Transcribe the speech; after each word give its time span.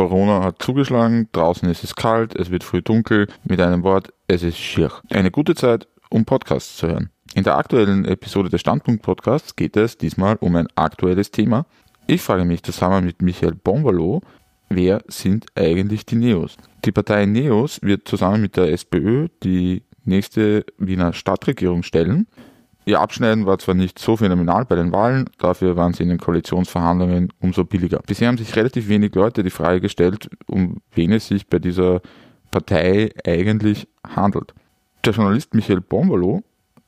Corona 0.00 0.42
hat 0.42 0.62
zugeschlagen, 0.62 1.28
draußen 1.32 1.68
ist 1.68 1.84
es 1.84 1.94
kalt, 1.94 2.34
es 2.34 2.50
wird 2.50 2.64
früh 2.64 2.80
dunkel. 2.80 3.26
Mit 3.44 3.60
einem 3.60 3.82
Wort, 3.82 4.12
es 4.28 4.42
ist 4.42 4.56
schier. 4.56 4.90
Eine 5.10 5.30
gute 5.30 5.54
Zeit, 5.54 5.88
um 6.08 6.24
Podcasts 6.24 6.78
zu 6.78 6.88
hören. 6.88 7.10
In 7.34 7.44
der 7.44 7.56
aktuellen 7.56 8.04
Episode 8.06 8.48
des 8.48 8.60
Standpunkt 8.60 9.02
Podcasts 9.02 9.54
geht 9.54 9.76
es 9.76 9.98
diesmal 9.98 10.36
um 10.40 10.56
ein 10.56 10.68
aktuelles 10.74 11.30
Thema. 11.30 11.66
Ich 12.06 12.22
frage 12.22 12.44
mich 12.44 12.62
zusammen 12.62 13.04
mit 13.04 13.20
Michael 13.22 13.54
Bombalo, 13.54 14.22
wer 14.68 15.02
sind 15.06 15.46
eigentlich 15.54 16.06
die 16.06 16.16
Neos? 16.16 16.56
Die 16.84 16.92
Partei 16.92 17.26
Neos 17.26 17.80
wird 17.82 18.08
zusammen 18.08 18.40
mit 18.40 18.56
der 18.56 18.72
SPÖ 18.72 19.28
die 19.42 19.82
nächste 20.04 20.64
Wiener 20.78 21.12
Stadtregierung 21.12 21.82
stellen. 21.82 22.26
Ihr 22.86 23.00
Abschneiden 23.00 23.46
war 23.46 23.58
zwar 23.58 23.74
nicht 23.74 23.98
so 23.98 24.16
phänomenal 24.16 24.64
bei 24.64 24.74
den 24.74 24.92
Wahlen, 24.92 25.28
dafür 25.38 25.76
waren 25.76 25.92
sie 25.92 26.02
in 26.02 26.08
den 26.08 26.18
Koalitionsverhandlungen 26.18 27.32
umso 27.40 27.64
billiger. 27.64 28.00
Bisher 28.06 28.28
haben 28.28 28.38
sich 28.38 28.56
relativ 28.56 28.88
wenig 28.88 29.14
Leute 29.14 29.42
die 29.42 29.50
Frage 29.50 29.80
gestellt, 29.80 30.30
um 30.46 30.80
wen 30.92 31.12
es 31.12 31.28
sich 31.28 31.46
bei 31.46 31.58
dieser 31.58 32.00
Partei 32.50 33.10
eigentlich 33.24 33.86
handelt. 34.06 34.54
Der 35.04 35.12
Journalist 35.12 35.54
Michael 35.54 35.82
Bombolo, 35.82 36.42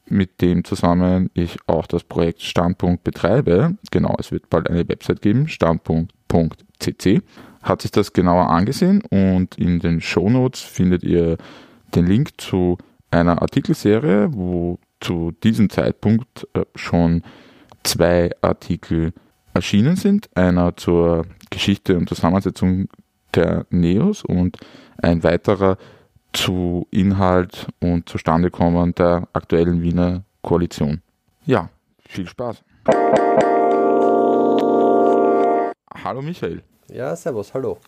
mit 0.07 0.41
dem 0.41 0.65
zusammen 0.65 1.31
ich 1.35 1.57
auch 1.67 1.87
das 1.87 2.05
Projekt 2.05 2.43
Standpunkt 2.43 3.05
betreibe, 3.05 3.77
genau, 3.91 4.17
es 4.19 4.33
wird 4.33 4.51
bald 4.51 4.69
eine 4.69 4.89
Website 4.89 5.23
geben, 5.23 5.47
standpunkt.cc, 5.49 7.23
hat 7.63 7.83
sich 7.83 7.91
das 7.91 8.13
genauer 8.13 8.51
angesehen 8.51 9.03
und 9.11 9.57
in 9.57 9.79
den 9.79 10.01
Shownotes 10.01 10.61
findet 10.61 11.05
ihr 11.05 11.37
den 11.95 12.07
Link 12.07 12.41
zu 12.41 12.79
einer 13.11 13.41
Artikelserie, 13.41 14.33
wo 14.33 14.79
zu 15.03 15.33
diesem 15.43 15.69
Zeitpunkt 15.69 16.49
äh, 16.55 16.65
schon 16.75 17.23
zwei 17.83 18.31
Artikel 18.41 19.13
erschienen 19.53 19.97
sind. 19.97 20.31
Einer 20.35 20.77
zur 20.77 21.27
Geschichte 21.51 21.99
und 21.99 22.09
Zusammensetzung 22.09 22.89
der 23.35 23.67
Neos 23.71 24.25
und 24.25 24.57
ein 24.99 25.23
weiterer 25.23 25.77
zu 26.33 26.87
Inhalt 26.91 27.67
und 27.81 28.09
Zustandekommen 28.09 28.95
der 28.95 29.29
aktuellen 29.33 29.83
Wiener 29.83 30.25
Koalition. 30.41 31.03
Ja, 31.45 31.69
viel 32.09 32.27
Spaß. 32.27 32.63
Hallo 36.05 36.23
Michael. 36.23 36.63
Ja, 36.91 37.15
servus, 37.15 37.53
hallo. 37.55 37.79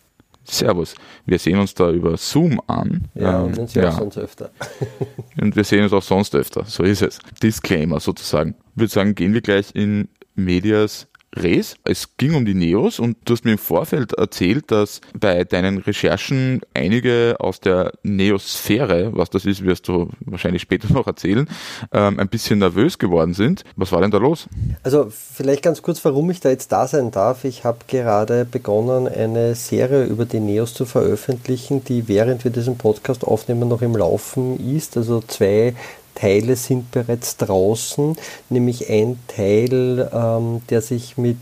Servus. 0.45 0.95
Wir 1.25 1.39
sehen 1.39 1.59
uns 1.59 1.75
da 1.75 1.91
über 1.91 2.17
Zoom 2.17 2.61
an. 2.67 3.09
Ja, 3.15 3.41
ähm, 3.41 3.47
und 3.47 3.59
uns 3.59 3.75
ja, 3.75 3.89
auch 3.89 3.99
sonst 3.99 4.19
öfter. 4.19 4.51
und 5.45 5.57
wir 5.57 5.65
sehen 5.65 5.85
uns 5.85 5.93
auch 5.93 6.03
sonst 6.03 6.35
öfter. 6.35 6.65
So 6.65 6.83
ist 6.83 7.03
es. 7.03 7.19
Disclaimer 7.43 8.01
sozusagen. 8.01 8.55
Ich 8.73 8.81
würde 8.81 8.93
sagen, 8.93 9.15
gehen 9.15 9.35
wir 9.35 9.43
gleich 9.43 9.75
in 9.75 10.09
Medias 10.35 11.07
Res. 11.37 11.77
Es 11.85 12.17
ging 12.17 12.35
um 12.35 12.45
die 12.45 12.55
Neos 12.55 12.99
und 12.99 13.17
du 13.25 13.33
hast 13.33 13.45
mir 13.45 13.53
im 13.53 13.59
Vorfeld 13.59 14.13
erzählt, 14.13 14.71
dass 14.71 15.01
bei 15.19 15.45
deinen 15.45 15.79
Recherchen 15.79 16.61
einige 16.75 17.37
aus 17.39 17.61
der 17.61 17.93
Neosphäre, 18.03 19.11
was 19.15 19.31
das 19.31 19.45
ist, 19.45 19.65
wirst 19.65 19.89
du 19.89 20.09
wahrscheinlich 20.21 20.63
später 20.63 20.93
noch 20.93 21.07
erzählen, 21.07 21.49
ähm, 21.93 22.19
ein 22.19 22.29
bisschen 22.29 22.59
nervös 22.59 22.99
geworden 22.99 23.35
sind. 23.35 23.65
Was 23.77 23.93
war 23.93 24.01
denn 24.01 24.11
da 24.11 24.19
los? 24.19 24.49
Also 24.83 25.09
vielleicht 25.11 25.63
ganz 25.63 25.83
kurz, 25.83 26.05
warum 26.05 26.31
ich 26.31 26.41
da 26.41 26.51
jetzt 26.51 26.73
da 26.73 26.87
sein 26.87 27.11
darf. 27.11 27.45
Ich 27.45 27.65
habe 27.65 27.79
gerade 27.89 28.45
begonnen, 28.45 29.09
eine 29.09 29.55
Serie 29.55 30.05
über 30.05 30.25
die 30.25 30.41
Neos 30.41 30.75
zu 30.75 30.85
veröffentlichen, 30.85 31.85
die 31.85 32.09
während 32.09 32.45
wir 32.45 32.51
diesen 32.51 32.77
Podcast 32.77 33.25
aufnehmen 33.25 33.69
noch 33.69 33.83
im 33.83 33.97
Laufen 33.97 34.75
ist. 34.75 34.97
Also 34.97 35.21
zwei 35.21 35.75
Teile 36.15 36.57
sind 36.57 36.91
bereits 36.91 37.37
draußen, 37.37 38.17
nämlich 38.49 38.89
ein 38.91 39.19
Teil, 39.29 40.11
ähm, 40.13 40.63
der 40.71 40.81
sich 40.81 41.17
mit 41.17 41.39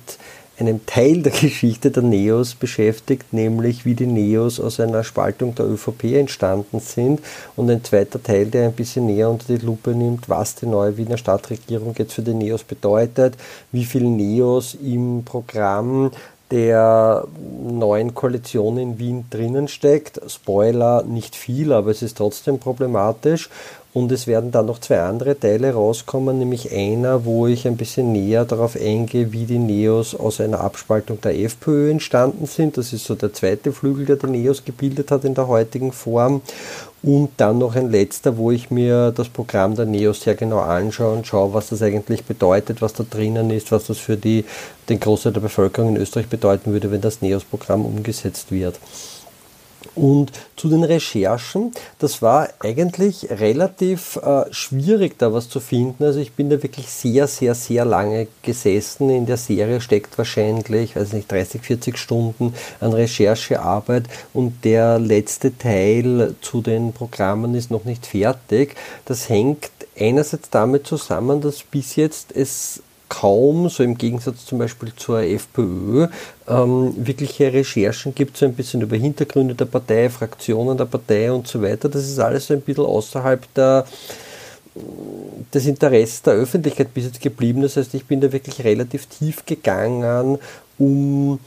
einem 0.58 0.84
Teil 0.86 1.22
der 1.22 1.32
Geschichte 1.40 1.90
der 1.90 2.02
Neos 2.02 2.54
beschäftigt, 2.54 3.32
nämlich 3.32 3.84
wie 3.84 3.94
die 3.94 4.06
Neos 4.06 4.60
aus 4.60 4.80
einer 4.80 5.04
Spaltung 5.04 5.54
der 5.54 5.66
ÖVP 5.66 6.04
entstanden 6.14 6.80
sind 6.80 7.20
und 7.56 7.70
ein 7.70 7.84
zweiter 7.84 8.22
Teil, 8.22 8.46
der 8.46 8.66
ein 8.66 8.72
bisschen 8.72 9.06
näher 9.06 9.30
unter 9.30 9.46
die 9.46 9.64
Lupe 9.64 9.90
nimmt, 9.90 10.28
was 10.28 10.54
die 10.54 10.66
neue 10.66 10.96
Wiener 10.96 11.16
Stadtregierung 11.16 11.94
jetzt 11.98 12.14
für 12.14 12.22
die 12.22 12.34
Neos 12.34 12.64
bedeutet, 12.64 13.36
wie 13.72 13.84
viele 13.84 14.08
Neos 14.08 14.76
im 14.82 15.22
Programm 15.24 16.10
der 16.50 17.26
neuen 17.62 18.14
Koalition 18.14 18.76
in 18.76 18.98
Wien 18.98 19.24
drinnen 19.30 19.68
steckt. 19.68 20.20
Spoiler, 20.30 21.02
nicht 21.02 21.34
viel, 21.34 21.72
aber 21.72 21.90
es 21.90 22.02
ist 22.02 22.18
trotzdem 22.18 22.58
problematisch. 22.58 23.48
Und 23.94 24.10
es 24.10 24.26
werden 24.26 24.50
dann 24.50 24.66
noch 24.66 24.78
zwei 24.78 25.00
andere 25.00 25.38
Teile 25.38 25.74
rauskommen, 25.74 26.38
nämlich 26.38 26.72
einer, 26.72 27.26
wo 27.26 27.46
ich 27.46 27.66
ein 27.66 27.76
bisschen 27.76 28.10
näher 28.12 28.46
darauf 28.46 28.74
eingehe, 28.74 29.32
wie 29.32 29.44
die 29.44 29.58
Neos 29.58 30.14
aus 30.14 30.40
einer 30.40 30.60
Abspaltung 30.60 31.20
der 31.20 31.38
FPÖ 31.38 31.90
entstanden 31.90 32.46
sind. 32.46 32.78
Das 32.78 32.94
ist 32.94 33.04
so 33.04 33.14
der 33.14 33.34
zweite 33.34 33.70
Flügel, 33.70 34.06
der 34.06 34.16
die 34.16 34.28
Neos 34.28 34.64
gebildet 34.64 35.10
hat 35.10 35.26
in 35.26 35.34
der 35.34 35.46
heutigen 35.46 35.92
Form. 35.92 36.40
Und 37.02 37.32
dann 37.36 37.58
noch 37.58 37.74
ein 37.74 37.90
letzter, 37.90 38.38
wo 38.38 38.50
ich 38.50 38.70
mir 38.70 39.10
das 39.10 39.28
Programm 39.28 39.74
der 39.74 39.84
Neos 39.84 40.22
sehr 40.22 40.36
genau 40.36 40.60
anschaue 40.60 41.14
und 41.14 41.26
schaue, 41.26 41.52
was 41.52 41.68
das 41.68 41.82
eigentlich 41.82 42.24
bedeutet, 42.24 42.80
was 42.80 42.94
da 42.94 43.04
drinnen 43.04 43.50
ist, 43.50 43.72
was 43.72 43.88
das 43.88 43.98
für 43.98 44.16
die, 44.16 44.46
den 44.88 45.00
Großteil 45.00 45.32
der 45.32 45.40
Bevölkerung 45.40 45.96
in 45.96 46.00
Österreich 46.00 46.28
bedeuten 46.28 46.72
würde, 46.72 46.90
wenn 46.90 47.00
das 47.02 47.20
Neos-Programm 47.20 47.84
umgesetzt 47.84 48.52
wird. 48.52 48.78
Und 49.94 50.32
zu 50.56 50.68
den 50.68 50.84
Recherchen, 50.84 51.72
das 51.98 52.22
war 52.22 52.48
eigentlich 52.60 53.28
relativ 53.30 54.16
äh, 54.16 54.44
schwierig, 54.50 55.18
da 55.18 55.32
was 55.32 55.48
zu 55.48 55.60
finden. 55.60 56.04
Also 56.04 56.20
ich 56.20 56.32
bin 56.32 56.48
da 56.48 56.62
wirklich 56.62 56.88
sehr, 56.88 57.26
sehr, 57.26 57.54
sehr 57.54 57.84
lange 57.84 58.28
gesessen. 58.42 59.10
In 59.10 59.26
der 59.26 59.36
Serie 59.36 59.80
steckt 59.80 60.16
wahrscheinlich, 60.16 60.96
weiß 60.96 61.12
nicht, 61.12 61.30
30, 61.30 61.62
40 61.62 61.98
Stunden 61.98 62.54
an 62.80 62.92
Recherchearbeit 62.92 64.04
und 64.32 64.64
der 64.64 64.98
letzte 64.98 65.56
Teil 65.56 66.34
zu 66.40 66.62
den 66.62 66.92
Programmen 66.92 67.54
ist 67.54 67.70
noch 67.70 67.84
nicht 67.84 68.06
fertig. 68.06 68.74
Das 69.04 69.28
hängt 69.28 69.70
einerseits 69.98 70.48
damit 70.50 70.86
zusammen, 70.86 71.40
dass 71.40 71.62
bis 71.62 71.96
jetzt 71.96 72.34
es 72.34 72.82
kaum, 73.12 73.68
so 73.68 73.82
im 73.82 73.98
Gegensatz 73.98 74.46
zum 74.46 74.58
Beispiel 74.58 74.90
zur 74.96 75.20
FPÖ, 75.20 76.08
ähm, 76.48 76.94
wirkliche 76.96 77.52
Recherchen 77.52 78.14
gibt, 78.14 78.38
so 78.38 78.46
ein 78.46 78.54
bisschen 78.54 78.80
über 78.80 78.96
Hintergründe 78.96 79.54
der 79.54 79.66
Partei, 79.66 80.08
Fraktionen 80.08 80.78
der 80.78 80.86
Partei 80.86 81.30
und 81.30 81.46
so 81.46 81.60
weiter. 81.60 81.90
Das 81.90 82.08
ist 82.08 82.18
alles 82.18 82.46
so 82.46 82.54
ein 82.54 82.62
bisschen 82.62 82.86
außerhalb 82.86 83.52
der, 83.54 83.84
des 85.52 85.66
Interesses 85.66 86.22
der 86.22 86.32
Öffentlichkeit 86.32 86.94
bis 86.94 87.04
jetzt 87.04 87.20
geblieben. 87.20 87.60
Das 87.60 87.76
heißt, 87.76 87.92
ich 87.92 88.06
bin 88.06 88.22
da 88.22 88.32
wirklich 88.32 88.64
relativ 88.64 89.04
tief 89.06 89.44
gegangen, 89.44 90.38
um 90.78 91.38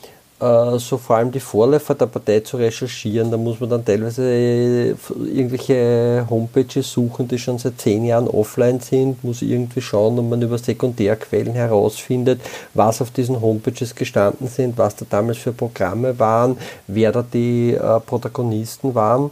so 0.77 0.97
vor 0.97 1.17
allem 1.17 1.31
die 1.31 1.39
Vorläufer 1.39 1.95
der 1.95 2.07
Partei 2.07 2.39
zu 2.41 2.57
recherchieren. 2.57 3.31
Da 3.31 3.37
muss 3.37 3.59
man 3.59 3.69
dann 3.69 3.85
teilweise 3.85 4.95
irgendwelche 5.25 6.25
Homepages 6.29 6.91
suchen, 6.91 7.27
die 7.27 7.37
schon 7.37 7.57
seit 7.57 7.79
zehn 7.79 8.05
Jahren 8.05 8.27
offline 8.27 8.79
sind, 8.79 9.23
muss 9.23 9.41
irgendwie 9.41 9.81
schauen, 9.81 10.19
ob 10.19 10.29
man 10.29 10.41
über 10.41 10.57
Sekundärquellen 10.57 11.53
herausfindet, 11.53 12.41
was 12.73 13.01
auf 13.01 13.11
diesen 13.11 13.41
Homepages 13.41 13.95
gestanden 13.95 14.47
sind, 14.47 14.77
was 14.77 14.95
da 14.95 15.05
damals 15.09 15.37
für 15.37 15.53
Programme 15.53 16.17
waren, 16.19 16.57
wer 16.87 17.11
da 17.11 17.23
die 17.23 17.73
äh, 17.73 17.99
Protagonisten 17.99 18.93
waren. 18.95 19.31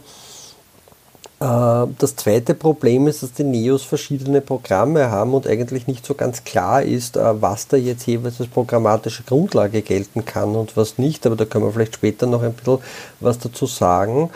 Äh, 1.40 1.86
das 1.98 2.16
zweite 2.16 2.54
Problem 2.54 3.06
ist, 3.06 3.22
dass 3.22 3.32
die 3.32 3.44
Neos 3.44 3.82
verschiedene 3.82 4.40
Programme 4.40 5.10
haben 5.10 5.34
und 5.34 5.46
eigentlich 5.46 5.86
nicht 5.86 6.06
so 6.06 6.14
ganz 6.14 6.44
klar 6.44 6.82
ist, 6.82 7.16
äh, 7.16 7.42
was 7.42 7.68
da 7.68 7.76
jetzt 7.76 8.06
jeweils 8.06 8.40
als 8.40 8.48
programmatische 8.48 9.24
Grundlage 9.24 9.82
gelten 9.82 10.24
kann 10.24 10.54
und 10.54 10.76
was 10.76 10.98
nicht. 10.98 11.26
Aber 11.26 11.36
da 11.36 11.44
können 11.44 11.64
wir 11.64 11.72
vielleicht 11.72 11.94
später 11.94 12.26
noch 12.26 12.42
ein 12.42 12.52
bisschen 12.52 12.78
was 13.20 13.38
dazu 13.38 13.66
sagen. 13.66 14.30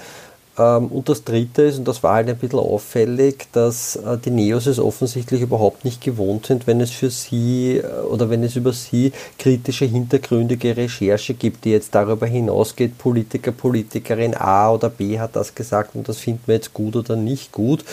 Ähm, 0.59 0.87
und 0.89 1.09
das 1.09 1.25
Dritte 1.25 1.63
ist, 1.63 1.79
und 1.79 1.87
das 1.87 2.03
war 2.03 2.15
halt 2.15 2.29
ein 2.29 2.37
bisschen 2.37 2.59
auffällig, 2.59 3.47
dass 3.53 3.97
äh, 3.97 4.19
die 4.19 4.31
Neos 4.31 4.67
es 4.67 4.79
offensichtlich 4.79 5.41
überhaupt 5.41 5.85
nicht 5.85 6.03
gewohnt 6.03 6.47
sind, 6.47 6.67
wenn 6.67 6.81
es 6.81 6.91
für 6.91 7.11
sie 7.11 7.79
äh, 7.79 8.01
oder 8.03 8.29
wenn 8.29 8.43
es 8.43 8.57
über 8.57 8.73
sie 8.73 9.13
kritische, 9.39 9.85
hintergründige 9.85 10.77
Recherche 10.77 11.35
gibt, 11.35 11.65
die 11.65 11.71
jetzt 11.71 11.95
darüber 11.95 12.27
hinausgeht, 12.27 12.99
Politiker, 12.99 13.53
Politikerin 13.53 14.35
A 14.35 14.73
oder 14.73 14.91
B 14.91 15.19
hat 15.19 15.37
das 15.37 15.55
gesagt 15.55 15.95
und 15.95 16.09
das 16.09 16.19
finden 16.19 16.43
wir 16.47 16.57
jetzt 16.57 16.75
gut 16.75 16.97
oder 16.97 17.15
nicht 17.15 17.53
gut. 17.53 17.85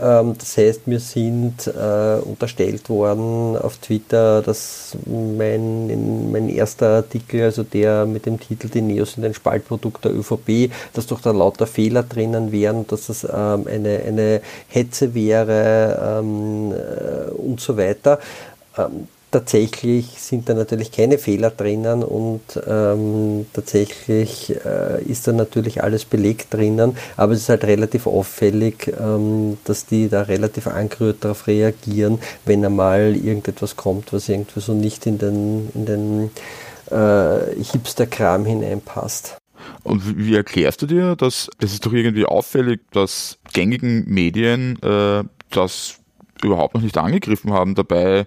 Ähm, 0.00 0.34
das 0.36 0.56
heißt, 0.56 0.86
mir 0.86 0.98
sind 0.98 1.68
äh, 1.68 2.18
unterstellt 2.24 2.88
worden 2.88 3.56
auf 3.56 3.76
Twitter, 3.78 4.42
dass 4.42 4.96
mein, 5.06 6.32
mein 6.32 6.48
erster 6.48 6.96
Artikel, 6.96 7.44
also 7.44 7.62
der 7.62 8.04
mit 8.04 8.26
dem 8.26 8.40
Titel 8.40 8.68
Die 8.68 8.80
Neos 8.80 9.12
sind 9.12 9.24
ein 9.24 9.34
Spaltprodukt 9.34 10.04
der 10.04 10.12
ÖVP, 10.12 10.72
dass 10.94 11.06
doch 11.06 11.20
da 11.20 11.30
lauter 11.30 11.66
Fehler 11.66 12.02
drinnen 12.02 12.50
wären, 12.50 12.86
dass 12.88 13.06
das 13.06 13.24
ähm, 13.24 13.66
eine, 13.68 14.00
eine 14.06 14.40
Hetze 14.68 15.14
wäre 15.14 16.20
ähm, 16.20 16.72
äh, 16.72 17.30
und 17.30 17.60
so 17.60 17.76
weiter. 17.76 18.18
Ähm, 18.76 19.06
tatsächlich 19.34 20.06
sind 20.20 20.48
da 20.48 20.54
natürlich 20.54 20.92
keine 20.92 21.18
Fehler 21.18 21.50
drinnen 21.50 22.04
und 22.04 22.40
ähm, 22.68 23.46
tatsächlich 23.52 24.54
äh, 24.64 25.02
ist 25.02 25.26
da 25.26 25.32
natürlich 25.32 25.82
alles 25.82 26.04
belegt 26.04 26.54
drinnen, 26.54 26.96
aber 27.16 27.32
es 27.32 27.40
ist 27.40 27.48
halt 27.48 27.64
relativ 27.64 28.06
auffällig, 28.06 28.94
ähm, 28.96 29.58
dass 29.64 29.86
die 29.86 30.08
da 30.08 30.22
relativ 30.22 30.68
angerührt 30.68 31.24
darauf 31.24 31.48
reagieren, 31.48 32.20
wenn 32.44 32.64
einmal 32.64 33.16
irgendetwas 33.16 33.74
kommt, 33.74 34.12
was 34.12 34.28
irgendwie 34.28 34.60
so 34.60 34.72
nicht 34.72 35.04
in 35.04 35.18
den, 35.18 35.68
in 35.74 35.84
den 35.84 36.30
äh, 36.92 37.60
Hipster-Kram 37.60 38.44
hineinpasst. 38.44 39.36
Und 39.82 40.16
wie 40.16 40.36
erklärst 40.36 40.80
du 40.82 40.86
dir, 40.86 41.16
dass 41.16 41.50
es 41.58 41.72
ist 41.72 41.84
doch 41.84 41.92
irgendwie 41.92 42.24
auffällig, 42.24 42.82
dass 42.92 43.38
gängigen 43.52 44.04
Medien 44.06 44.80
äh, 44.80 45.24
das 45.50 45.98
überhaupt 46.44 46.74
noch 46.74 46.82
nicht 46.82 46.96
angegriffen 46.98 47.52
haben. 47.52 47.74
Dabei, 47.74 48.26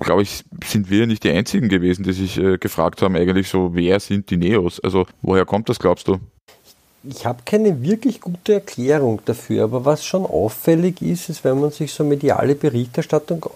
glaube 0.00 0.22
ich, 0.22 0.44
sind 0.64 0.90
wir 0.90 1.06
nicht 1.06 1.24
die 1.24 1.30
Einzigen 1.30 1.68
gewesen, 1.68 2.02
die 2.02 2.12
sich 2.12 2.38
äh, 2.38 2.58
gefragt 2.58 3.02
haben, 3.02 3.16
eigentlich 3.16 3.48
so, 3.48 3.74
wer 3.74 4.00
sind 4.00 4.30
die 4.30 4.36
Neos? 4.36 4.80
Also 4.80 5.06
woher 5.22 5.44
kommt 5.44 5.68
das, 5.68 5.78
glaubst 5.78 6.08
du? 6.08 6.18
Ich 7.08 7.24
habe 7.24 7.42
keine 7.44 7.82
wirklich 7.82 8.20
gute 8.20 8.54
Erklärung 8.54 9.20
dafür, 9.24 9.64
aber 9.64 9.84
was 9.84 10.04
schon 10.04 10.26
auffällig 10.26 11.00
ist, 11.02 11.28
ist, 11.28 11.44
wenn 11.44 11.60
man 11.60 11.70
sich 11.70 11.92
so 11.92 12.02
mediale 12.02 12.56
Berichterstattung 12.56 13.46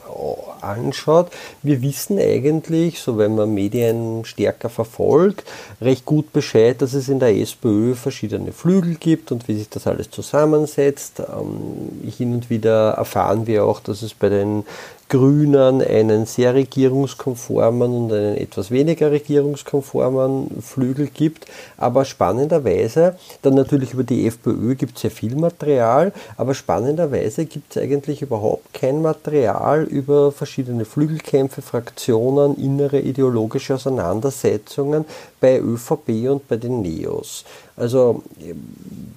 anschaut, 0.62 1.30
wir 1.62 1.82
wissen 1.82 2.18
eigentlich, 2.18 3.00
so 3.00 3.18
wenn 3.18 3.34
man 3.34 3.52
Medien 3.54 4.24
stärker 4.24 4.68
verfolgt, 4.68 5.44
recht 5.80 6.04
gut 6.04 6.32
Bescheid, 6.32 6.80
dass 6.82 6.94
es 6.94 7.08
in 7.08 7.18
der 7.18 7.36
SPÖ 7.36 7.94
verschiedene 7.94 8.52
Flügel 8.52 8.96
gibt 8.96 9.32
und 9.32 9.48
wie 9.48 9.56
sich 9.56 9.68
das 9.68 9.86
alles 9.86 10.10
zusammensetzt. 10.10 11.20
Ähm, 11.20 12.10
hin 12.10 12.34
und 12.34 12.50
wieder 12.50 12.92
erfahren 12.92 13.46
wir 13.46 13.64
auch, 13.64 13.80
dass 13.80 14.02
es 14.02 14.14
bei 14.14 14.28
den 14.28 14.64
Grünen 15.10 15.82
einen 15.82 16.24
sehr 16.24 16.54
regierungskonformen 16.54 17.92
und 17.92 18.12
einen 18.12 18.36
etwas 18.36 18.70
weniger 18.70 19.10
regierungskonformen 19.10 20.62
Flügel 20.62 21.08
gibt. 21.08 21.46
Aber 21.76 22.04
spannenderweise, 22.04 23.16
dann 23.42 23.54
natürlich 23.54 23.92
über 23.92 24.04
die 24.04 24.28
FPÖ 24.28 24.76
gibt 24.76 24.94
es 24.94 25.02
sehr 25.02 25.10
viel 25.10 25.34
Material, 25.34 26.12
aber 26.36 26.54
spannenderweise 26.54 27.44
gibt 27.44 27.74
es 27.74 27.82
eigentlich 27.82 28.22
überhaupt 28.22 28.72
kein 28.72 29.02
Material 29.02 29.82
über 29.82 30.30
verschiedene 30.30 30.49
Flügelkämpfe, 30.84 31.62
Fraktionen, 31.62 32.56
innere 32.56 33.00
ideologische 33.00 33.74
Auseinandersetzungen 33.74 35.04
bei 35.40 35.58
ÖVP 35.58 36.28
und 36.30 36.48
bei 36.48 36.56
den 36.56 36.82
Neos. 36.82 37.44
Also 37.76 38.22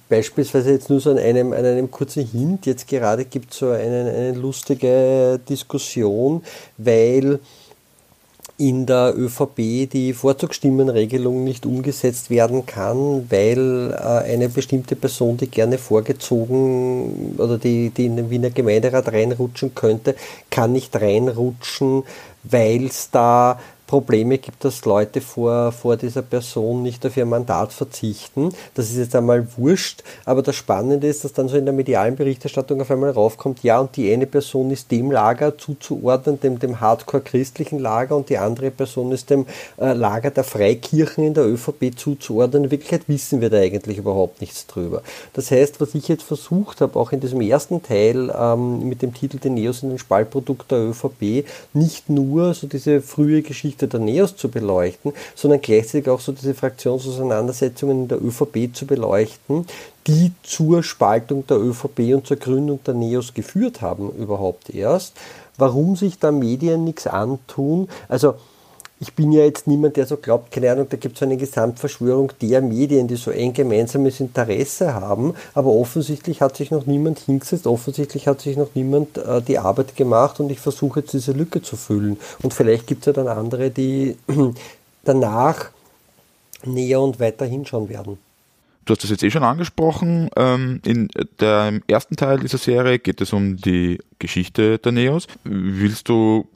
beispielsweise 0.08 0.72
jetzt 0.72 0.90
nur 0.90 1.00
so 1.00 1.10
an 1.10 1.18
einem, 1.18 1.52
an 1.52 1.64
einem 1.64 1.90
kurzen 1.90 2.26
Hint, 2.26 2.66
jetzt 2.66 2.88
gerade 2.88 3.24
gibt 3.24 3.52
es 3.52 3.58
so 3.58 3.70
eine, 3.70 4.12
eine 4.16 4.32
lustige 4.32 5.40
Diskussion, 5.48 6.42
weil 6.78 7.40
in 8.56 8.86
der 8.86 9.14
ÖVP 9.16 9.90
die 9.90 10.12
Vorzugsstimmenregelung 10.12 11.42
nicht 11.42 11.66
umgesetzt 11.66 12.30
werden 12.30 12.66
kann, 12.66 13.26
weil 13.30 13.90
äh, 13.92 14.32
eine 14.32 14.48
bestimmte 14.48 14.94
Person, 14.94 15.36
die 15.36 15.48
gerne 15.48 15.76
vorgezogen 15.76 17.34
oder 17.38 17.58
die, 17.58 17.90
die 17.90 18.06
in 18.06 18.16
den 18.16 18.30
Wiener 18.30 18.50
Gemeinderat 18.50 19.12
reinrutschen 19.12 19.74
könnte, 19.74 20.14
kann 20.50 20.72
nicht 20.72 20.94
reinrutschen, 20.94 22.04
weil 22.44 22.86
es 22.86 23.10
da 23.10 23.58
Probleme 23.86 24.38
gibt, 24.38 24.64
dass 24.64 24.84
Leute 24.84 25.20
vor, 25.20 25.70
vor 25.70 25.96
dieser 25.96 26.22
Person 26.22 26.82
nicht 26.82 27.04
auf 27.04 27.16
ihr 27.16 27.26
Mandat 27.26 27.72
verzichten. 27.72 28.50
Das 28.74 28.90
ist 28.90 28.96
jetzt 28.96 29.14
einmal 29.14 29.46
wurscht, 29.56 30.02
aber 30.24 30.42
das 30.42 30.56
Spannende 30.56 31.06
ist, 31.06 31.22
dass 31.22 31.34
dann 31.34 31.48
so 31.48 31.56
in 31.56 31.66
der 31.66 31.74
medialen 31.74 32.16
Berichterstattung 32.16 32.80
auf 32.80 32.90
einmal 32.90 33.10
raufkommt, 33.10 33.62
ja, 33.62 33.78
und 33.78 33.94
die 33.96 34.10
eine 34.12 34.26
Person 34.26 34.70
ist 34.70 34.90
dem 34.90 35.10
Lager 35.10 35.58
zuzuordnen, 35.58 36.40
dem, 36.40 36.58
dem 36.58 36.80
hardcore-christlichen 36.80 37.78
Lager, 37.78 38.16
und 38.16 38.30
die 38.30 38.38
andere 38.38 38.70
Person 38.70 39.12
ist 39.12 39.28
dem 39.28 39.46
äh, 39.76 39.92
Lager 39.92 40.30
der 40.30 40.44
Freikirchen 40.44 41.24
in 41.24 41.34
der 41.34 41.46
ÖVP 41.46 41.96
zuzuordnen. 41.96 42.64
In 42.64 42.70
Wirklichkeit 42.70 43.02
wissen 43.06 43.42
wir 43.42 43.50
da 43.50 43.58
eigentlich 43.58 43.98
überhaupt 43.98 44.40
nichts 44.40 44.66
drüber. 44.66 45.02
Das 45.34 45.50
heißt, 45.50 45.80
was 45.80 45.94
ich 45.94 46.08
jetzt 46.08 46.24
versucht 46.24 46.80
habe, 46.80 46.98
auch 46.98 47.12
in 47.12 47.20
diesem 47.20 47.42
ersten 47.42 47.82
Teil 47.82 48.34
ähm, 48.36 48.88
mit 48.88 49.02
dem 49.02 49.12
Titel 49.12 49.38
Den 49.38 49.54
Neos 49.54 49.82
in 49.82 49.90
den 49.90 49.98
Spaltprodukt 49.98 50.70
der 50.70 50.78
ÖVP, 50.78 51.46
nicht 51.74 52.08
nur 52.08 52.54
so 52.54 52.66
diese 52.66 53.02
frühe 53.02 53.42
Geschichte 53.42 53.73
Geschichte 53.74 53.88
der 53.88 54.00
NEOS 54.00 54.36
zu 54.36 54.48
beleuchten, 54.48 55.12
sondern 55.34 55.60
gleichzeitig 55.60 56.08
auch 56.08 56.20
so 56.20 56.32
diese 56.32 56.54
Fraktionsauseinandersetzungen 56.54 58.02
in 58.02 58.08
der 58.08 58.22
ÖVP 58.22 58.72
zu 58.72 58.86
beleuchten, 58.86 59.66
die 60.06 60.32
zur 60.42 60.82
Spaltung 60.82 61.46
der 61.46 61.58
ÖVP 61.58 62.14
und 62.14 62.26
zur 62.26 62.36
Gründung 62.36 62.80
der 62.86 62.94
NEOS 62.94 63.34
geführt 63.34 63.82
haben 63.82 64.10
überhaupt 64.10 64.70
erst. 64.70 65.14
Warum 65.56 65.96
sich 65.96 66.18
da 66.18 66.30
Medien 66.30 66.84
nichts 66.84 67.06
antun? 67.06 67.88
Also 68.08 68.34
ich 69.04 69.12
bin 69.12 69.32
ja 69.32 69.44
jetzt 69.44 69.66
niemand, 69.66 69.98
der 69.98 70.06
so 70.06 70.16
glaubt, 70.16 70.50
keine 70.50 70.72
Ahnung, 70.72 70.86
da 70.88 70.96
gibt 70.96 71.16
es 71.16 71.22
eine 71.22 71.36
Gesamtverschwörung 71.36 72.32
der 72.40 72.62
Medien, 72.62 73.06
die 73.06 73.16
so 73.16 73.30
ein 73.30 73.52
gemeinsames 73.52 74.18
Interesse 74.18 74.94
haben, 74.94 75.34
aber 75.52 75.72
offensichtlich 75.72 76.40
hat 76.40 76.56
sich 76.56 76.70
noch 76.70 76.86
niemand 76.86 77.18
hingesetzt, 77.18 77.66
offensichtlich 77.66 78.26
hat 78.26 78.40
sich 78.40 78.56
noch 78.56 78.70
niemand 78.74 79.18
äh, 79.18 79.42
die 79.42 79.58
Arbeit 79.58 79.94
gemacht 79.94 80.40
und 80.40 80.50
ich 80.50 80.58
versuche 80.58 81.00
jetzt 81.00 81.12
diese 81.12 81.32
Lücke 81.32 81.60
zu 81.60 81.76
füllen. 81.76 82.16
Und 82.40 82.54
vielleicht 82.54 82.86
gibt 82.86 83.02
es 83.02 83.06
ja 83.06 83.12
dann 83.12 83.28
andere, 83.28 83.70
die 83.70 84.16
danach 85.04 85.68
näher 86.64 87.02
und 87.02 87.20
weiter 87.20 87.44
hinschauen 87.44 87.90
werden. 87.90 88.16
Du 88.86 88.92
hast 88.94 89.02
das 89.02 89.10
jetzt 89.10 89.22
eh 89.22 89.30
schon 89.30 89.44
angesprochen. 89.44 90.30
Ähm, 90.36 90.80
in 90.86 91.08
dem 91.42 91.82
ersten 91.86 92.16
Teil 92.16 92.40
dieser 92.40 92.58
Serie 92.58 92.98
geht 92.98 93.20
es 93.20 93.34
um 93.34 93.58
die 93.58 93.98
Geschichte 94.18 94.78
der 94.78 94.92
Neos. 94.92 95.26
Willst 95.44 96.08
du 96.08 96.48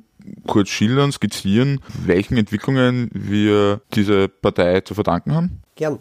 kurz 0.47 0.69
schildern, 0.69 1.13
skizzieren, 1.13 1.81
welchen 2.05 2.37
Entwicklungen 2.37 3.11
wir 3.13 3.81
diese 3.95 4.29
Partei 4.29 4.81
zu 4.81 4.95
verdanken 4.95 5.35
haben? 5.35 5.63
Gern. 5.77 5.99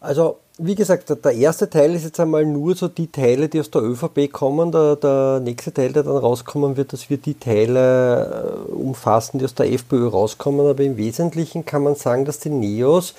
Also, 0.00 0.38
wie 0.58 0.74
gesagt, 0.74 1.10
der 1.10 1.32
erste 1.32 1.68
Teil 1.68 1.94
ist 1.94 2.04
jetzt 2.04 2.20
einmal 2.20 2.46
nur 2.46 2.74
so 2.74 2.88
die 2.88 3.10
Teile, 3.10 3.48
die 3.48 3.60
aus 3.60 3.70
der 3.70 3.82
ÖVP 3.82 4.32
kommen. 4.32 4.72
Der, 4.72 4.96
der 4.96 5.40
nächste 5.40 5.72
Teil, 5.72 5.92
der 5.92 6.02
dann 6.02 6.16
rauskommen 6.16 6.76
wird, 6.76 6.92
dass 6.92 7.10
wir 7.10 7.18
die 7.18 7.34
Teile 7.34 8.66
äh, 8.68 8.72
umfassen, 8.72 9.38
die 9.38 9.44
aus 9.44 9.54
der 9.54 9.70
FPÖ 9.70 10.08
rauskommen. 10.08 10.66
Aber 10.66 10.82
im 10.82 10.96
Wesentlichen 10.96 11.66
kann 11.66 11.82
man 11.82 11.94
sagen, 11.94 12.24
dass 12.24 12.38
die 12.38 12.50
Neos 12.50 13.14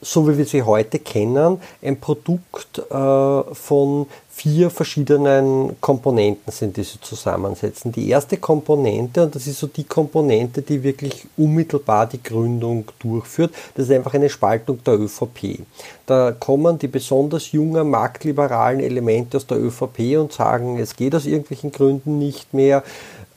so 0.00 0.28
wie 0.28 0.38
wir 0.38 0.46
sie 0.46 0.62
heute 0.62 0.98
kennen, 0.98 1.60
ein 1.82 2.00
Produkt 2.00 2.78
äh, 2.78 3.54
von 3.54 4.06
vier 4.40 4.70
verschiedenen 4.70 5.78
Komponenten 5.82 6.50
sind, 6.50 6.78
die 6.78 6.82
sie 6.82 6.98
zusammensetzen. 7.00 7.92
Die 7.92 8.08
erste 8.08 8.38
Komponente, 8.38 9.24
und 9.24 9.34
das 9.34 9.46
ist 9.46 9.58
so 9.58 9.66
die 9.66 9.84
Komponente, 9.84 10.62
die 10.62 10.82
wirklich 10.82 11.26
unmittelbar 11.36 12.06
die 12.06 12.22
Gründung 12.22 12.86
durchführt, 13.00 13.52
das 13.74 13.86
ist 13.86 13.92
einfach 13.92 14.14
eine 14.14 14.30
Spaltung 14.30 14.82
der 14.82 14.98
ÖVP. 14.98 15.58
Da 16.06 16.32
kommen 16.32 16.78
die 16.78 16.88
besonders 16.88 17.52
jungen 17.52 17.90
marktliberalen 17.90 18.80
Elemente 18.80 19.36
aus 19.36 19.46
der 19.46 19.58
ÖVP 19.58 20.16
und 20.18 20.32
sagen, 20.32 20.78
es 20.78 20.96
geht 20.96 21.14
aus 21.14 21.26
irgendwelchen 21.26 21.70
Gründen 21.70 22.18
nicht 22.18 22.54
mehr 22.54 22.82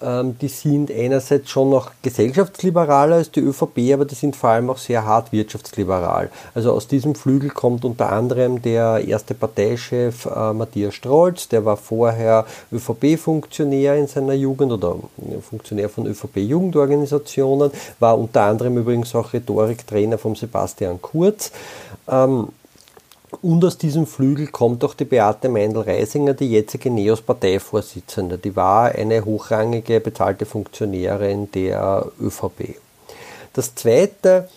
die 0.04 0.48
sind 0.48 0.92
einerseits 0.92 1.50
schon 1.50 1.70
noch 1.70 1.92
gesellschaftsliberaler 2.02 3.18
als 3.18 3.32
die 3.32 3.40
ÖVP, 3.40 3.94
aber 3.94 4.06
die 4.06 4.16
sind 4.16 4.36
vor 4.36 4.50
allem 4.50 4.70
auch 4.70 4.78
sehr 4.78 5.06
hart 5.06 5.32
wirtschaftsliberal. 5.32 6.30
Also 6.54 6.74
aus 6.74 6.88
diesem 6.88 7.16
Flügel 7.16 7.50
kommt 7.50 7.86
unter 7.86 8.12
anderem 8.12 8.62
der 8.62 9.08
erste 9.08 9.34
Parteichef 9.34 10.26
äh, 10.26 10.54
Matthias 10.54 10.96
Strolz, 10.96 11.48
der 11.48 11.64
war 11.66 11.78
vorher 11.78 12.46
ÖVP-Funktionär 12.72 13.96
in 13.96 14.08
seiner 14.08 14.34
Jugend 14.34 14.72
oder 14.72 14.98
äh, 15.18 15.40
Funktionär 15.42 15.90
von 15.90 16.06
ÖVP-Jugendorganisationen, 16.06 17.72
war 18.00 18.18
unter 18.18 18.42
anderem 18.42 18.78
übrigens 18.78 19.16
auch 19.16 19.34
Rhetoriktrainer 19.34 20.18
von 20.18 20.36
Sebastian 20.36 21.02
Kurz. 21.02 21.52
Ähm, 22.10 22.50
und 23.42 23.64
aus 23.66 23.78
diesem 23.78 24.06
Flügel 24.06 24.48
kommt 24.48 24.84
auch 24.84 24.94
die 24.94 25.06
Beate 25.06 25.50
Meindl-Reisinger, 25.50 26.34
die 26.34 26.52
jetzige 26.52 26.90
NEOS-Parteivorsitzende. 26.90 28.38
Die 28.38 28.56
war 28.56 28.92
eine 28.92 29.26
hochrangige 29.26 30.00
bezahlte 30.00 30.46
Funktionärin 30.46 31.50
der 31.52 32.08
ÖVP. 32.22 32.76
Das 33.54 33.76
zweite 33.76 34.50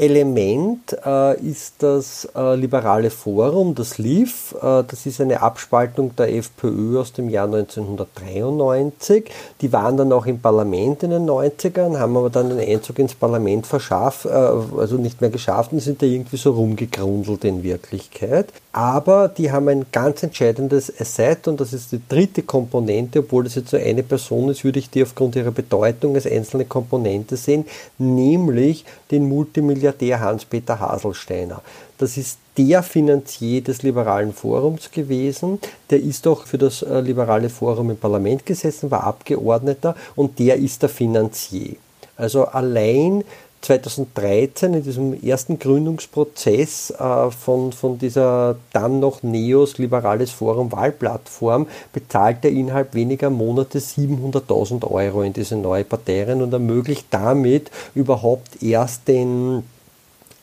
Element 0.00 0.96
äh, 1.04 1.38
ist 1.40 1.74
das 1.80 2.26
äh, 2.34 2.54
Liberale 2.54 3.10
Forum, 3.10 3.74
das 3.74 3.98
LIF. 3.98 4.54
Äh, 4.54 4.82
das 4.88 5.04
ist 5.04 5.20
eine 5.20 5.42
Abspaltung 5.42 6.16
der 6.16 6.34
FPÖ 6.34 6.98
aus 6.98 7.12
dem 7.12 7.28
Jahr 7.28 7.44
1993. 7.44 9.30
Die 9.60 9.70
waren 9.74 9.98
dann 9.98 10.10
auch 10.12 10.24
im 10.24 10.40
Parlament 10.40 11.02
in 11.02 11.10
den 11.10 11.28
90ern, 11.28 11.98
haben 11.98 12.16
aber 12.16 12.30
dann 12.30 12.48
den 12.48 12.60
Einzug 12.60 12.98
ins 12.98 13.14
Parlament 13.14 13.66
verschafft, 13.66 14.24
äh, 14.24 14.30
also 14.30 14.96
nicht 14.96 15.20
mehr 15.20 15.28
geschafft 15.28 15.74
und 15.74 15.80
sind 15.80 16.00
da 16.00 16.06
irgendwie 16.06 16.38
so 16.38 16.52
rumgegrundelt 16.52 17.44
in 17.44 17.62
Wirklichkeit. 17.62 18.46
Aber 18.72 19.28
die 19.28 19.52
haben 19.52 19.68
ein 19.68 19.86
ganz 19.92 20.22
entscheidendes 20.22 20.98
Asset 20.98 21.46
und 21.46 21.60
das 21.60 21.74
ist 21.74 21.92
die 21.92 22.00
dritte 22.08 22.42
Komponente, 22.42 23.18
obwohl 23.18 23.44
das 23.44 23.56
jetzt 23.56 23.72
nur 23.74 23.82
eine 23.82 24.02
Person 24.02 24.48
ist, 24.48 24.64
würde 24.64 24.78
ich 24.78 24.88
die 24.88 25.02
aufgrund 25.02 25.36
ihrer 25.36 25.50
Bedeutung 25.50 26.14
als 26.14 26.26
einzelne 26.26 26.64
Komponente 26.64 27.36
sehen, 27.36 27.66
nämlich 27.98 28.86
den 29.10 29.28
Multimilliardär 29.28 29.89
der 29.92 30.20
Hans-Peter 30.20 30.78
Haselsteiner. 30.80 31.62
Das 31.98 32.16
ist 32.16 32.38
der 32.56 32.82
Finanzier 32.82 33.62
des 33.62 33.82
Liberalen 33.82 34.32
Forums 34.32 34.90
gewesen. 34.90 35.58
Der 35.90 36.00
ist 36.00 36.26
doch 36.26 36.46
für 36.46 36.58
das 36.58 36.82
äh, 36.82 37.00
Liberale 37.00 37.48
Forum 37.48 37.90
im 37.90 37.96
Parlament 37.96 38.46
gesessen, 38.46 38.90
war 38.90 39.04
Abgeordneter 39.04 39.94
und 40.16 40.38
der 40.38 40.56
ist 40.56 40.82
der 40.82 40.88
Finanzier. 40.88 41.76
Also 42.16 42.44
allein 42.46 43.24
2013 43.62 44.74
in 44.74 44.82
diesem 44.82 45.22
ersten 45.22 45.58
Gründungsprozess 45.58 46.90
äh, 46.90 47.30
von, 47.30 47.72
von 47.72 47.98
dieser 47.98 48.56
dann 48.72 49.00
noch 49.00 49.22
Neos 49.22 49.78
Liberales 49.78 50.30
Forum 50.30 50.72
Wahlplattform 50.72 51.66
bezahlt 51.92 52.38
er 52.42 52.50
innerhalb 52.50 52.94
weniger 52.94 53.28
Monate 53.28 53.78
700.000 53.78 54.90
Euro 54.90 55.22
in 55.22 55.32
diese 55.32 55.56
neue 55.56 55.84
Partei 55.84 56.32
und 56.32 56.52
ermöglicht 56.52 57.06
damit 57.10 57.70
überhaupt 57.94 58.62
erst 58.62 59.08
den 59.08 59.62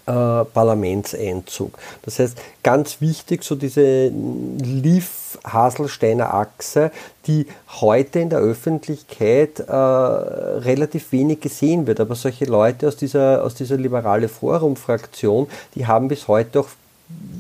äh, 0.08 0.46
Parlamentseinzug. 0.46 1.78
Das 2.04 2.20
heißt, 2.20 2.38
ganz 2.64 3.02
wichtig, 3.02 3.44
so 3.44 3.56
diese 3.56 4.08
Liv-Haselsteiner 4.08 6.34
Achse, 6.34 6.92
die 7.28 7.46
heute 7.82 8.20
in 8.20 8.30
der 8.30 8.40
Öffentlichkeit 8.40 9.60
äh, 9.60 9.74
relativ 9.74 11.12
wenig 11.12 11.42
gesehen 11.42 11.88
wird. 11.88 12.00
Aber 12.00 12.16
solche 12.16 12.46
Leute 12.46 12.88
aus 12.88 12.96
dieser, 12.96 13.44
aus 13.44 13.54
dieser 13.54 13.76
liberale 13.76 14.30
Forum-Fraktion, 14.30 15.48
die 15.76 15.86
haben 15.86 16.08
bis 16.08 16.30
heute 16.30 16.62
auch 16.62 16.70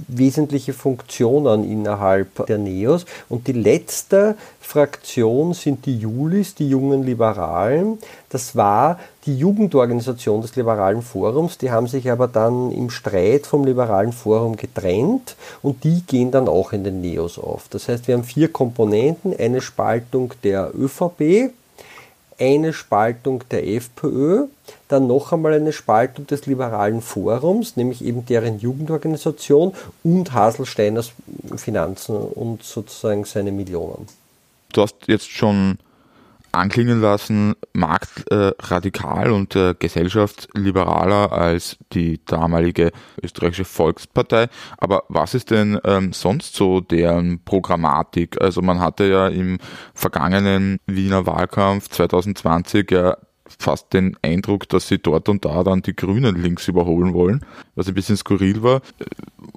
wesentliche 0.07 0.74
Funktionen 0.74 1.69
innerhalb 1.69 2.45
der 2.47 2.57
Neos. 2.57 3.05
Und 3.27 3.47
die 3.47 3.53
letzte 3.53 4.38
Fraktion 4.62 5.53
sind 5.53 5.86
die 5.86 5.97
Julis, 5.97 6.55
die 6.55 6.69
jungen 6.69 7.03
Liberalen. 7.03 7.97
Das 8.29 8.55
war 8.55 9.00
die 9.27 9.38
Jugendorganisation 9.38 10.41
des 10.41 10.55
Liberalen 10.55 11.01
Forums. 11.01 11.57
Die 11.57 11.69
haben 11.69 11.88
sich 11.88 12.10
aber 12.10 12.27
dann 12.27 12.72
im 12.72 12.89
Streit 12.89 13.46
vom 13.46 13.65
Liberalen 13.65 14.13
Forum 14.13 14.55
getrennt 14.55 15.36
und 15.62 15.84
die 15.84 16.01
gehen 16.07 16.31
dann 16.31 16.48
auch 16.48 16.74
in 16.74 16.84
den 16.84 17.01
Neos 17.01 17.38
auf. 17.38 17.67
Das 17.69 17.88
heißt, 17.89 18.07
wir 18.07 18.15
haben 18.15 18.24
vier 18.24 18.51
Komponenten. 18.51 19.38
Eine 19.38 19.62
Spaltung 19.62 20.34
der 20.43 20.72
ÖVP, 20.74 21.51
eine 22.39 22.72
Spaltung 22.72 23.43
der 23.51 23.67
FPÖ, 23.67 24.46
dann 24.88 25.07
noch 25.07 25.34
einmal 25.34 25.53
eine 25.53 25.74
Spaltung 25.74 26.25
des 26.27 26.46
liberalen 26.46 27.01
Forums, 27.01 27.75
nämlich 27.75 28.03
eben 28.03 28.25
deren 28.25 28.60
Jugendorganisation 28.60 29.74
und 30.03 30.34
Haselsteiners 30.34 31.12
Finanzen 31.57 32.15
und 32.15 32.63
sozusagen 32.63 33.25
seine 33.25 33.51
Millionen. 33.51 34.07
Du 34.72 34.81
hast 34.81 34.96
jetzt 35.07 35.29
schon 35.29 35.79
anklingen 36.51 37.01
lassen, 37.01 37.56
marktradikal 37.74 39.32
und 39.32 39.56
äh, 39.56 39.75
gesellschaftsliberaler 39.77 41.32
als 41.32 41.77
die 41.94 42.24
damalige 42.25 42.92
österreichische 43.22 43.66
Volkspartei. 43.66 44.48
Aber 44.77 45.04
was 45.10 45.34
ist 45.34 45.51
denn 45.51 45.80
ähm, 45.84 46.13
sonst 46.13 46.56
so 46.56 46.82
deren 46.82 47.44
Programmatik? 47.44 48.42
Also 48.42 48.62
man 48.62 48.80
hatte 48.80 49.06
ja 49.06 49.27
im 49.27 49.58
vergangenen 49.94 50.80
Wiener 50.86 51.25
Wahlkampf 51.25 51.89
2020 51.89 52.92
ja 52.92 53.18
fast 53.60 53.94
den 53.94 54.18
Eindruck, 54.22 54.68
dass 54.70 54.88
sie 54.88 55.00
dort 55.00 55.30
und 55.30 55.46
da 55.46 55.63
dann 55.63 55.82
die 55.82 55.96
Grünen 55.96 56.36
links 56.42 56.68
überholen 56.68 57.13
wollen, 57.13 57.46
was 57.75 57.88
ein 57.88 57.94
bisschen 57.94 58.18
skurril 58.18 58.62
war. 58.63 58.82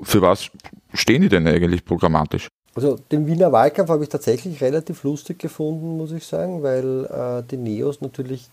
Für 0.02 0.22
was 0.22 0.50
stehen 0.94 1.22
die 1.22 1.28
denn 1.28 1.46
eigentlich 1.46 1.84
programmatisch? 1.84 2.48
Also 2.74 2.98
den 3.10 3.26
Wiener 3.26 3.50
Wahlkampf 3.50 3.90
habe 3.90 4.04
ich 4.04 4.08
tatsächlich 4.08 4.60
relativ 4.60 5.02
lustig 5.02 5.38
gefunden, 5.38 5.96
muss 5.96 6.12
ich 6.12 6.24
sagen, 6.24 6.62
weil 6.62 7.04
äh, 7.06 7.42
die 7.50 7.56
Neos 7.56 8.00
natürlich 8.00 8.48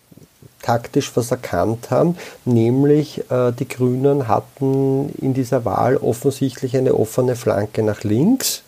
taktisch 0.62 1.15
was 1.15 1.31
erkannt 1.31 1.91
haben, 1.91 2.17
nämlich 2.45 3.29
äh, 3.29 3.51
die 3.51 3.67
Grünen 3.67 4.27
hatten 4.27 5.09
in 5.21 5.33
dieser 5.33 5.65
Wahl 5.65 5.97
offensichtlich 5.97 6.75
eine 6.75 6.95
offene 6.95 7.36
Flanke 7.36 7.83
nach 7.83 8.03
links, 8.03 8.63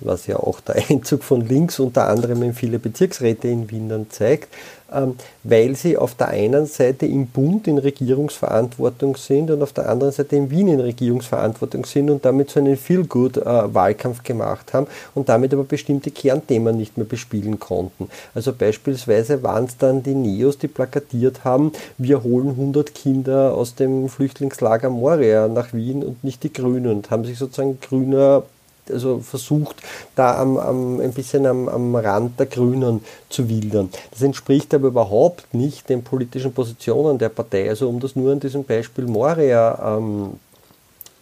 was 0.00 0.26
ja 0.26 0.36
auch 0.36 0.60
der 0.60 0.76
Einzug 0.90 1.22
von 1.22 1.40
links 1.40 1.78
unter 1.78 2.08
anderem 2.08 2.42
in 2.42 2.54
viele 2.54 2.78
Bezirksräte 2.78 3.48
in 3.48 3.70
Wien 3.70 3.88
dann 3.88 4.10
zeigt. 4.10 4.52
Ähm, 4.90 5.16
weil 5.42 5.76
sie 5.76 5.98
auf 5.98 6.14
der 6.14 6.28
einen 6.28 6.64
Seite 6.64 7.04
im 7.04 7.26
Bund 7.26 7.68
in 7.68 7.76
Regierungsverantwortung 7.76 9.16
sind 9.16 9.50
und 9.50 9.62
auf 9.62 9.74
der 9.74 9.86
anderen 9.86 10.12
Seite 10.12 10.36
in 10.36 10.50
Wien 10.50 10.68
in 10.68 10.80
Regierungsverantwortung 10.80 11.84
sind 11.84 12.08
und 12.08 12.24
damit 12.24 12.48
so 12.48 12.60
einen 12.60 12.78
Feel-Good-Wahlkampf 12.78 14.22
gemacht 14.22 14.72
haben 14.72 14.86
und 15.14 15.28
damit 15.28 15.52
aber 15.52 15.64
bestimmte 15.64 16.10
Kernthemen 16.10 16.74
nicht 16.76 16.96
mehr 16.96 17.04
bespielen 17.04 17.60
konnten. 17.60 18.08
Also 18.34 18.54
beispielsweise 18.54 19.42
waren 19.42 19.66
es 19.66 19.76
dann 19.76 20.02
die 20.02 20.14
Neos, 20.14 20.56
die 20.56 20.68
plakatiert 20.68 21.44
haben, 21.44 21.72
wir 21.98 22.22
holen 22.22 22.48
100 22.48 22.94
Kinder 22.94 23.54
aus 23.54 23.74
dem 23.74 24.08
Flüchtlingslager 24.08 24.88
Moria 24.88 25.48
nach 25.48 25.74
Wien 25.74 26.02
und 26.02 26.24
nicht 26.24 26.42
die 26.44 26.52
Grünen 26.52 26.96
und 26.96 27.10
haben 27.10 27.26
sich 27.26 27.36
sozusagen 27.36 27.78
grüner 27.80 28.42
also 28.90 29.20
versucht, 29.20 29.76
da 30.14 30.40
am, 30.40 30.56
am, 30.56 31.00
ein 31.00 31.12
bisschen 31.12 31.46
am, 31.46 31.68
am 31.68 31.94
Rand 31.94 32.38
der 32.38 32.46
Grünen 32.46 33.04
zu 33.28 33.48
wildern. 33.48 33.90
Das 34.10 34.22
entspricht 34.22 34.74
aber 34.74 34.88
überhaupt 34.88 35.52
nicht 35.54 35.88
den 35.88 36.02
politischen 36.02 36.52
Positionen 36.52 37.18
der 37.18 37.28
Partei. 37.28 37.68
Also 37.68 37.88
um 37.88 38.00
das 38.00 38.16
nur 38.16 38.32
an 38.32 38.40
diesem 38.40 38.64
Beispiel 38.64 39.06
Moria 39.06 39.96
ähm, 39.98 40.34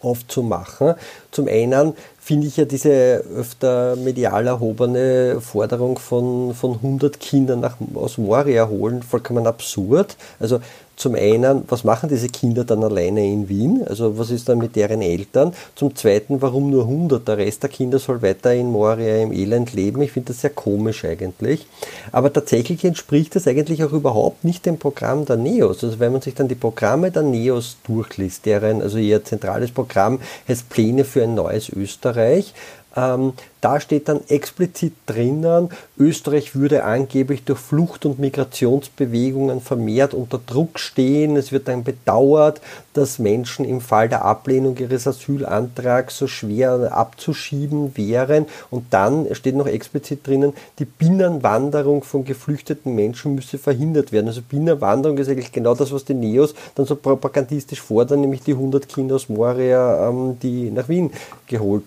aufzumachen. 0.01 0.95
Zum 1.31 1.47
einen 1.47 1.93
finde 2.19 2.47
ich 2.47 2.57
ja 2.57 2.65
diese 2.65 3.23
öfter 3.35 3.95
medial 3.95 4.47
erhobene 4.47 5.39
Forderung 5.41 5.97
von, 5.97 6.53
von 6.53 6.73
100 6.73 7.19
Kindern 7.19 7.61
nach, 7.61 7.77
aus 7.95 8.17
Moria 8.17 8.67
holen 8.67 9.01
vollkommen 9.01 9.47
absurd. 9.47 10.17
Also 10.39 10.59
zum 10.97 11.13
einen, 11.13 11.63
was 11.67 11.83
machen 11.83 12.09
diese 12.09 12.27
Kinder 12.27 12.63
dann 12.63 12.83
alleine 12.83 13.23
in 13.23 13.47
Wien? 13.47 13.83
Also 13.87 14.17
was 14.17 14.31
ist 14.31 14.49
dann 14.49 14.57
mit 14.57 14.75
deren 14.75 15.03
Eltern? 15.03 15.53
Zum 15.75 15.95
zweiten, 15.95 16.41
warum 16.41 16.71
nur 16.71 16.85
100? 16.85 17.27
Der 17.27 17.37
Rest 17.37 17.61
der 17.61 17.69
Kinder 17.69 17.99
soll 17.99 18.23
weiter 18.23 18.51
in 18.51 18.71
Moria 18.71 19.21
im 19.21 19.31
Elend 19.31 19.73
leben. 19.73 20.01
Ich 20.01 20.11
finde 20.11 20.33
das 20.33 20.41
sehr 20.41 20.49
komisch 20.49 21.05
eigentlich. 21.05 21.67
Aber 22.11 22.33
tatsächlich 22.33 22.83
entspricht 22.83 23.35
das 23.35 23.47
eigentlich 23.47 23.83
auch 23.83 23.93
überhaupt 23.93 24.43
nicht 24.43 24.65
dem 24.65 24.79
Programm 24.79 25.25
der 25.25 25.37
NEOS. 25.37 25.83
Also 25.83 25.99
wenn 25.99 26.13
man 26.13 26.21
sich 26.21 26.33
dann 26.33 26.47
die 26.47 26.55
Programme 26.55 27.11
der 27.11 27.21
NEOS 27.21 27.77
durchliest, 27.85 28.47
deren, 28.47 28.81
also 28.81 28.97
ihr 28.97 29.23
zentrales 29.23 29.69
Programm 29.69 30.19
heißt 30.47 30.67
Pläne 30.69 31.05
für 31.05 31.21
ein 31.21 31.35
neues 31.35 31.69
Österreich, 31.69 32.55
ähm, 32.97 33.33
da 33.61 33.79
steht 33.79 34.09
dann 34.09 34.21
explizit 34.27 34.93
drinnen, 35.05 35.69
Österreich 35.97 36.55
würde 36.55 36.83
angeblich 36.83 37.43
durch 37.43 37.59
Flucht- 37.59 38.05
und 38.05 38.17
Migrationsbewegungen 38.17 39.61
vermehrt 39.61 40.13
unter 40.13 40.39
Druck 40.43 40.79
stehen. 40.79 41.35
Es 41.35 41.51
wird 41.51 41.67
dann 41.67 41.83
bedauert, 41.83 42.59
dass 42.93 43.19
Menschen 43.19 43.65
im 43.65 43.81
Fall 43.81 44.09
der 44.09 44.25
Ablehnung 44.25 44.77
ihres 44.77 45.07
Asylantrags 45.07 46.17
so 46.17 46.27
schwer 46.27 46.91
abzuschieben 46.91 47.95
wären. 47.95 48.47
Und 48.71 48.85
dann 48.91 49.27
steht 49.35 49.55
noch 49.55 49.67
explizit 49.67 50.25
drinnen, 50.25 50.53
die 50.79 50.85
Binnenwanderung 50.85 52.03
von 52.03 52.25
geflüchteten 52.25 52.95
Menschen 52.95 53.35
müsse 53.35 53.59
verhindert 53.59 54.11
werden. 54.11 54.27
Also 54.27 54.41
Binnenwanderung 54.41 55.17
ist 55.19 55.29
eigentlich 55.29 55.51
genau 55.51 55.75
das, 55.75 55.91
was 55.91 56.05
die 56.05 56.15
Neos 56.15 56.55
dann 56.73 56.87
so 56.87 56.95
propagandistisch 56.95 57.81
fordern, 57.81 58.21
nämlich 58.21 58.41
die 58.41 58.53
100 58.53 58.89
Kinder 58.89 59.15
aus 59.15 59.29
Moria, 59.29 60.09
ähm, 60.09 60.39
die 60.41 60.71
nach 60.71 60.89
Wien 60.89 61.11
geholt 61.45 61.83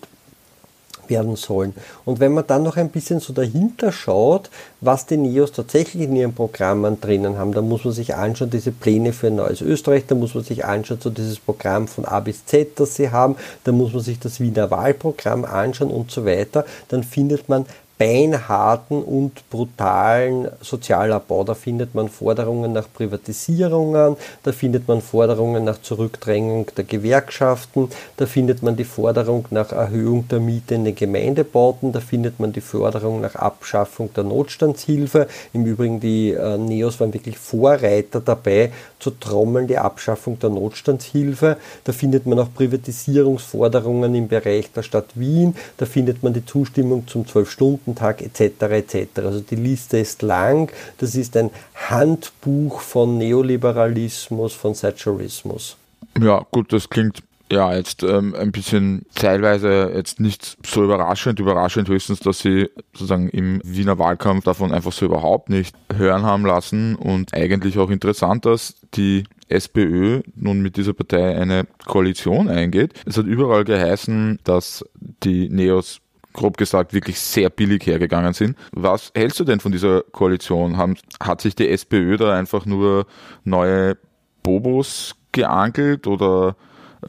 werden 1.11 1.35
sollen. 1.35 1.75
Und 2.03 2.19
wenn 2.19 2.33
man 2.33 2.47
dann 2.47 2.63
noch 2.63 2.77
ein 2.77 2.89
bisschen 2.89 3.19
so 3.19 3.33
dahinter 3.33 3.91
schaut, 3.91 4.49
was 4.79 5.05
die 5.05 5.17
NEOS 5.17 5.51
tatsächlich 5.51 6.05
in 6.05 6.15
ihren 6.15 6.33
Programmen 6.33 6.99
drinnen 6.99 7.37
haben, 7.37 7.53
dann 7.53 7.69
muss 7.69 7.85
man 7.85 7.93
sich 7.93 8.15
anschauen, 8.15 8.49
diese 8.49 8.71
Pläne 8.71 9.13
für 9.13 9.27
ein 9.27 9.35
neues 9.35 9.61
Österreich, 9.61 10.05
da 10.07 10.15
muss 10.15 10.33
man 10.33 10.43
sich 10.43 10.65
anschauen, 10.65 10.99
so 10.99 11.11
dieses 11.11 11.37
Programm 11.37 11.87
von 11.87 12.05
A 12.05 12.19
bis 12.19 12.45
Z, 12.47 12.79
das 12.79 12.95
sie 12.95 13.11
haben, 13.11 13.35
da 13.63 13.71
muss 13.71 13.93
man 13.93 14.01
sich 14.01 14.17
das 14.17 14.39
Wiener 14.39 14.71
Wahlprogramm 14.71 15.45
anschauen 15.45 15.91
und 15.91 16.09
so 16.09 16.25
weiter, 16.25 16.65
dann 16.87 17.03
findet 17.03 17.47
man 17.47 17.67
beinharten 18.01 19.03
und 19.03 19.47
brutalen 19.51 20.47
Sozialabbau. 20.59 21.43
Da 21.43 21.53
findet 21.53 21.93
man 21.93 22.09
Forderungen 22.09 22.73
nach 22.73 22.87
Privatisierungen, 22.91 24.17
da 24.41 24.51
findet 24.51 24.87
man 24.87 25.01
Forderungen 25.01 25.63
nach 25.63 25.79
Zurückdrängung 25.83 26.65
der 26.75 26.83
Gewerkschaften, 26.83 27.89
da 28.17 28.25
findet 28.25 28.63
man 28.63 28.75
die 28.75 28.85
Forderung 28.85 29.45
nach 29.51 29.71
Erhöhung 29.71 30.27
der 30.29 30.39
Miete 30.39 30.73
in 30.73 30.85
den 30.85 30.95
Gemeindebauten, 30.95 31.91
da 31.91 31.99
findet 31.99 32.39
man 32.39 32.51
die 32.51 32.61
Forderung 32.61 33.21
nach 33.21 33.35
Abschaffung 33.35 34.11
der 34.15 34.23
Notstandshilfe. 34.23 35.27
Im 35.53 35.67
Übrigen, 35.67 35.99
die 35.99 36.31
äh, 36.31 36.57
Neos 36.57 36.99
waren 36.99 37.13
wirklich 37.13 37.37
Vorreiter 37.37 38.19
dabei, 38.19 38.71
zu 38.97 39.11
trommeln, 39.11 39.67
die 39.67 39.77
Abschaffung 39.77 40.39
der 40.39 40.49
Notstandshilfe. 40.49 41.57
Da 41.83 41.91
findet 41.91 42.25
man 42.25 42.39
auch 42.39 42.51
Privatisierungsforderungen 42.51 44.15
im 44.15 44.27
Bereich 44.27 44.71
der 44.71 44.81
Stadt 44.81 45.09
Wien, 45.13 45.55
da 45.77 45.85
findet 45.85 46.23
man 46.23 46.33
die 46.33 46.45
Zustimmung 46.45 47.07
zum 47.07 47.25
12-Stunden 47.25 47.90
Tag 47.95 48.21
etc. 48.21 48.61
etc. 48.61 49.07
Also 49.17 49.39
die 49.41 49.55
Liste 49.55 49.97
ist 49.97 50.21
lang. 50.21 50.71
Das 50.97 51.15
ist 51.15 51.35
ein 51.37 51.51
Handbuch 51.89 52.81
von 52.81 53.17
Neoliberalismus, 53.17 54.53
von 54.53 54.73
Thatcherismus. 54.73 55.77
Ja, 56.19 56.45
gut, 56.51 56.73
das 56.73 56.89
klingt 56.89 57.23
ja, 57.51 57.75
jetzt 57.75 58.01
ähm, 58.03 58.33
ein 58.33 58.53
bisschen 58.53 59.05
teilweise 59.13 59.91
jetzt 59.93 60.21
nicht 60.21 60.57
so 60.65 60.85
überraschend, 60.85 61.39
überraschend 61.39 61.89
höchstens, 61.89 62.21
dass 62.21 62.39
sie 62.39 62.69
sozusagen 62.93 63.27
im 63.29 63.59
Wiener 63.65 63.99
Wahlkampf 63.99 64.45
davon 64.45 64.71
einfach 64.71 64.93
so 64.93 65.05
überhaupt 65.05 65.49
nicht 65.49 65.75
hören 65.93 66.23
haben 66.23 66.45
lassen 66.45 66.95
und 66.95 67.33
eigentlich 67.33 67.77
auch 67.77 67.89
interessant, 67.89 68.45
dass 68.45 68.75
die 68.93 69.25
SPÖ 69.49 70.21
nun 70.35 70.61
mit 70.61 70.77
dieser 70.77 70.93
Partei 70.93 71.37
eine 71.37 71.67
Koalition 71.85 72.47
eingeht. 72.47 72.93
Es 73.05 73.17
hat 73.17 73.25
überall 73.25 73.65
geheißen, 73.65 74.39
dass 74.45 74.85
die 74.95 75.49
Neos 75.49 75.99
grob 76.33 76.57
gesagt 76.57 76.93
wirklich 76.93 77.19
sehr 77.19 77.49
billig 77.49 77.85
hergegangen 77.85 78.33
sind. 78.33 78.57
Was 78.71 79.11
hältst 79.15 79.39
du 79.39 79.43
denn 79.43 79.59
von 79.59 79.71
dieser 79.71 80.01
Koalition? 80.01 80.77
Haben, 80.77 80.95
hat 81.19 81.41
sich 81.41 81.55
die 81.55 81.69
SPÖ 81.69 82.17
da 82.17 82.37
einfach 82.37 82.65
nur 82.65 83.05
neue 83.43 83.97
Bobos 84.43 85.15
geangelt 85.31 86.07
oder 86.07 86.55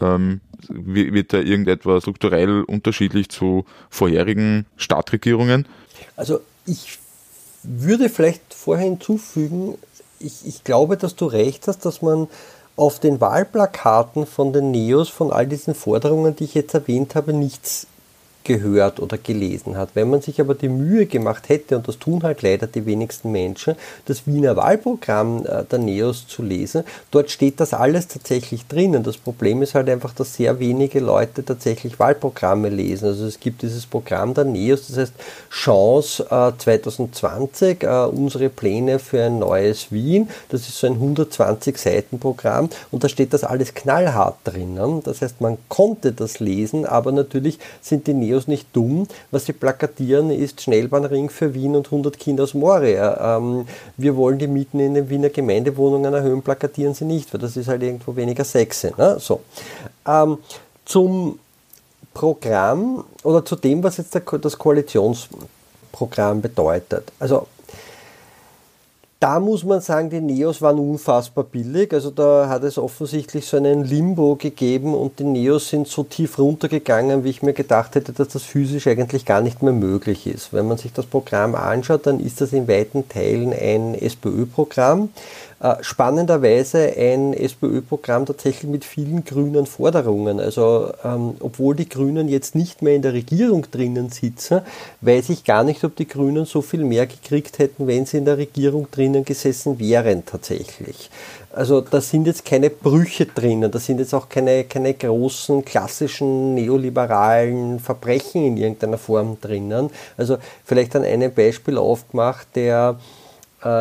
ähm, 0.00 0.40
wird 0.68 1.32
da 1.32 1.38
irgendetwas 1.38 2.02
strukturell 2.02 2.62
unterschiedlich 2.62 3.28
zu 3.28 3.64
vorherigen 3.90 4.66
Stadtregierungen? 4.76 5.66
Also 6.16 6.40
ich 6.66 6.98
würde 7.62 8.08
vielleicht 8.08 8.54
vorher 8.54 8.84
hinzufügen, 8.84 9.78
ich, 10.18 10.46
ich 10.46 10.64
glaube, 10.64 10.96
dass 10.96 11.16
du 11.16 11.26
recht 11.26 11.66
hast, 11.68 11.84
dass 11.84 12.02
man 12.02 12.28
auf 12.76 13.00
den 13.00 13.20
Wahlplakaten 13.20 14.26
von 14.26 14.52
den 14.52 14.70
Neos, 14.70 15.08
von 15.08 15.32
all 15.32 15.46
diesen 15.46 15.74
Forderungen, 15.74 16.34
die 16.36 16.44
ich 16.44 16.54
jetzt 16.54 16.74
erwähnt 16.74 17.14
habe, 17.14 17.32
nichts 17.32 17.86
gehört 18.44 19.00
oder 19.00 19.18
gelesen 19.18 19.76
hat. 19.76 19.90
Wenn 19.94 20.10
man 20.10 20.20
sich 20.20 20.40
aber 20.40 20.54
die 20.54 20.68
Mühe 20.68 21.06
gemacht 21.06 21.48
hätte, 21.48 21.76
und 21.76 21.88
das 21.88 21.98
tun 21.98 22.22
halt 22.22 22.42
leider 22.42 22.66
die 22.66 22.86
wenigsten 22.86 23.32
Menschen, 23.32 23.74
das 24.06 24.26
Wiener 24.26 24.56
Wahlprogramm 24.56 25.46
äh, 25.46 25.64
der 25.64 25.78
NEOS 25.78 26.26
zu 26.26 26.42
lesen, 26.42 26.84
dort 27.10 27.30
steht 27.30 27.60
das 27.60 27.74
alles 27.74 28.08
tatsächlich 28.08 28.66
drinnen. 28.66 29.02
Das 29.02 29.16
Problem 29.16 29.62
ist 29.62 29.74
halt 29.74 29.88
einfach, 29.88 30.14
dass 30.14 30.34
sehr 30.34 30.58
wenige 30.58 31.00
Leute 31.00 31.44
tatsächlich 31.44 31.98
Wahlprogramme 31.98 32.68
lesen. 32.68 33.08
Also 33.08 33.26
es 33.26 33.40
gibt 33.40 33.62
dieses 33.62 33.86
Programm 33.86 34.34
der 34.34 34.44
NEOS, 34.44 34.88
das 34.88 34.96
heißt 34.96 35.14
Chance 35.50 36.26
2020, 36.58 37.82
äh, 37.82 37.86
äh, 37.86 38.06
unsere 38.06 38.48
Pläne 38.48 38.98
für 38.98 39.22
ein 39.22 39.38
neues 39.38 39.92
Wien. 39.92 40.28
Das 40.48 40.62
ist 40.62 40.78
so 40.78 40.86
ein 40.86 40.94
120 40.94 41.76
Seiten 41.78 42.18
Programm 42.18 42.68
und 42.90 43.04
da 43.04 43.08
steht 43.08 43.32
das 43.32 43.44
alles 43.44 43.74
knallhart 43.74 44.36
drinnen. 44.44 45.02
Das 45.02 45.22
heißt, 45.22 45.40
man 45.40 45.58
konnte 45.68 46.12
das 46.12 46.40
lesen, 46.40 46.86
aber 46.86 47.12
natürlich 47.12 47.58
sind 47.80 48.06
die 48.06 48.14
Neos 48.32 48.48
nicht 48.48 48.68
dumm. 48.72 49.06
Was 49.30 49.46
sie 49.46 49.52
plakatieren, 49.52 50.30
ist 50.30 50.60
Schnellbahnring 50.60 51.30
für 51.30 51.54
Wien 51.54 51.76
und 51.76 51.86
100 51.86 52.18
Kinder 52.18 52.44
aus 52.44 52.54
Moria. 52.54 53.36
Ähm, 53.36 53.66
wir 53.96 54.16
wollen 54.16 54.38
die 54.38 54.46
Mieten 54.46 54.80
in 54.80 54.94
den 54.94 55.08
Wiener 55.10 55.28
Gemeindewohnungen 55.28 56.12
erhöhen, 56.12 56.42
plakatieren 56.42 56.94
sie 56.94 57.04
nicht, 57.04 57.32
weil 57.32 57.40
das 57.40 57.56
ist 57.56 57.68
halt 57.68 57.82
irgendwo 57.82 58.16
weniger 58.16 58.44
sexy. 58.44 58.92
Ne? 58.96 59.18
So. 59.18 59.40
Ähm, 60.06 60.38
zum 60.84 61.38
Programm 62.14 63.04
oder 63.22 63.44
zu 63.44 63.56
dem, 63.56 63.82
was 63.82 63.96
jetzt 63.98 64.14
das 64.14 64.58
Koalitionsprogramm 64.58 66.40
bedeutet. 66.40 67.12
Also 67.18 67.46
da 69.22 69.38
muss 69.38 69.62
man 69.62 69.80
sagen, 69.80 70.10
die 70.10 70.20
Neos 70.20 70.60
waren 70.62 70.80
unfassbar 70.80 71.44
billig. 71.44 71.92
Also 71.92 72.10
da 72.10 72.48
hat 72.48 72.64
es 72.64 72.76
offensichtlich 72.76 73.46
so 73.46 73.56
einen 73.56 73.84
Limbo 73.84 74.34
gegeben 74.34 74.94
und 74.94 75.20
die 75.20 75.24
Neos 75.24 75.68
sind 75.68 75.86
so 75.86 76.02
tief 76.02 76.40
runtergegangen, 76.40 77.22
wie 77.22 77.30
ich 77.30 77.40
mir 77.40 77.52
gedacht 77.52 77.94
hätte, 77.94 78.12
dass 78.12 78.28
das 78.28 78.42
physisch 78.42 78.88
eigentlich 78.88 79.24
gar 79.24 79.40
nicht 79.40 79.62
mehr 79.62 79.72
möglich 79.72 80.26
ist. 80.26 80.52
Wenn 80.52 80.66
man 80.66 80.76
sich 80.76 80.92
das 80.92 81.06
Programm 81.06 81.54
anschaut, 81.54 82.04
dann 82.08 82.18
ist 82.18 82.40
das 82.40 82.52
in 82.52 82.66
weiten 82.66 83.08
Teilen 83.08 83.52
ein 83.52 83.94
SPÖ-Programm. 83.94 85.10
Äh, 85.62 85.76
spannenderweise 85.80 86.92
ein 86.96 87.32
SPÖ-Programm 87.34 88.26
tatsächlich 88.26 88.68
mit 88.68 88.84
vielen 88.84 89.24
grünen 89.24 89.66
Forderungen. 89.66 90.40
Also 90.40 90.92
ähm, 91.04 91.36
obwohl 91.38 91.76
die 91.76 91.88
Grünen 91.88 92.28
jetzt 92.28 92.56
nicht 92.56 92.82
mehr 92.82 92.96
in 92.96 93.02
der 93.02 93.12
Regierung 93.12 93.70
drinnen 93.70 94.08
sitzen, 94.08 94.62
weiß 95.02 95.28
ich 95.28 95.44
gar 95.44 95.62
nicht, 95.62 95.84
ob 95.84 95.94
die 95.94 96.08
Grünen 96.08 96.46
so 96.46 96.62
viel 96.62 96.82
mehr 96.84 97.06
gekriegt 97.06 97.60
hätten, 97.60 97.86
wenn 97.86 98.06
sie 98.06 98.16
in 98.16 98.24
der 98.24 98.38
Regierung 98.38 98.88
drinnen 98.90 99.24
gesessen 99.24 99.78
wären 99.78 100.26
tatsächlich. 100.26 101.10
Also 101.52 101.80
da 101.80 102.00
sind 102.00 102.26
jetzt 102.26 102.44
keine 102.44 102.68
Brüche 102.68 103.26
drinnen, 103.26 103.70
da 103.70 103.78
sind 103.78 104.00
jetzt 104.00 104.14
auch 104.14 104.28
keine, 104.28 104.64
keine 104.64 104.94
großen 104.94 105.64
klassischen 105.64 106.54
neoliberalen 106.54 107.78
Verbrechen 107.78 108.44
in 108.44 108.56
irgendeiner 108.56 108.98
Form 108.98 109.36
drinnen. 109.40 109.90
Also 110.16 110.38
vielleicht 110.64 110.96
an 110.96 111.04
einem 111.04 111.32
Beispiel 111.32 111.78
aufgemacht, 111.78 112.48
der 112.56 112.98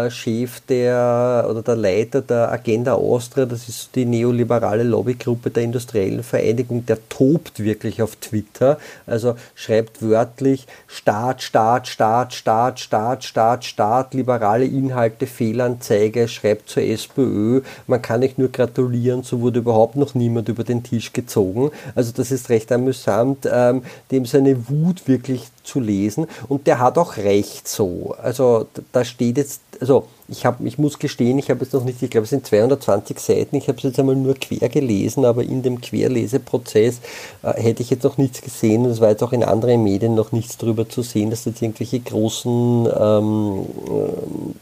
Chef 0.09 0.59
der 0.69 1.47
oder 1.49 1.63
der 1.63 1.75
Leiter 1.75 2.21
der 2.21 2.51
Agenda 2.51 2.93
Austria, 2.93 3.47
das 3.47 3.67
ist 3.67 3.95
die 3.95 4.05
neoliberale 4.05 4.83
Lobbygruppe 4.83 5.49
der 5.49 5.63
industriellen 5.63 6.21
Vereinigung, 6.21 6.85
der 6.85 6.97
tobt 7.09 7.63
wirklich 7.63 8.01
auf 8.01 8.15
Twitter. 8.17 8.77
Also 9.07 9.35
schreibt 9.55 10.01
wörtlich 10.03 10.67
Staat, 10.85 11.41
Staat, 11.41 11.87
Staat, 11.87 12.33
Staat, 12.33 12.79
Staat, 12.79 13.23
Staat, 13.23 13.65
Staat, 13.65 14.13
liberale 14.13 14.65
Inhalte, 14.65 15.25
Fehlanzeige, 15.25 16.27
schreibt 16.27 16.69
zur 16.69 16.83
SPÖ. 16.83 17.61
Man 17.87 18.01
kann 18.03 18.19
nicht 18.19 18.37
nur 18.37 18.49
gratulieren, 18.49 19.23
so 19.23 19.41
wurde 19.41 19.59
überhaupt 19.59 19.95
noch 19.95 20.13
niemand 20.13 20.47
über 20.47 20.63
den 20.63 20.83
Tisch 20.83 21.11
gezogen. 21.11 21.71
Also 21.95 22.11
das 22.15 22.31
ist 22.31 22.49
recht 22.49 22.71
amüsant, 22.71 23.49
ähm, 23.51 23.81
dem 24.11 24.25
seine 24.25 24.69
Wut 24.69 25.07
wirklich 25.07 25.47
zu 25.63 25.79
lesen. 25.79 26.27
Und 26.47 26.67
der 26.67 26.79
hat 26.79 26.97
auch 26.97 27.17
recht 27.17 27.67
so. 27.67 28.15
Also 28.21 28.67
da 28.91 29.03
steht 29.03 29.37
jetzt, 29.37 29.61
also 29.79 30.07
ich, 30.27 30.45
hab, 30.45 30.61
ich 30.61 30.77
muss 30.77 30.99
gestehen, 30.99 31.37
ich 31.39 31.49
habe 31.49 31.63
jetzt 31.63 31.73
noch 31.73 31.83
nicht, 31.83 32.01
ich 32.01 32.09
glaube 32.09 32.23
es 32.23 32.29
sind 32.29 32.45
220 32.45 33.19
Seiten, 33.19 33.55
ich 33.55 33.67
habe 33.67 33.77
es 33.77 33.83
jetzt 33.83 33.99
einmal 33.99 34.15
nur 34.15 34.35
quer 34.35 34.69
gelesen, 34.69 35.25
aber 35.25 35.43
in 35.43 35.61
dem 35.61 35.81
Querleseprozess 35.81 37.01
äh, 37.43 37.61
hätte 37.61 37.83
ich 37.83 37.89
jetzt 37.89 38.03
noch 38.03 38.17
nichts 38.17 38.41
gesehen 38.41 38.85
und 38.85 38.91
es 38.91 39.01
war 39.01 39.09
jetzt 39.09 39.23
auch 39.23 39.33
in 39.33 39.43
anderen 39.43 39.83
Medien 39.83 40.15
noch 40.15 40.31
nichts 40.31 40.57
darüber 40.57 40.87
zu 40.87 41.01
sehen, 41.01 41.29
dass 41.29 41.45
jetzt 41.45 41.61
irgendwelche 41.61 41.99
großen 41.99 42.87
ähm, 42.97 43.65
äh, 43.87 44.53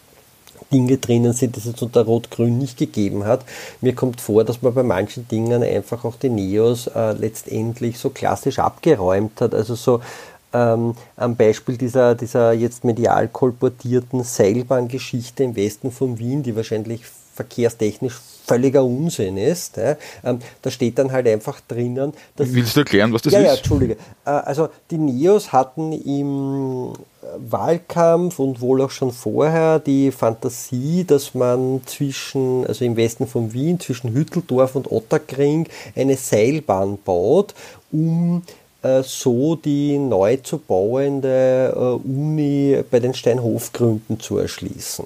Dinge 0.71 0.97
drinnen 0.97 1.33
sind, 1.33 1.55
die 1.55 1.59
es 1.59 1.65
jetzt 1.65 1.81
unter 1.81 2.05
Rot-Grün 2.05 2.57
nicht 2.57 2.77
gegeben 2.77 3.25
hat. 3.25 3.43
Mir 3.81 3.95
kommt 3.95 4.21
vor, 4.21 4.43
dass 4.43 4.61
man 4.61 4.73
bei 4.73 4.83
manchen 4.83 5.27
Dingen 5.27 5.63
einfach 5.63 6.05
auch 6.05 6.15
die 6.15 6.29
Neos 6.29 6.87
äh, 6.87 7.13
letztendlich 7.13 7.97
so 7.97 8.09
klassisch 8.09 8.59
abgeräumt 8.59 9.41
hat. 9.41 9.55
Also 9.55 9.75
so 9.75 10.01
ähm, 10.53 10.95
am 11.15 11.35
Beispiel 11.35 11.77
dieser, 11.77 12.15
dieser 12.15 12.53
jetzt 12.53 12.83
medial 12.83 13.27
kolportierten 13.27 14.23
Seilbahngeschichte 14.23 15.43
im 15.43 15.55
Westen 15.55 15.91
von 15.91 16.17
Wien, 16.19 16.43
die 16.43 16.55
wahrscheinlich 16.55 17.03
verkehrstechnisch 17.35 18.19
völliger 18.45 18.83
Unsinn 18.83 19.37
ist. 19.37 19.77
Ja. 19.77 19.95
Ähm, 20.23 20.39
da 20.61 20.71
steht 20.71 20.97
dann 20.97 21.11
halt 21.11 21.27
einfach 21.27 21.61
drinnen. 21.67 22.13
Dass 22.35 22.53
Willst 22.53 22.75
du 22.75 22.81
erklären, 22.81 23.13
was 23.13 23.21
das 23.21 23.33
ja, 23.33 23.39
ist? 23.39 23.45
Ja, 23.45 23.53
Entschuldige. 23.53 23.93
Äh, 24.25 24.29
also 24.31 24.69
die 24.89 24.97
Neos 24.97 25.53
hatten 25.53 25.93
im 25.93 26.93
Wahlkampf 27.37 28.39
und 28.39 28.59
wohl 28.61 28.81
auch 28.81 28.91
schon 28.91 29.11
vorher 29.11 29.79
die 29.79 30.11
Fantasie, 30.11 31.05
dass 31.05 31.33
man 31.33 31.81
zwischen, 31.85 32.65
also 32.65 32.83
im 32.83 32.95
Westen 32.97 33.27
von 33.27 33.53
Wien, 33.53 33.79
zwischen 33.79 34.13
Hütteldorf 34.13 34.75
und 34.75 34.91
Otterkring 34.91 35.67
eine 35.95 36.17
Seilbahn 36.17 36.97
baut, 37.03 37.53
um 37.91 38.41
so 39.03 39.55
die 39.55 39.97
neu 39.97 40.37
zu 40.37 40.57
bauende 40.57 41.73
äh, 41.75 42.07
Uni 42.07 42.81
bei 42.89 42.99
den 42.99 43.13
Steinhofgründen 43.13 44.19
zu 44.19 44.37
erschließen. 44.37 45.05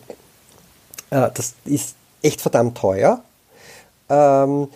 Äh, 1.10 1.30
das 1.34 1.54
ist 1.66 1.96
echt 2.22 2.42
verdammt 2.42 2.78
teuer. 2.78 3.22
Ähm, 4.10 4.68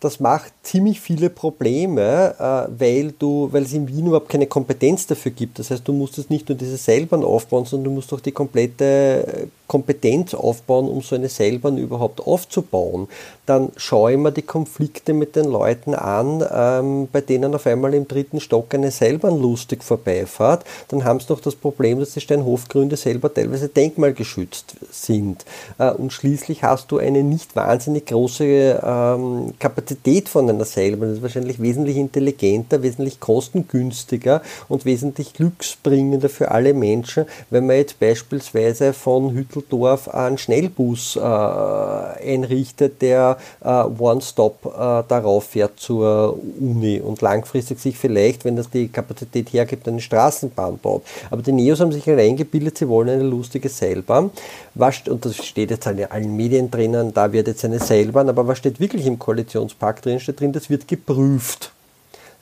das 0.00 0.20
macht 0.20 0.51
ziemlich 0.62 1.00
viele 1.00 1.28
Probleme, 1.28 2.66
weil 2.78 3.12
du, 3.18 3.48
weil 3.50 3.62
es 3.64 3.72
in 3.72 3.88
Wien 3.88 4.06
überhaupt 4.06 4.28
keine 4.28 4.46
Kompetenz 4.46 5.06
dafür 5.06 5.32
gibt. 5.32 5.58
Das 5.58 5.70
heißt, 5.70 5.86
du 5.86 5.92
musst 5.92 6.18
es 6.18 6.30
nicht 6.30 6.48
nur 6.48 6.56
diese 6.56 6.76
Seilbahn 6.76 7.24
aufbauen, 7.24 7.64
sondern 7.64 7.84
du 7.84 7.90
musst 7.96 8.12
auch 8.12 8.20
die 8.20 8.32
komplette 8.32 9.48
Kompetenz 9.72 10.34
aufbauen, 10.34 10.86
um 10.86 11.00
so 11.00 11.14
eine 11.14 11.30
Seilbahn 11.30 11.78
überhaupt 11.78 12.20
aufzubauen, 12.20 13.08
dann 13.46 13.70
schaue 13.78 14.12
ich 14.12 14.18
mir 14.18 14.30
die 14.30 14.42
Konflikte 14.42 15.14
mit 15.14 15.34
den 15.34 15.46
Leuten 15.46 15.94
an, 15.94 16.44
ähm, 16.54 17.08
bei 17.10 17.22
denen 17.22 17.54
auf 17.54 17.66
einmal 17.66 17.94
im 17.94 18.06
dritten 18.06 18.38
Stock 18.38 18.74
eine 18.74 18.90
Seilbahn 18.90 19.40
lustig 19.40 19.82
vorbeifahrt. 19.82 20.66
Dann 20.88 21.04
haben 21.04 21.20
sie 21.20 21.32
noch 21.32 21.40
das 21.40 21.54
Problem, 21.54 22.00
dass 22.00 22.12
die 22.12 22.20
Steinhofgründe 22.20 22.96
selber 22.96 23.32
teilweise 23.32 23.70
denkmalgeschützt 23.70 24.76
sind. 24.90 25.46
Äh, 25.78 25.90
und 25.92 26.12
schließlich 26.12 26.62
hast 26.62 26.92
du 26.92 26.98
eine 26.98 27.22
nicht 27.22 27.56
wahnsinnig 27.56 28.04
große 28.04 28.78
ähm, 28.84 29.54
Kapazität 29.58 30.28
von 30.28 30.48
einer 30.54 30.64
Seilbahn. 30.64 31.08
Das 31.08 31.18
ist 31.18 31.22
wahrscheinlich 31.22 31.60
wesentlich 31.60 31.96
intelligenter, 31.96 32.82
wesentlich 32.82 33.20
kostengünstiger 33.20 34.42
und 34.68 34.84
wesentlich 34.84 35.32
glücksbringender 35.32 36.28
für 36.28 36.50
alle 36.50 36.74
Menschen, 36.74 37.24
wenn 37.50 37.66
man 37.66 37.76
jetzt 37.76 37.98
beispielsweise 37.98 38.92
von 38.92 39.32
Hüttel 39.34 39.62
Düsseldorf 39.62 40.08
einen 40.08 40.38
Schnellbus 40.38 41.16
äh, 41.16 41.20
einrichtet, 41.20 43.00
der 43.02 43.38
äh, 43.62 43.68
One-Stop 43.68 44.66
äh, 44.66 45.02
darauf 45.08 45.44
fährt 45.44 45.78
zur 45.78 46.38
Uni 46.60 47.00
und 47.00 47.20
langfristig 47.20 47.80
sich 47.80 47.96
vielleicht, 47.96 48.44
wenn 48.44 48.56
das 48.56 48.70
die 48.70 48.88
Kapazität 48.88 49.52
hergibt, 49.52 49.88
eine 49.88 50.00
Straßenbahn 50.00 50.78
baut. 50.78 51.02
Aber 51.30 51.42
die 51.42 51.52
Neos 51.52 51.80
haben 51.80 51.92
sich 51.92 52.06
halt 52.06 52.20
eingebildet, 52.20 52.78
sie 52.78 52.88
wollen 52.88 53.08
eine 53.08 53.22
lustige 53.22 53.68
Seilbahn. 53.68 54.30
Was, 54.74 55.06
und 55.08 55.24
das 55.24 55.36
steht 55.36 55.70
jetzt 55.70 55.86
in 55.86 56.04
allen 56.04 56.36
Medien 56.36 56.70
drinnen, 56.70 57.12
da 57.12 57.32
wird 57.32 57.48
jetzt 57.48 57.64
eine 57.64 57.78
Seilbahn, 57.78 58.28
aber 58.28 58.46
was 58.46 58.58
steht 58.58 58.80
wirklich 58.80 59.06
im 59.06 59.18
Koalitionspakt 59.18 60.04
drin? 60.04 60.20
Steht 60.20 60.40
drin, 60.42 60.52
das 60.52 60.70
wird 60.70 60.88
geprüft. 60.88 61.72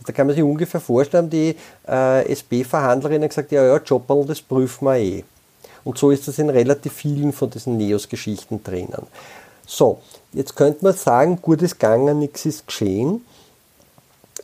Da 0.07 0.13
kann 0.13 0.27
man 0.27 0.35
sich 0.35 0.45
ungefähr 0.45 0.81
vorstellen, 0.81 1.29
die 1.29 1.55
äh, 1.87 2.33
SB-Verhandlerin 2.33 3.23
hat 3.23 3.31
gesagt, 3.31 3.53
ja, 3.53 3.65
ja, 3.65 3.77
Jobberl, 3.77 4.25
das 4.25 4.41
prüfen 4.41 4.87
wir 4.87 4.97
eh. 4.97 5.25
Und 5.85 5.99
so 5.99 6.11
ist 6.11 6.27
das 6.27 6.39
in 6.39 6.51
relativ 6.51 6.93
vielen 6.93 7.33
von 7.33 7.51
diesen 7.51 7.77
Neos-Geschichten 7.77 8.63
drinnen. 8.63 9.07
So, 9.67 10.01
jetzt 10.33 10.57
könnte 10.57 10.85
man 10.85 10.95
sagen, 10.95 11.41
gut 11.41 11.63
ist 11.63 11.79
gegangen, 11.79 12.19
nichts 12.19 12.45
ist 12.45 12.67
geschehen. 12.67 13.25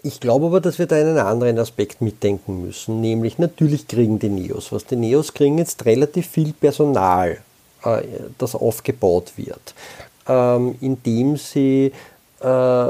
Ich 0.02 0.20
glaube 0.20 0.46
aber, 0.46 0.60
dass 0.60 0.78
wir 0.78 0.86
da 0.86 0.96
einen 0.96 1.18
anderen 1.18 1.58
Aspekt 1.58 2.00
mitdenken 2.00 2.62
müssen, 2.62 3.00
nämlich 3.00 3.38
natürlich 3.38 3.88
kriegen 3.88 4.18
die 4.18 4.28
Neos 4.28 4.70
was. 4.70 4.84
Die 4.84 4.96
Neos 4.96 5.34
kriegen 5.34 5.58
jetzt 5.58 5.84
relativ 5.84 6.28
viel 6.28 6.52
Personal, 6.52 7.38
äh, 7.82 8.02
das 8.38 8.54
aufgebaut 8.54 9.32
wird, 9.36 9.74
ähm, 10.28 10.76
indem 10.80 11.36
sie 11.36 11.92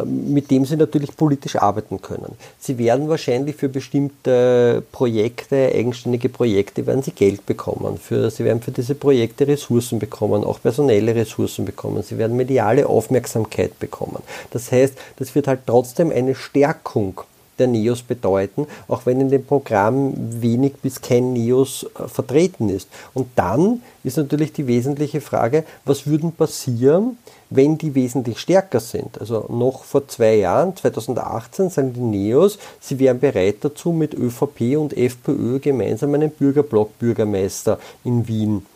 mit 0.04 0.50
dem 0.50 0.64
sie 0.64 0.76
natürlich 0.76 1.16
politisch 1.16 1.56
arbeiten 1.56 2.02
können. 2.02 2.36
Sie 2.58 2.78
werden 2.78 3.08
wahrscheinlich 3.08 3.56
für 3.56 3.68
bestimmte 3.68 4.82
Projekte, 4.92 5.72
eigenständige 5.74 6.28
Projekte, 6.28 6.86
werden 6.86 7.02
sie 7.02 7.12
Geld 7.12 7.46
bekommen. 7.46 7.96
Für, 7.96 8.30
sie 8.30 8.44
werden 8.44 8.60
für 8.60 8.72
diese 8.72 8.94
Projekte 8.94 9.46
Ressourcen 9.46 9.98
bekommen, 9.98 10.44
auch 10.44 10.60
personelle 10.60 11.14
Ressourcen 11.14 11.64
bekommen. 11.64 12.02
Sie 12.02 12.18
werden 12.18 12.36
mediale 12.36 12.86
Aufmerksamkeit 12.86 13.78
bekommen. 13.78 14.22
Das 14.50 14.70
heißt, 14.70 14.94
das 15.16 15.34
wird 15.34 15.48
halt 15.48 15.60
trotzdem 15.66 16.10
eine 16.10 16.34
Stärkung 16.34 17.22
der 17.58 17.66
Neos 17.66 18.02
bedeuten, 18.02 18.66
auch 18.88 19.06
wenn 19.06 19.20
in 19.20 19.30
dem 19.30 19.44
Programm 19.44 20.14
wenig 20.42 20.74
bis 20.76 21.00
kein 21.00 21.32
Neos 21.32 21.86
äh, 21.98 22.08
vertreten 22.08 22.68
ist. 22.68 22.88
Und 23.14 23.28
dann 23.36 23.82
ist 24.04 24.16
natürlich 24.16 24.52
die 24.52 24.66
wesentliche 24.66 25.20
Frage, 25.20 25.64
was 25.84 26.06
würde 26.06 26.28
passieren, 26.28 27.18
wenn 27.50 27.78
die 27.78 27.94
wesentlich 27.94 28.38
stärker 28.38 28.80
sind. 28.80 29.20
Also 29.20 29.46
noch 29.48 29.84
vor 29.84 30.08
zwei 30.08 30.36
Jahren, 30.36 30.76
2018, 30.76 31.70
sagen 31.70 31.92
die 31.92 32.00
Neos, 32.00 32.58
sie 32.80 32.98
wären 32.98 33.20
bereit 33.20 33.56
dazu, 33.60 33.92
mit 33.92 34.14
ÖVP 34.14 34.76
und 34.76 34.96
FPÖ 34.96 35.60
gemeinsam 35.60 36.14
einen 36.14 36.30
Bürgerblock-Bürgermeister 36.30 37.78
in 38.04 38.26
Wien 38.26 38.66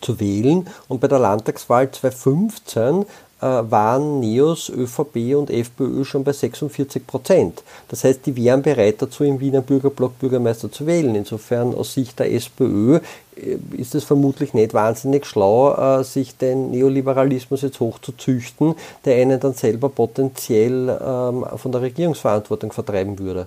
zu 0.00 0.18
wählen. 0.20 0.68
Und 0.88 1.00
bei 1.00 1.08
der 1.08 1.18
Landtagswahl 1.18 1.90
2015 1.90 3.02
äh, 3.02 3.04
waren 3.40 4.20
Neos, 4.20 4.68
ÖVP 4.68 5.34
und 5.36 5.50
FPÖ 5.50 6.04
schon 6.04 6.24
bei 6.24 6.32
46 6.32 7.06
Prozent. 7.06 7.62
Das 7.88 8.04
heißt, 8.04 8.26
die 8.26 8.36
wären 8.36 8.62
bereit 8.62 8.96
dazu, 9.00 9.24
im 9.24 9.40
Wiener 9.40 9.62
Bürgerblock 9.62 10.18
Bürgermeister 10.18 10.70
zu 10.70 10.86
wählen. 10.86 11.14
Insofern 11.14 11.74
aus 11.74 11.94
Sicht 11.94 12.18
der 12.18 12.32
SPÖ 12.32 13.00
äh, 13.36 13.56
ist 13.76 13.94
es 13.94 14.04
vermutlich 14.04 14.54
nicht 14.54 14.74
wahnsinnig 14.74 15.26
schlau, 15.26 15.74
äh, 15.74 16.04
sich 16.04 16.36
den 16.36 16.70
Neoliberalismus 16.70 17.62
jetzt 17.62 17.80
hochzuzüchten, 17.80 18.74
der 19.04 19.16
einen 19.16 19.40
dann 19.40 19.54
selber 19.54 19.88
potenziell 19.88 20.88
ähm, 20.88 21.44
von 21.56 21.72
der 21.72 21.82
Regierungsverantwortung 21.82 22.72
vertreiben 22.72 23.18
würde. 23.18 23.46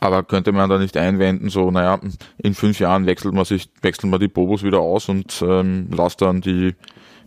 Aber 0.00 0.22
könnte 0.22 0.52
man 0.52 0.68
da 0.68 0.78
nicht 0.78 0.96
einwenden, 0.98 1.48
so, 1.48 1.70
naja, 1.70 1.98
in 2.36 2.54
fünf 2.54 2.78
Jahren 2.78 3.06
wechselt 3.06 3.32
man 3.32 3.46
sich, 3.46 3.70
wechseln 3.80 4.10
wir 4.10 4.18
die 4.18 4.28
Bobos 4.28 4.62
wieder 4.62 4.80
aus 4.80 5.08
und 5.08 5.42
ähm, 5.42 5.88
lasst 5.90 6.20
dann 6.20 6.42
die 6.42 6.74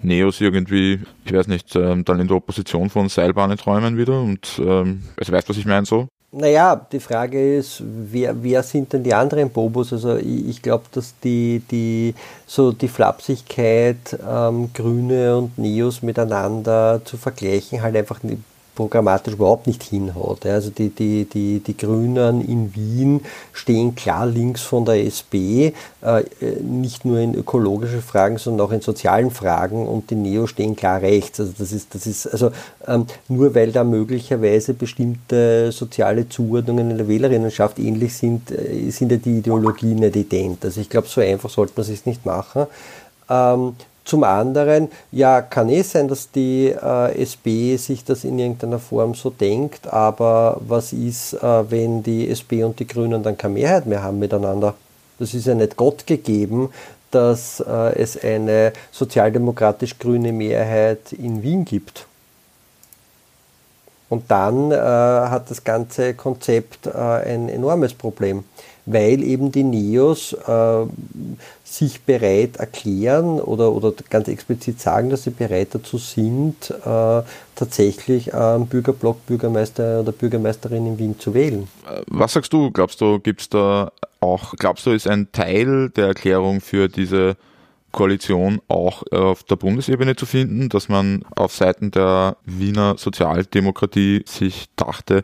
Neos 0.01 0.41
irgendwie, 0.41 0.99
ich 1.25 1.33
weiß 1.33 1.47
nicht, 1.47 1.75
ähm, 1.75 2.05
dann 2.05 2.19
in 2.19 2.27
der 2.27 2.37
Opposition 2.37 2.89
von 2.89 3.09
Seilbahnen 3.09 3.57
träumen 3.57 3.97
wieder 3.97 4.21
und 4.21 4.59
ähm, 4.59 5.03
also 5.17 5.31
weißt 5.31 5.49
was 5.49 5.57
ich 5.57 5.65
meine 5.65 5.85
so? 5.85 6.07
Naja, 6.31 6.75
die 6.91 6.99
Frage 6.99 7.57
ist, 7.57 7.81
wer, 7.81 8.43
wer 8.43 8.61
sind 8.61 8.91
denn 8.91 9.03
die 9.03 9.13
anderen 9.13 9.49
Bobos? 9.49 9.93
Also 9.93 10.17
ich, 10.17 10.49
ich 10.49 10.61
glaube, 10.61 10.83
dass 10.91 11.17
die, 11.23 11.61
die, 11.71 12.13
so 12.45 12.73
die 12.73 12.89
Flapsigkeit, 12.89 14.19
ähm, 14.27 14.69
Grüne 14.73 15.37
und 15.37 15.57
Neos 15.57 16.01
miteinander 16.01 17.01
zu 17.05 17.15
vergleichen, 17.15 17.81
halt 17.81 17.95
einfach 17.95 18.21
programmatisch 18.77 19.33
überhaupt 19.33 19.65
nicht 19.65 19.81
hinhaut. 19.81 20.45
Also 20.45 20.69
die, 20.69 20.89
die, 20.89 21.25
die, 21.25 21.59
die 21.59 21.75
Grünen 21.75 22.47
in 22.47 22.75
Wien 22.75 23.21
stehen 23.51 23.95
klar 23.95 24.27
links 24.27 24.61
von 24.61 24.85
der 24.85 25.03
SP, 25.03 25.73
äh, 26.01 26.23
nicht 26.61 27.03
nur 27.03 27.19
in 27.19 27.33
ökologischen 27.33 28.03
Fragen, 28.03 28.37
sondern 28.37 28.67
auch 28.67 28.71
in 28.71 28.81
sozialen 28.81 29.31
Fragen 29.31 29.87
und 29.87 30.11
die 30.11 30.15
Neo 30.15 30.45
stehen 30.45 30.75
klar 30.75 31.01
rechts. 31.01 31.39
Also 31.39 31.53
das 31.57 31.71
ist, 31.71 31.95
das 31.95 32.05
ist 32.05 32.27
also 32.27 32.51
ähm, 32.87 33.07
nur 33.27 33.55
weil 33.55 33.71
da 33.71 33.83
möglicherweise 33.83 34.75
bestimmte 34.75 35.71
soziale 35.71 36.29
Zuordnungen 36.29 36.91
in 36.91 36.97
der 36.97 37.07
Wählerinnenschaft 37.07 37.79
ähnlich 37.79 38.15
sind, 38.15 38.51
äh, 38.51 38.91
sind 38.91 39.11
ja 39.11 39.17
die 39.17 39.39
Ideologien 39.39 39.95
nicht 39.95 40.15
ident. 40.15 40.63
Also 40.63 40.79
ich 40.79 40.89
glaube, 40.89 41.07
so 41.07 41.19
einfach 41.19 41.49
sollte 41.49 41.73
man 41.75 41.91
es 41.91 42.05
nicht 42.05 42.25
machen. 42.27 42.67
Zum 44.07 44.23
anderen, 44.23 44.87
ja, 45.11 45.41
kann 45.41 45.67
es 45.67 45.91
sein, 45.91 46.07
dass 46.07 46.31
die 46.31 46.67
äh, 46.67 47.21
SB 47.21 47.75
sich 47.75 48.05
das 48.05 48.23
in 48.23 48.39
irgendeiner 48.39 48.79
Form 48.79 49.15
so 49.15 49.29
denkt, 49.29 49.85
aber 49.91 50.61
was 50.65 50.93
ist, 50.93 51.33
äh, 51.33 51.69
wenn 51.69 52.03
die 52.03 52.29
SB 52.29 52.63
und 52.63 52.79
die 52.79 52.87
Grünen 52.87 53.21
dann 53.21 53.37
keine 53.37 53.55
Mehrheit 53.55 53.85
mehr 53.85 54.01
haben 54.03 54.17
miteinander? 54.17 54.75
Das 55.19 55.33
ist 55.33 55.45
ja 55.45 55.55
nicht 55.55 55.75
Gott 55.75 56.07
gegeben, 56.07 56.69
dass 57.11 57.59
äh, 57.59 57.99
es 58.01 58.17
eine 58.23 58.71
sozialdemokratisch-grüne 58.93 60.31
Mehrheit 60.31 61.11
in 61.11 61.43
Wien 61.43 61.65
gibt. 61.65 62.07
Und 64.07 64.31
dann 64.31 64.71
äh, 64.71 64.77
hat 64.77 65.51
das 65.51 65.65
ganze 65.65 66.13
Konzept 66.13 66.87
äh, 66.87 66.91
ein 66.91 67.49
enormes 67.49 67.93
Problem 67.93 68.45
weil 68.87 69.21
eben 69.21 69.51
die 69.51 69.63
Neos 69.63 70.33
äh, 70.33 70.85
sich 71.69 72.01
bereit 72.01 72.57
erklären 72.57 73.41
oder, 73.41 73.73
oder 73.73 73.93
ganz 74.09 74.29
explizit 74.29 74.79
sagen, 74.79 75.09
dass 75.09 75.23
sie 75.23 75.31
bereit 75.31 75.69
dazu 75.73 75.97
sind, 75.97 76.69
äh, 76.69 77.21
tatsächlich 77.55 78.33
einen 78.33 78.67
Bürgerblock 78.67 79.25
Bürgermeister 79.25 79.99
oder 79.99 80.13
Bürgermeisterin 80.13 80.87
in 80.87 80.97
Wien 80.97 81.19
zu 81.19 81.33
wählen. 81.33 81.67
Äh, 81.85 82.01
was 82.07 82.33
sagst 82.33 82.53
du? 82.53 82.71
Glaubst 82.71 83.01
du, 83.01 83.19
gibt 83.19 83.41
es 83.41 83.49
da 83.49 83.91
auch, 84.21 84.53
glaubst 84.57 84.85
du, 84.85 84.91
ist 84.91 85.07
ein 85.07 85.31
Teil 85.33 85.89
der 85.89 86.07
Erklärung 86.07 86.61
für 86.61 86.87
diese 86.87 87.35
Koalition 87.91 88.61
auch 88.69 89.03
auf 89.11 89.43
der 89.43 89.57
Bundesebene 89.57 90.15
zu 90.15 90.25
finden, 90.25 90.69
dass 90.69 90.87
man 90.87 91.23
auf 91.35 91.53
Seiten 91.53 91.91
der 91.91 92.37
Wiener 92.45 92.95
Sozialdemokratie 92.97 94.23
sich 94.25 94.67
dachte, 94.75 95.23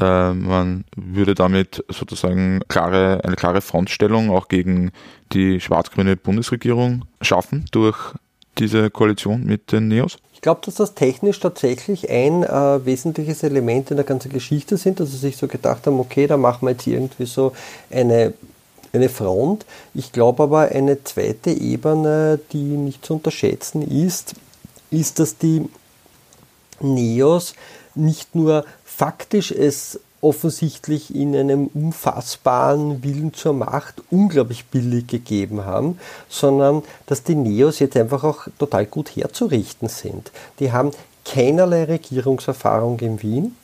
äh, 0.00 0.32
man 0.32 0.84
würde 0.96 1.34
damit 1.34 1.84
sozusagen 1.88 2.60
klare, 2.68 3.20
eine 3.24 3.36
klare 3.36 3.60
Frontstellung 3.60 4.30
auch 4.30 4.48
gegen 4.48 4.92
die 5.32 5.60
schwarz-grüne 5.60 6.16
Bundesregierung 6.16 7.04
schaffen 7.20 7.66
durch 7.72 8.14
diese 8.58 8.90
Koalition 8.90 9.44
mit 9.44 9.72
den 9.72 9.88
Neos? 9.88 10.18
Ich 10.34 10.40
glaube, 10.40 10.60
dass 10.64 10.76
das 10.76 10.94
technisch 10.94 11.40
tatsächlich 11.40 12.08
ein 12.10 12.44
äh, 12.44 12.84
wesentliches 12.84 13.42
Element 13.42 13.90
in 13.90 13.96
der 13.96 14.06
ganzen 14.06 14.30
Geschichte 14.30 14.76
sind, 14.76 15.00
dass 15.00 15.10
sie 15.10 15.16
sich 15.16 15.36
so 15.36 15.48
gedacht 15.48 15.86
haben, 15.86 15.98
okay, 15.98 16.26
da 16.26 16.36
machen 16.36 16.66
wir 16.66 16.72
jetzt 16.72 16.86
irgendwie 16.86 17.26
so 17.26 17.52
eine, 17.90 18.34
eine 18.92 19.08
Front. 19.08 19.66
Ich 19.94 20.12
glaube 20.12 20.44
aber, 20.44 20.68
eine 20.68 21.02
zweite 21.02 21.50
Ebene, 21.50 22.38
die 22.52 22.58
nicht 22.58 23.04
zu 23.04 23.14
unterschätzen 23.14 23.82
ist, 23.82 24.34
ist, 24.90 25.18
dass 25.18 25.38
die 25.38 25.68
Neos 26.80 27.54
nicht 27.94 28.34
nur 28.34 28.64
faktisch 28.98 29.52
es 29.52 30.00
offensichtlich 30.20 31.14
in 31.14 31.36
einem 31.36 31.68
unfassbaren 31.68 33.04
Willen 33.04 33.32
zur 33.32 33.52
Macht 33.52 34.02
unglaublich 34.10 34.64
billig 34.64 35.06
gegeben 35.06 35.64
haben, 35.64 36.00
sondern 36.28 36.82
dass 37.06 37.22
die 37.22 37.36
Neos 37.36 37.78
jetzt 37.78 37.96
einfach 37.96 38.24
auch 38.24 38.48
total 38.58 38.86
gut 38.86 39.14
herzurichten 39.14 39.88
sind. 39.88 40.32
Die 40.58 40.72
haben 40.72 40.90
keinerlei 41.24 41.84
Regierungserfahrung 41.84 42.98
in 42.98 43.22
Wien. 43.22 43.56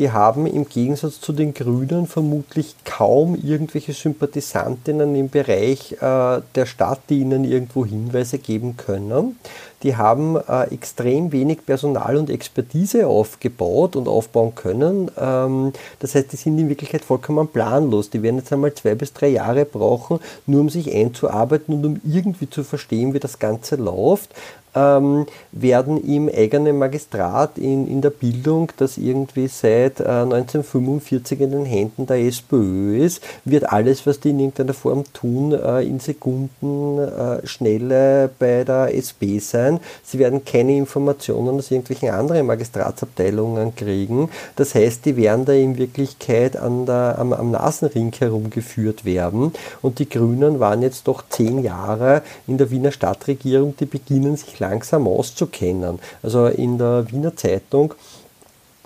Die 0.00 0.10
haben 0.10 0.46
im 0.46 0.66
Gegensatz 0.66 1.20
zu 1.20 1.34
den 1.34 1.52
Grünen 1.52 2.06
vermutlich 2.06 2.74
kaum 2.86 3.34
irgendwelche 3.34 3.92
Sympathisantinnen 3.92 5.14
im 5.14 5.28
Bereich 5.28 5.92
äh, 6.00 6.40
der 6.54 6.64
Stadt, 6.64 7.00
die 7.10 7.20
ihnen 7.20 7.44
irgendwo 7.44 7.84
Hinweise 7.84 8.38
geben 8.38 8.78
können 8.78 9.36
die 9.82 9.96
haben 9.96 10.36
äh, 10.36 10.64
extrem 10.74 11.32
wenig 11.32 11.64
Personal 11.64 12.16
und 12.16 12.28
Expertise 12.28 13.06
aufgebaut 13.06 13.96
und 13.96 14.08
aufbauen 14.08 14.54
können. 14.54 15.10
Ähm, 15.18 15.72
das 16.00 16.14
heißt, 16.14 16.32
die 16.32 16.36
sind 16.36 16.58
in 16.58 16.68
Wirklichkeit 16.68 17.02
vollkommen 17.02 17.48
planlos. 17.48 18.10
Die 18.10 18.22
werden 18.22 18.36
jetzt 18.36 18.52
einmal 18.52 18.74
zwei 18.74 18.94
bis 18.94 19.12
drei 19.12 19.28
Jahre 19.28 19.64
brauchen, 19.64 20.20
nur 20.46 20.60
um 20.60 20.68
sich 20.68 20.94
einzuarbeiten 20.94 21.74
und 21.74 21.86
um 21.86 22.00
irgendwie 22.04 22.50
zu 22.50 22.62
verstehen, 22.62 23.14
wie 23.14 23.20
das 23.20 23.38
Ganze 23.38 23.76
läuft 23.76 24.34
ähm, 24.74 25.26
werden 25.52 26.02
im 26.04 26.28
eigenen 26.28 26.78
Magistrat 26.78 27.58
in, 27.58 27.86
in 27.88 28.00
der 28.00 28.10
Bildung, 28.10 28.70
das 28.76 28.98
irgendwie 28.98 29.48
seit 29.48 30.00
äh, 30.00 30.04
1945 30.04 31.40
in 31.40 31.50
den 31.50 31.64
Händen 31.64 32.06
der 32.06 32.18
SPÖ 32.18 33.04
ist, 33.04 33.22
wird 33.44 33.70
alles, 33.70 34.06
was 34.06 34.20
die 34.20 34.30
in 34.30 34.40
irgendeiner 34.40 34.74
Form 34.74 35.04
tun, 35.12 35.52
äh, 35.52 35.82
in 35.82 36.00
Sekunden 36.00 36.98
äh, 36.98 37.46
Schnelle 37.46 38.30
bei 38.38 38.64
der 38.64 38.94
SP 38.94 39.38
sein. 39.40 39.80
Sie 40.04 40.18
werden 40.18 40.44
keine 40.44 40.76
Informationen 40.76 41.56
aus 41.56 41.70
irgendwelchen 41.70 42.10
anderen 42.10 42.46
Magistratsabteilungen 42.46 43.74
kriegen. 43.74 44.30
Das 44.56 44.74
heißt, 44.74 45.04
die 45.04 45.16
werden 45.16 45.44
da 45.44 45.52
in 45.52 45.78
Wirklichkeit 45.78 46.56
an 46.56 46.86
der, 46.86 47.16
am, 47.18 47.32
am 47.32 47.50
Nasenring 47.50 48.12
herumgeführt 48.18 49.04
werden. 49.04 49.52
Und 49.82 49.98
die 49.98 50.08
Grünen 50.08 50.60
waren 50.60 50.82
jetzt 50.82 51.08
doch 51.08 51.24
zehn 51.28 51.62
Jahre 51.62 52.22
in 52.46 52.58
der 52.58 52.70
Wiener 52.70 52.92
Stadtregierung, 52.92 53.74
die 53.78 53.86
beginnen 53.86 54.36
sich 54.36 54.59
langsam 54.60 55.08
auszukennen. 55.08 55.98
Also 56.22 56.46
in 56.46 56.78
der 56.78 57.10
Wiener 57.10 57.36
Zeitung 57.36 57.94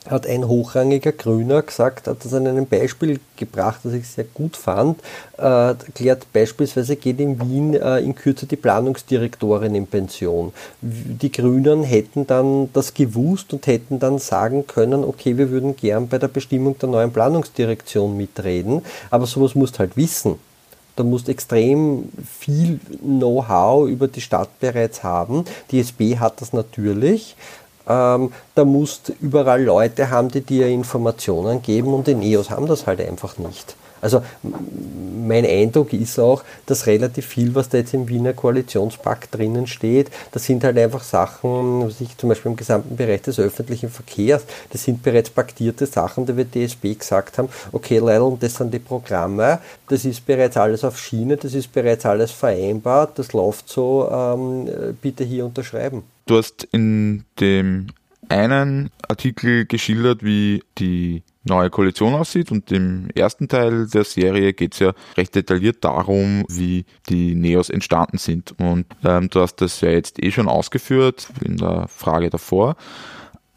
hat 0.08 0.26
ein 0.26 0.46
hochrangiger 0.48 1.12
Grüner 1.12 1.62
gesagt, 1.62 2.08
hat 2.08 2.24
das 2.24 2.34
an 2.34 2.46
einem 2.46 2.66
Beispiel 2.66 3.20
gebracht, 3.36 3.80
das 3.84 3.94
ich 3.94 4.06
sehr 4.06 4.24
gut 4.24 4.56
fand, 4.56 5.00
äh, 5.38 5.42
erklärt 5.42 6.26
beispielsweise 6.32 6.96
geht 6.96 7.20
in 7.20 7.40
Wien 7.40 7.74
äh, 7.74 8.00
in 8.00 8.14
Kürze 8.14 8.46
die 8.46 8.56
Planungsdirektorin 8.56 9.74
in 9.74 9.86
Pension. 9.86 10.52
Die 10.82 11.32
Grünen 11.32 11.84
hätten 11.84 12.26
dann 12.26 12.70
das 12.74 12.92
gewusst 12.92 13.52
und 13.54 13.66
hätten 13.66 13.98
dann 13.98 14.18
sagen 14.18 14.66
können, 14.66 15.04
okay, 15.04 15.38
wir 15.38 15.50
würden 15.50 15.74
gern 15.76 16.08
bei 16.08 16.18
der 16.18 16.28
Bestimmung 16.28 16.78
der 16.78 16.90
neuen 16.90 17.12
Planungsdirektion 17.12 18.16
mitreden, 18.16 18.82
aber 19.10 19.26
sowas 19.26 19.54
musst 19.54 19.78
halt 19.78 19.96
wissen. 19.96 20.38
Da 20.96 21.02
musst 21.02 21.28
extrem 21.28 22.08
viel 22.24 22.78
Know-how 23.02 23.88
über 23.88 24.08
die 24.08 24.20
Stadt 24.20 24.60
bereits 24.60 25.02
haben. 25.02 25.44
Die 25.70 25.80
SB 25.80 26.18
hat 26.18 26.40
das 26.40 26.52
natürlich. 26.52 27.36
Ähm, 27.88 28.32
da 28.54 28.64
musst 28.64 29.12
überall 29.20 29.62
Leute 29.62 30.10
haben, 30.10 30.30
die 30.30 30.40
dir 30.40 30.68
Informationen 30.68 31.62
geben 31.62 31.92
und 31.92 32.06
die 32.06 32.14
Neos 32.14 32.50
haben 32.50 32.66
das 32.66 32.86
halt 32.86 33.00
einfach 33.00 33.38
nicht. 33.38 33.76
Also 34.04 34.22
mein 35.26 35.46
Eindruck 35.46 35.94
ist 35.94 36.18
auch, 36.20 36.44
dass 36.66 36.86
relativ 36.86 37.24
viel, 37.24 37.54
was 37.54 37.70
da 37.70 37.78
jetzt 37.78 37.94
im 37.94 38.06
Wiener 38.06 38.34
Koalitionspakt 38.34 39.34
drinnen 39.34 39.66
steht, 39.66 40.10
das 40.32 40.44
sind 40.44 40.62
halt 40.62 40.76
einfach 40.76 41.02
Sachen, 41.02 41.86
was 41.86 42.02
ich 42.02 42.14
zum 42.18 42.28
Beispiel 42.28 42.50
im 42.50 42.56
gesamten 42.56 42.96
Bereich 42.96 43.22
des 43.22 43.40
öffentlichen 43.40 43.88
Verkehrs, 43.88 44.44
das 44.70 44.84
sind 44.84 45.02
bereits 45.02 45.30
paktierte 45.30 45.86
Sachen, 45.86 46.26
da 46.26 46.36
wird 46.36 46.54
DSB 46.54 46.98
gesagt 46.98 47.38
haben, 47.38 47.48
okay 47.72 47.96
Leute, 47.96 48.36
das 48.40 48.56
sind 48.56 48.74
die 48.74 48.78
Programme, 48.78 49.58
das 49.88 50.04
ist 50.04 50.26
bereits 50.26 50.58
alles 50.58 50.84
auf 50.84 50.98
Schiene, 50.98 51.38
das 51.38 51.54
ist 51.54 51.72
bereits 51.72 52.04
alles 52.04 52.30
vereinbart, 52.30 53.18
das 53.18 53.32
läuft 53.32 53.70
so, 53.70 54.10
ähm, 54.12 54.68
bitte 55.00 55.24
hier 55.24 55.46
unterschreiben. 55.46 56.02
Du 56.26 56.36
hast 56.36 56.68
in 56.72 57.24
dem 57.40 57.86
einen 58.28 58.90
Artikel 59.08 59.64
geschildert, 59.64 60.22
wie 60.22 60.62
die 60.78 61.22
neue 61.44 61.70
Koalition 61.70 62.14
aussieht 62.14 62.50
und 62.50 62.72
im 62.72 63.08
ersten 63.14 63.48
Teil 63.48 63.86
der 63.86 64.04
Serie 64.04 64.52
geht 64.52 64.74
es 64.74 64.80
ja 64.80 64.92
recht 65.16 65.34
detailliert 65.34 65.84
darum, 65.84 66.44
wie 66.48 66.84
die 67.08 67.34
Neos 67.34 67.70
entstanden 67.70 68.18
sind. 68.18 68.54
Und 68.58 68.86
ähm, 69.04 69.28
du 69.30 69.40
hast 69.40 69.56
das 69.56 69.80
ja 69.80 69.90
jetzt 69.90 70.22
eh 70.22 70.30
schon 70.30 70.48
ausgeführt 70.48 71.28
in 71.44 71.56
der 71.56 71.86
Frage 71.88 72.30
davor. 72.30 72.76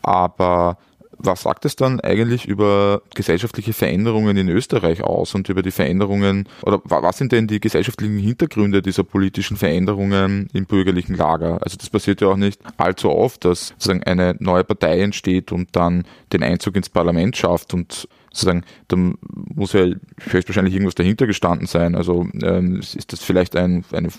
Aber 0.02 0.78
was 1.20 1.42
sagt 1.42 1.66
es 1.66 1.76
dann 1.76 2.00
eigentlich 2.00 2.46
über 2.46 3.02
gesellschaftliche 3.16 3.74
Veränderungen 3.74 4.38
in 4.38 4.50
Österreich 4.50 5.04
aus 5.04 5.36
und 5.36 5.50
über 5.50 5.62
die 5.62 5.72
Veränderungen 5.72 6.48
oder 6.64 6.82
was 6.84 7.18
sind 7.18 7.32
denn 7.32 7.48
die 7.48 7.60
gesellschaftlichen 7.60 8.18
Hintergründe 8.18 8.82
dieser 8.82 9.04
politischen 9.04 9.58
Veränderungen 9.58 10.50
im 10.54 10.66
bürgerlichen 10.66 11.16
Lager? 11.16 11.60
Also 11.62 11.78
das 11.78 11.90
passiert 11.90 12.22
ja 12.22 12.30
auch 12.30 12.38
nicht 12.38 12.62
allzu 12.78 13.10
oft, 13.10 13.46
dass 13.46 13.70
sozusagen 13.70 14.04
eine 14.04 14.36
neue 14.40 14.64
Partei 14.64 15.02
entsteht 15.02 15.52
und 15.52 15.76
dann 15.76 16.06
den 16.34 16.44
Einzug 16.44 16.76
ins 16.76 16.90
Parlament 16.90 17.38
schafft 17.38 17.74
und 17.74 18.08
sozusagen, 18.32 18.64
da 18.88 18.98
muss 18.98 19.74
ja 19.74 19.88
höchstwahrscheinlich 20.30 20.74
irgendwas 20.74 20.96
dahinter 20.96 21.26
gestanden 21.28 21.68
sein. 21.68 21.96
Also 21.96 22.28
ähm, 22.44 22.80
ist 22.80 23.12
das 23.12 23.24
vielleicht 23.24 23.56
ein, 23.56 23.84
eine 23.92 24.10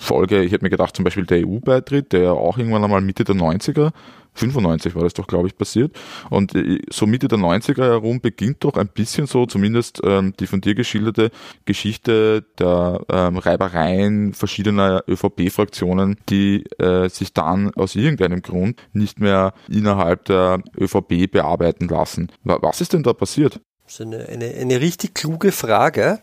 Folge, 0.00 0.42
ich 0.42 0.50
hätte 0.50 0.64
mir 0.64 0.70
gedacht, 0.70 0.96
zum 0.96 1.04
Beispiel 1.04 1.26
der 1.26 1.46
EU-Beitritt, 1.46 2.12
der 2.12 2.32
auch 2.32 2.56
irgendwann 2.56 2.82
einmal 2.82 3.02
Mitte 3.02 3.22
der 3.24 3.34
90er 3.34 3.92
95 4.34 4.94
war 4.94 5.02
das 5.02 5.14
doch, 5.14 5.26
glaube 5.26 5.48
ich, 5.48 5.56
passiert. 5.56 5.96
Und 6.30 6.54
äh, 6.54 6.80
so 6.90 7.06
Mitte 7.06 7.28
der 7.28 7.38
90er 7.38 7.82
herum 7.82 8.20
beginnt 8.20 8.64
doch 8.64 8.76
ein 8.76 8.88
bisschen 8.88 9.26
so, 9.26 9.46
zumindest 9.46 10.00
ähm, 10.04 10.34
die 10.38 10.46
von 10.46 10.60
dir 10.60 10.74
geschilderte 10.74 11.30
Geschichte 11.64 12.44
der 12.58 13.00
ähm, 13.10 13.38
Reibereien 13.38 14.32
verschiedener 14.32 15.04
ÖVP-Fraktionen, 15.06 16.16
die 16.28 16.64
äh, 16.78 17.08
sich 17.08 17.32
dann 17.34 17.74
aus 17.74 17.96
irgendeinem 17.96 18.40
Grund 18.40 18.80
nicht 18.92 19.20
mehr 19.20 19.52
innerhalb 19.68 20.24
der 20.26 20.62
ÖVP 20.78 21.30
bearbeiten 21.30 21.88
lassen. 21.88 22.30
Was 22.44 22.80
ist 22.80 22.92
denn 22.92 23.02
da 23.02 23.12
passiert? 23.12 23.60
Das 23.84 23.94
ist 23.94 24.00
eine, 24.00 24.26
eine, 24.28 24.46
eine 24.54 24.80
richtig 24.80 25.14
kluge 25.14 25.52
Frage. 25.52 26.20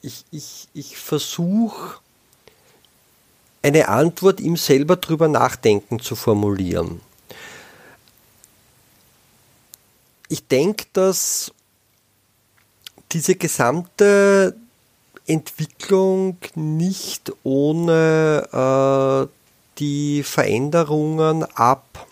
Ich, 0.00 0.24
ich, 0.30 0.68
ich 0.72 0.96
versuche 0.96 1.98
eine 3.62 3.88
Antwort 3.88 4.40
ihm 4.40 4.56
selber 4.56 4.96
drüber 4.96 5.28
nachdenken 5.28 6.00
zu 6.00 6.14
formulieren. 6.16 7.00
Ich 10.28 10.46
denke, 10.46 10.84
dass 10.92 11.52
diese 13.12 13.34
gesamte 13.34 14.54
Entwicklung 15.26 16.36
nicht 16.54 17.32
ohne 17.42 19.28
äh, 19.28 19.34
die 19.78 20.22
Veränderungen 20.22 21.44
ab 21.54 22.06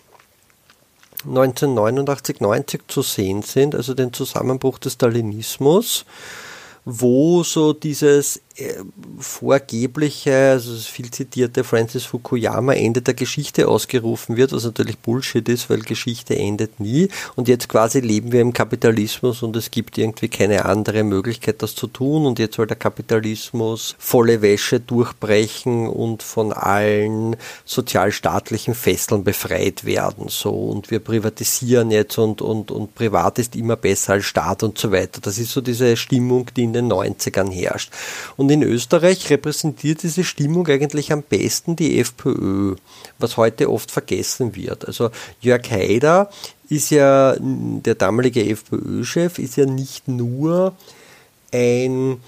1989, 1.25 2.41
90 2.41 2.87
zu 2.87 3.01
sehen 3.01 3.41
sind, 3.41 3.75
also 3.75 3.93
den 3.93 4.13
Zusammenbruch 4.13 4.79
des 4.79 4.93
Stalinismus, 4.93 6.05
wo 6.89 7.43
so 7.43 7.73
dieses 7.73 8.41
äh, 8.55 8.75
vorgebliche, 9.19 10.51
also 10.51 10.73
das 10.73 10.85
viel 10.85 11.11
zitierte 11.11 11.65
Francis 11.65 12.05
Fukuyama 12.05 12.73
Ende 12.73 13.01
der 13.01 13.13
Geschichte 13.13 13.67
ausgerufen 13.67 14.37
wird, 14.37 14.53
was 14.53 14.63
natürlich 14.63 14.97
Bullshit 14.97 15.47
ist, 15.49 15.69
weil 15.69 15.81
Geschichte 15.81 16.37
endet 16.37 16.79
nie. 16.79 17.09
Und 17.35 17.49
jetzt 17.49 17.67
quasi 17.67 17.99
leben 17.99 18.31
wir 18.31 18.39
im 18.39 18.53
Kapitalismus 18.53 19.43
und 19.43 19.57
es 19.57 19.69
gibt 19.69 19.97
irgendwie 19.97 20.29
keine 20.29 20.63
andere 20.63 21.03
Möglichkeit, 21.03 21.61
das 21.61 21.75
zu 21.75 21.87
tun. 21.87 22.25
Und 22.25 22.39
jetzt 22.39 22.55
soll 22.55 22.67
der 22.67 22.77
Kapitalismus 22.77 23.95
volle 23.99 24.41
Wäsche 24.41 24.79
durchbrechen 24.79 25.89
und 25.89 26.23
von 26.23 26.53
allen 26.53 27.35
sozialstaatlichen 27.65 28.75
Fesseln 28.75 29.25
befreit 29.25 29.83
werden. 29.83 30.29
So 30.29 30.51
und 30.51 30.89
wir 30.89 30.99
privatisieren 30.99 31.91
jetzt 31.91 32.17
und, 32.17 32.41
und, 32.41 32.71
und 32.71 32.95
privat 32.95 33.39
ist 33.39 33.57
immer 33.57 33.75
besser 33.75 34.13
als 34.13 34.23
Staat 34.23 34.63
und 34.63 34.77
so 34.77 34.91
weiter. 34.93 35.19
Das 35.21 35.37
ist 35.37 35.51
so 35.51 35.59
diese 35.59 35.97
Stimmung, 35.97 36.47
die 36.55 36.63
in 36.63 36.76
den 36.77 36.91
90ern 36.91 37.51
herrscht. 37.51 37.91
Und 38.35 38.47
und 38.47 38.53
in 38.53 38.63
Österreich 38.63 39.29
repräsentiert 39.29 40.03
diese 40.03 40.23
Stimmung 40.23 40.65
eigentlich 40.67 41.11
am 41.11 41.21
besten 41.21 41.75
die 41.75 41.99
FPÖ, 41.99 42.75
was 43.19 43.35
heute 43.35 43.69
oft 43.69 43.91
vergessen 43.91 44.55
wird. 44.55 44.87
Also 44.87 45.09
Jörg 45.41 45.69
Haider 45.69 46.29
ist 46.69 46.91
ja, 46.91 47.35
der 47.37 47.95
damalige 47.95 48.49
FPÖ-Chef, 48.49 49.37
ist 49.37 49.57
ja 49.57 49.65
nicht 49.65 50.07
nur 50.07 50.77
ein 51.51 52.21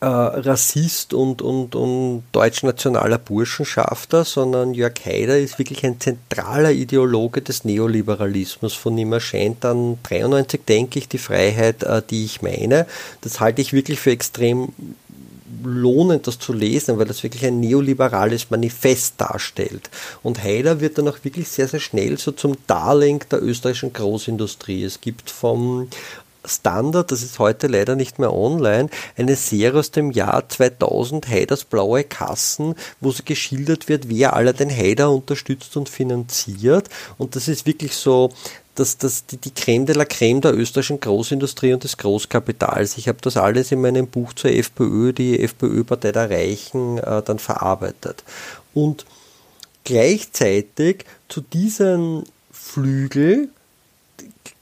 äh, 0.00 0.06
Rassist 0.06 1.12
und, 1.12 1.42
und, 1.42 1.74
und 1.74 2.24
deutschnationaler 2.32 3.18
Burschenschafter, 3.18 4.24
sondern 4.24 4.72
Jörg 4.72 4.94
Haider 5.04 5.38
ist 5.38 5.58
wirklich 5.58 5.84
ein 5.84 6.00
zentraler 6.00 6.72
Ideologe 6.72 7.42
des 7.42 7.64
Neoliberalismus. 7.64 8.74
Von 8.74 8.96
ihm 8.96 9.12
erscheint 9.12 9.62
dann 9.62 9.98
93, 10.04 10.62
denke 10.66 10.98
ich, 10.98 11.08
die 11.08 11.18
Freiheit, 11.18 11.82
äh, 11.82 12.02
die 12.08 12.24
ich 12.24 12.40
meine. 12.40 12.86
Das 13.20 13.40
halte 13.40 13.60
ich 13.60 13.72
wirklich 13.72 14.00
für 14.00 14.10
extrem 14.10 14.72
lohnend, 15.62 16.26
das 16.26 16.38
zu 16.38 16.52
lesen, 16.52 16.98
weil 16.98 17.06
das 17.06 17.22
wirklich 17.22 17.44
ein 17.44 17.60
neoliberales 17.60 18.50
Manifest 18.50 19.14
darstellt. 19.18 19.90
Und 20.22 20.42
Haider 20.42 20.80
wird 20.80 20.96
dann 20.96 21.08
auch 21.08 21.18
wirklich 21.22 21.48
sehr, 21.48 21.68
sehr 21.68 21.80
schnell 21.80 22.18
so 22.18 22.32
zum 22.32 22.56
Darling 22.66 23.22
der 23.30 23.42
österreichischen 23.42 23.92
Großindustrie. 23.92 24.84
Es 24.84 25.00
gibt 25.00 25.30
vom 25.30 25.88
Standard, 26.44 27.12
das 27.12 27.22
ist 27.22 27.38
heute 27.38 27.66
leider 27.66 27.96
nicht 27.96 28.18
mehr 28.18 28.32
online, 28.32 28.88
eine 29.16 29.36
Serie 29.36 29.80
aus 29.80 29.90
dem 29.90 30.10
Jahr 30.10 30.48
2000, 30.48 31.28
Haiders 31.28 31.64
blaue 31.64 32.04
Kassen, 32.04 32.74
wo 33.00 33.10
so 33.10 33.22
geschildert 33.24 33.88
wird, 33.88 34.08
wer 34.08 34.34
alle 34.34 34.54
den 34.54 34.70
Haider 34.70 35.10
unterstützt 35.10 35.76
und 35.76 35.88
finanziert. 35.88 36.88
Und 37.18 37.36
das 37.36 37.48
ist 37.48 37.66
wirklich 37.66 37.94
so, 37.94 38.30
dass 38.74 38.96
das 38.96 39.26
die, 39.26 39.36
die 39.36 39.52
Creme 39.52 39.86
de 39.86 39.94
la 39.94 40.04
Creme 40.04 40.40
der 40.40 40.56
österreichischen 40.56 41.00
Großindustrie 41.00 41.74
und 41.74 41.84
des 41.84 41.98
Großkapitals. 41.98 42.96
Ich 42.96 43.08
habe 43.08 43.18
das 43.20 43.36
alles 43.36 43.72
in 43.72 43.80
meinem 43.80 44.06
Buch 44.06 44.32
zur 44.32 44.50
FPÖ, 44.50 45.12
die 45.12 45.40
FPÖ-Partei 45.40 46.12
der 46.12 46.30
Reichen, 46.30 46.98
äh, 46.98 47.22
dann 47.22 47.38
verarbeitet. 47.38 48.24
Und 48.72 49.04
gleichzeitig 49.84 51.04
zu 51.28 51.40
diesen 51.40 52.24
Flügel 52.50 53.50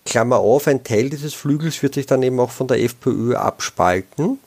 Klammer 0.09 0.39
auf, 0.39 0.67
ein 0.67 0.85
Teil 0.85 1.11
dieses 1.11 1.35
Flügels 1.35 1.83
wird 1.83 1.95
sich 1.95 2.07
dann 2.07 2.23
eben 2.23 2.41
auch 2.41 2.51
von 2.51 2.67
der 2.67 2.83
FPÖ 2.83 3.35
abspalten 3.35 4.39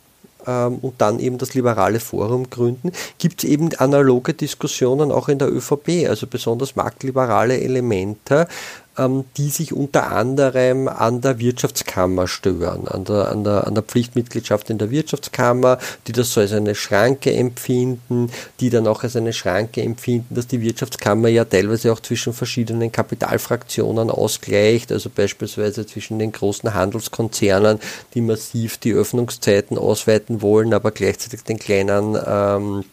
ähm, 0.47 0.79
und 0.81 0.99
dann 0.99 1.19
eben 1.19 1.37
das 1.37 1.53
liberale 1.53 1.99
Forum 1.99 2.49
gründen, 2.49 2.91
gibt 3.19 3.43
es 3.43 3.49
eben 3.49 3.69
analoge 3.75 4.33
Diskussionen 4.33 5.11
auch 5.11 5.29
in 5.29 5.37
der 5.37 5.53
ÖVP, 5.53 6.07
also 6.09 6.25
besonders 6.25 6.75
marktliberale 6.75 7.61
Elemente, 7.61 8.47
die 8.97 9.49
sich 9.49 9.73
unter 9.73 10.11
anderem 10.11 10.89
an 10.89 11.21
der 11.21 11.39
Wirtschaftskammer 11.39 12.27
stören, 12.27 12.89
an 12.89 13.05
der, 13.05 13.29
an, 13.29 13.45
der, 13.45 13.65
an 13.65 13.73
der 13.73 13.83
Pflichtmitgliedschaft 13.83 14.69
in 14.69 14.77
der 14.77 14.91
Wirtschaftskammer, 14.91 15.77
die 16.07 16.11
das 16.11 16.33
so 16.33 16.41
als 16.41 16.51
eine 16.51 16.75
Schranke 16.75 17.33
empfinden, 17.33 18.29
die 18.59 18.69
dann 18.69 18.87
auch 18.87 19.03
als 19.03 19.15
eine 19.15 19.31
Schranke 19.31 19.81
empfinden, 19.81 20.35
dass 20.35 20.47
die 20.47 20.61
Wirtschaftskammer 20.61 21.29
ja 21.29 21.45
teilweise 21.45 21.93
auch 21.93 22.01
zwischen 22.01 22.33
verschiedenen 22.33 22.91
Kapitalfraktionen 22.91 24.09
ausgleicht, 24.09 24.91
also 24.91 25.09
beispielsweise 25.09 25.85
zwischen 25.85 26.19
den 26.19 26.33
großen 26.33 26.73
Handelskonzernen, 26.73 27.79
die 28.13 28.21
massiv 28.21 28.77
die 28.77 28.91
Öffnungszeiten 28.91 29.77
ausweiten 29.77 30.41
wollen, 30.41 30.73
aber 30.73 30.91
gleichzeitig 30.91 31.43
den 31.43 31.59
kleinen 31.59 32.17
ähm, 32.27 32.83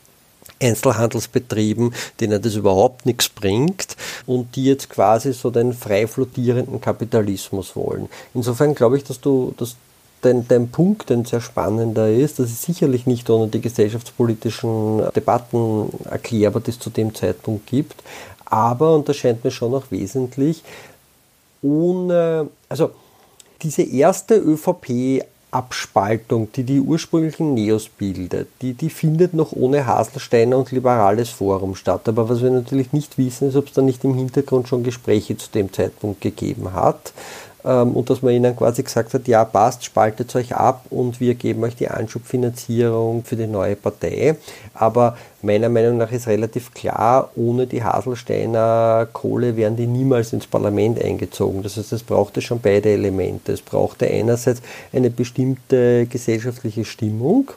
Einzelhandelsbetrieben, 0.61 1.95
denen 2.21 2.41
das 2.43 2.55
überhaupt 2.55 3.07
nichts 3.07 3.29
bringt 3.29 3.97
und 4.27 4.57
die 4.57 4.65
jetzt 4.65 4.91
quasi 4.91 5.33
so 5.33 5.51
den 5.51 5.73
frei 5.73 6.07
flottierenden 6.07 6.81
Kapitalismus 6.81 7.77
wollen. 7.77 8.09
Insofern 8.35 8.75
glaube 8.75 8.97
ich, 8.97 9.05
dass 9.05 9.21
du, 9.21 9.55
dass 9.57 9.77
dein, 10.23 10.47
dein 10.49 10.69
Punkt 10.69 11.11
ein 11.11 11.25
sehr 11.25 11.41
spannender 11.41 12.11
ist, 12.11 12.39
dass 12.39 12.51
es 12.51 12.63
sicherlich 12.63 13.07
nicht 13.07 13.29
ohne 13.31 13.49
die 13.49 13.61
gesellschaftspolitischen 13.61 15.03
Debatten 15.15 15.91
erklärbar 16.11 16.63
das 16.65 16.79
zu 16.79 16.91
dem 16.91 17.15
Zeitpunkt 17.15 17.67
gibt, 17.67 18.03
aber, 18.45 18.95
und 18.95 19.09
das 19.09 19.17
scheint 19.17 19.45
mir 19.45 19.51
schon 19.51 19.75
auch 19.75 19.91
wesentlich, 19.91 20.63
ohne, 21.63 22.49
also 22.69 22.91
diese 23.63 23.83
erste 23.83 24.37
ÖVP 24.37 25.25
Abspaltung, 25.51 26.53
die 26.53 26.63
die 26.63 26.81
ursprünglichen 26.81 27.55
Neos 27.55 27.89
bildet, 27.89 28.49
die, 28.61 28.75
die 28.75 28.91
findet 28.91 29.33
noch 29.35 29.53
ohne 29.53 29.87
Haselsteiner 29.87 30.59
und 30.59 30.73
liberales 30.73 31.31
Forum 31.31 31.75
statt. 31.75 32.09
Aber 32.09 32.29
was 32.29 32.43
wir 32.43 32.51
natürlich 32.51 32.93
nicht 32.93 33.17
wissen, 33.17 33.49
ist, 33.49 33.57
ob 33.57 33.69
es 33.69 33.73
da 33.73 33.83
nicht 33.83 34.05
im 34.05 34.15
Hintergrund 34.15 34.69
schon 34.69 34.83
Gespräche 34.83 35.37
zu 35.37 35.51
dem 35.51 35.73
Zeitpunkt 35.73 36.21
gegeben 36.21 36.73
hat 36.73 37.13
ähm, 37.69 37.93
und 37.93 38.09
dass 38.09 38.23
man 38.23 38.33
ihnen 38.33 38.57
quasi 38.57 38.83
gesagt 38.83 39.13
hat, 39.13 39.29
ja 39.29 39.45
passt, 39.45 39.85
spaltet 39.85 40.35
euch 40.35 40.57
ab 40.57 40.87
und 40.89 41.21
wir 41.21 41.35
geben 41.35 41.63
euch 41.65 41.77
die 41.77 41.89
Anschubfinanzierung 41.89 43.25
für 43.25 43.37
die 43.37 43.47
neue 43.47 43.77
Partei. 43.77 44.37
Aber 44.73 45.17
meiner 45.43 45.69
Meinung 45.69 45.99
nach 45.99 46.11
ist 46.11 46.27
relativ 46.27 46.73
klar, 46.73 47.31
ohne 47.37 47.67
die 47.67 47.85
Haselsteiner 47.85 49.07
Kohle 49.13 49.57
wären 49.57 49.77
die 49.77 49.87
niemals 49.87 50.33
ins 50.33 50.47
Parlament 50.47 51.03
eingezogen. 51.03 51.63
Das 51.63 51.77
heißt, 51.77 51.93
es 51.93 52.03
brauchte 52.03 52.41
schon 52.41 52.61
beide 52.61 52.89
Elemente. 52.89 53.53
Es 53.53 53.61
brauchte 53.61 54.07
einerseits 54.07 54.63
eine 54.93 55.11
bestimmte 55.11 56.07
gesellschaftliche 56.07 56.87
Stimmung, 56.87 57.51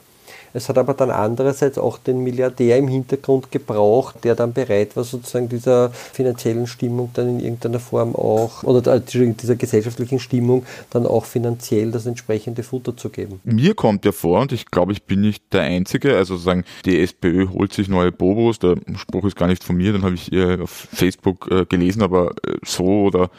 es 0.53 0.69
hat 0.69 0.77
aber 0.77 0.93
dann 0.93 1.11
andererseits 1.11 1.77
auch 1.77 1.97
den 1.97 2.23
Milliardär 2.23 2.77
im 2.77 2.87
Hintergrund 2.87 3.51
gebraucht, 3.51 4.23
der 4.23 4.35
dann 4.35 4.53
bereit 4.53 4.95
war, 4.95 5.03
sozusagen 5.03 5.49
dieser 5.49 5.89
finanziellen 5.91 6.67
Stimmung 6.67 7.11
dann 7.13 7.29
in 7.29 7.39
irgendeiner 7.39 7.79
Form 7.79 8.15
auch, 8.15 8.63
oder 8.63 8.99
dieser 8.99 9.55
gesellschaftlichen 9.55 10.19
Stimmung 10.19 10.65
dann 10.89 11.05
auch 11.05 11.25
finanziell 11.25 11.91
das 11.91 12.05
entsprechende 12.05 12.63
Futter 12.63 12.95
zu 12.95 13.09
geben. 13.09 13.39
Mir 13.43 13.73
kommt 13.75 14.05
ja 14.05 14.11
vor, 14.11 14.41
und 14.41 14.51
ich 14.51 14.65
glaube, 14.67 14.91
ich 14.91 15.03
bin 15.03 15.21
nicht 15.21 15.43
der 15.53 15.61
Einzige, 15.61 16.15
also 16.15 16.37
sagen, 16.37 16.63
die 16.85 16.99
SPÖ 16.99 17.47
holt 17.49 17.73
sich 17.73 17.87
neue 17.87 18.11
Bobos, 18.11 18.59
der 18.59 18.75
Spruch 18.95 19.25
ist 19.25 19.35
gar 19.35 19.47
nicht 19.47 19.63
von 19.63 19.75
mir, 19.77 19.93
den 19.93 20.03
habe 20.03 20.15
ich 20.15 20.31
auf 20.61 20.87
Facebook 20.93 21.49
äh, 21.51 21.65
gelesen, 21.65 22.01
aber 22.01 22.31
äh, 22.45 22.55
so 22.65 23.03
oder 23.03 23.29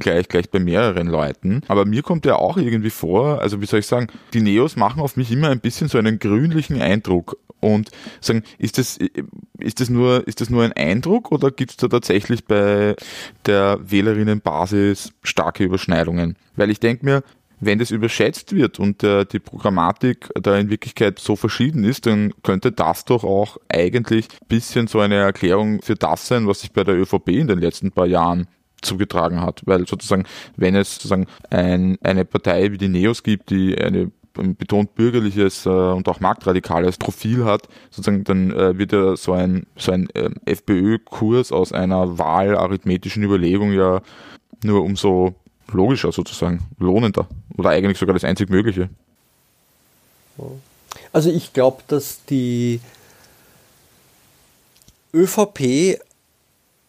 gleich, 0.00 0.28
gleich 0.28 0.50
bei 0.50 0.58
mehreren 0.58 1.08
Leuten. 1.08 1.62
Aber 1.68 1.84
mir 1.84 2.02
kommt 2.02 2.26
ja 2.26 2.36
auch 2.36 2.56
irgendwie 2.56 2.90
vor, 2.90 3.40
also 3.40 3.60
wie 3.60 3.66
soll 3.66 3.80
ich 3.80 3.86
sagen, 3.86 4.08
die 4.32 4.40
Neos 4.40 4.76
machen 4.76 5.02
auf 5.02 5.16
mich 5.16 5.30
immer 5.30 5.48
ein 5.48 5.60
bisschen 5.60 5.88
so 5.88 5.98
einen 5.98 6.18
grünen 6.18 6.49
persönlichen 6.50 6.82
Eindruck 6.82 7.38
und 7.60 7.90
sagen, 8.20 8.42
ist 8.58 8.78
das, 8.78 8.98
ist 9.58 9.80
das 9.80 9.90
nur, 9.90 10.26
ist 10.26 10.40
das 10.40 10.50
nur 10.50 10.64
ein 10.64 10.72
Eindruck 10.72 11.30
oder 11.30 11.50
gibt 11.50 11.72
es 11.72 11.76
da 11.76 11.88
tatsächlich 11.88 12.44
bei 12.44 12.96
der 13.46 13.78
Wählerinnenbasis 13.82 15.12
starke 15.22 15.64
Überschneidungen? 15.64 16.36
Weil 16.56 16.70
ich 16.70 16.80
denke 16.80 17.04
mir, 17.04 17.22
wenn 17.62 17.78
das 17.78 17.90
überschätzt 17.90 18.54
wird 18.54 18.78
und 18.78 19.02
äh, 19.02 19.26
die 19.26 19.38
Programmatik 19.38 20.30
da 20.34 20.56
in 20.56 20.70
Wirklichkeit 20.70 21.18
so 21.18 21.36
verschieden 21.36 21.84
ist, 21.84 22.06
dann 22.06 22.32
könnte 22.42 22.72
das 22.72 23.04
doch 23.04 23.22
auch 23.22 23.58
eigentlich 23.68 24.28
ein 24.40 24.48
bisschen 24.48 24.86
so 24.86 25.00
eine 25.00 25.16
Erklärung 25.16 25.82
für 25.82 25.94
das 25.94 26.26
sein, 26.26 26.46
was 26.46 26.60
sich 26.60 26.72
bei 26.72 26.84
der 26.84 26.96
ÖVP 26.96 27.28
in 27.28 27.48
den 27.48 27.58
letzten 27.58 27.92
paar 27.92 28.06
Jahren 28.06 28.46
zugetragen 28.80 29.42
hat. 29.42 29.60
Weil 29.66 29.86
sozusagen, 29.86 30.24
wenn 30.56 30.74
es 30.74 30.94
sozusagen 30.94 31.26
ein, 31.50 31.98
eine 32.02 32.24
Partei 32.24 32.72
wie 32.72 32.78
die 32.78 32.88
Neos 32.88 33.22
gibt, 33.22 33.50
die 33.50 33.76
eine 33.76 34.04
ein 34.04 34.12
betont 34.32 34.94
bürgerliches 34.94 35.66
äh, 35.66 35.68
und 35.68 36.08
auch 36.08 36.20
marktradikales 36.20 36.96
Profil 36.96 37.44
hat, 37.44 37.68
sozusagen 37.90 38.24
dann 38.24 38.50
äh, 38.52 38.78
wird 38.78 38.92
ja 38.92 39.16
so 39.16 39.32
ein, 39.32 39.66
so 39.76 39.92
ein 39.92 40.08
äh, 40.10 40.30
FPÖ-Kurs 40.46 41.52
aus 41.52 41.72
einer 41.72 42.18
wahlarithmetischen 42.18 43.22
Überlegung 43.22 43.72
ja 43.72 44.02
nur 44.62 44.82
umso 44.82 45.34
logischer 45.72 46.12
sozusagen, 46.12 46.60
lohnender 46.78 47.28
oder 47.56 47.70
eigentlich 47.70 47.98
sogar 47.98 48.14
das 48.14 48.24
einzig 48.24 48.50
Mögliche. 48.50 48.88
Also 51.12 51.30
ich 51.30 51.52
glaube, 51.52 51.82
dass 51.86 52.24
die 52.24 52.80
ÖVP 55.12 56.00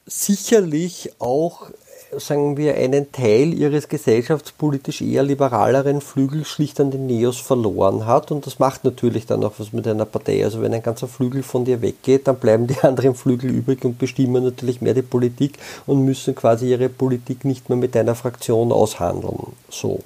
sicherlich 0.06 1.12
auch 1.20 1.70
sagen 2.18 2.58
wir, 2.58 2.76
einen 2.76 3.12
Teil 3.12 3.54
ihres 3.54 3.88
gesellschaftspolitisch 3.88 5.02
eher 5.02 5.24
liberaleren 5.24 6.02
Flügels 6.02 6.48
schlicht 6.48 6.80
an 6.80 6.92
den 6.92 7.08
Neos 7.08 7.40
verloren 7.40 8.06
hat. 8.06 8.32
Und 8.32 8.46
das 8.46 8.60
macht 8.60 8.84
natürlich 8.84 9.26
dann 9.26 9.44
auch 9.44 9.54
was 9.58 9.74
mit 9.74 9.88
einer 9.88 10.06
Partei. 10.06 10.44
Also 10.44 10.62
wenn 10.62 10.74
ein 10.74 10.84
ganzer 10.84 11.08
Flügel 11.08 11.44
von 11.44 11.66
dir 11.66 11.82
weggeht, 11.82 12.28
dann 12.28 12.38
bleiben 12.38 12.68
die 12.68 12.80
anderen 12.82 13.16
Flügel 13.16 13.50
übrig 13.50 13.84
und 13.86 13.98
bestimmen 13.98 14.44
natürlich 14.44 14.82
mehr 14.82 14.94
die 14.94 15.02
Politik 15.02 15.58
und 15.86 16.04
müssen 16.04 16.36
quasi 16.36 16.70
ihre 16.70 16.90
Politik 16.90 17.46
nicht 17.46 17.70
mehr 17.70 17.78
mit 17.78 17.96
einer 17.96 18.16
Fraktion 18.16 18.72
aushandeln. 18.72 19.54
So. 19.70 20.00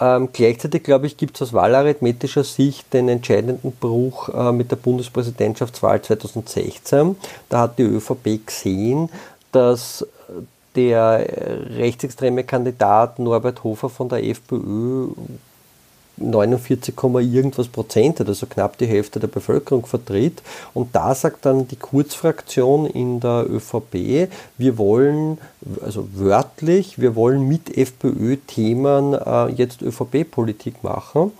Ähm, 0.00 0.28
gleichzeitig, 0.32 0.84
glaube 0.84 1.06
ich, 1.06 1.16
gibt 1.16 1.36
es 1.36 1.42
aus 1.42 1.52
wahlarithmetischer 1.52 2.44
Sicht 2.44 2.92
den 2.94 3.08
entscheidenden 3.08 3.72
Bruch 3.72 4.28
äh, 4.28 4.52
mit 4.52 4.70
der 4.70 4.76
Bundespräsidentschaftswahl 4.76 6.00
2016. 6.00 7.16
Da 7.48 7.60
hat 7.62 7.78
die 7.78 7.82
ÖVP 7.82 8.46
gesehen, 8.46 9.10
dass 9.50 10.06
der 10.78 11.26
rechtsextreme 11.76 12.44
Kandidat 12.44 13.18
Norbert 13.18 13.64
Hofer 13.64 13.88
von 13.88 14.08
der 14.08 14.24
FPÖ 14.24 15.08
49, 16.20 16.94
irgendwas 17.34 17.68
Prozent, 17.68 18.20
also 18.20 18.46
knapp 18.46 18.76
die 18.78 18.86
Hälfte 18.86 19.20
der 19.20 19.28
Bevölkerung 19.28 19.86
vertritt. 19.86 20.42
Und 20.74 20.94
da 20.94 21.14
sagt 21.14 21.46
dann 21.46 21.68
die 21.68 21.76
Kurzfraktion 21.76 22.86
in 22.86 23.20
der 23.20 23.46
ÖVP, 23.48 24.28
wir 24.56 24.78
wollen, 24.78 25.38
also 25.84 26.08
wörtlich, 26.14 27.00
wir 27.00 27.14
wollen 27.14 27.46
mit 27.46 27.76
FPÖ-Themen 27.76 29.14
äh, 29.14 29.48
jetzt 29.52 29.82
ÖVP-Politik 29.82 30.82
machen 30.82 31.32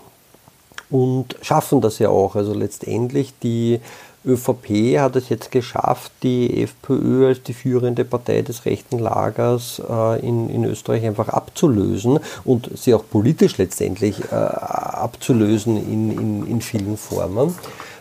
und 0.90 1.36
schaffen 1.42 1.80
das 1.80 1.98
ja 1.98 2.08
auch. 2.08 2.36
Also 2.36 2.54
letztendlich 2.54 3.34
die 3.42 3.80
ÖVP 4.24 4.98
hat 4.98 5.16
es 5.16 5.28
jetzt 5.28 5.50
geschafft, 5.50 6.12
die 6.22 6.62
FPÖ 6.62 7.28
als 7.28 7.42
die 7.42 7.54
führende 7.54 8.04
Partei 8.04 8.42
des 8.42 8.64
rechten 8.64 8.98
Lagers 8.98 9.80
äh, 9.88 10.20
in, 10.26 10.50
in 10.50 10.64
Österreich 10.64 11.04
einfach 11.04 11.28
abzulösen 11.28 12.18
und 12.44 12.70
sie 12.76 12.94
auch 12.94 13.04
politisch 13.08 13.58
letztendlich 13.58 14.20
äh, 14.30 14.34
abzulösen 14.34 15.76
in, 15.76 16.18
in, 16.18 16.46
in 16.46 16.60
vielen 16.60 16.96
Formen. 16.96 17.54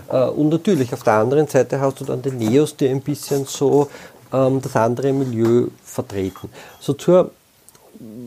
Äh, 0.10 0.25
und 0.25 0.49
natürlich 0.49 0.93
auf 0.93 1.03
der 1.03 1.13
anderen 1.13 1.47
Seite 1.47 1.80
hast 1.80 2.01
du 2.01 2.06
dann 2.06 2.21
den 2.21 2.38
Neos, 2.38 2.75
die 2.75 2.88
ein 2.88 3.01
bisschen 3.01 3.45
so 3.45 3.89
ähm, 4.34 4.62
das 4.62 4.75
andere 4.75 5.13
Milieu 5.13 5.67
vertreten. 5.84 6.49
So 6.80 6.93
zur 6.93 7.32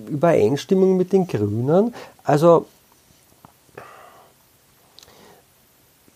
Übereinstimmung 0.09 0.96
mit 0.96 1.12
den 1.12 1.26
Grünen. 1.26 1.94
Also 2.24 2.66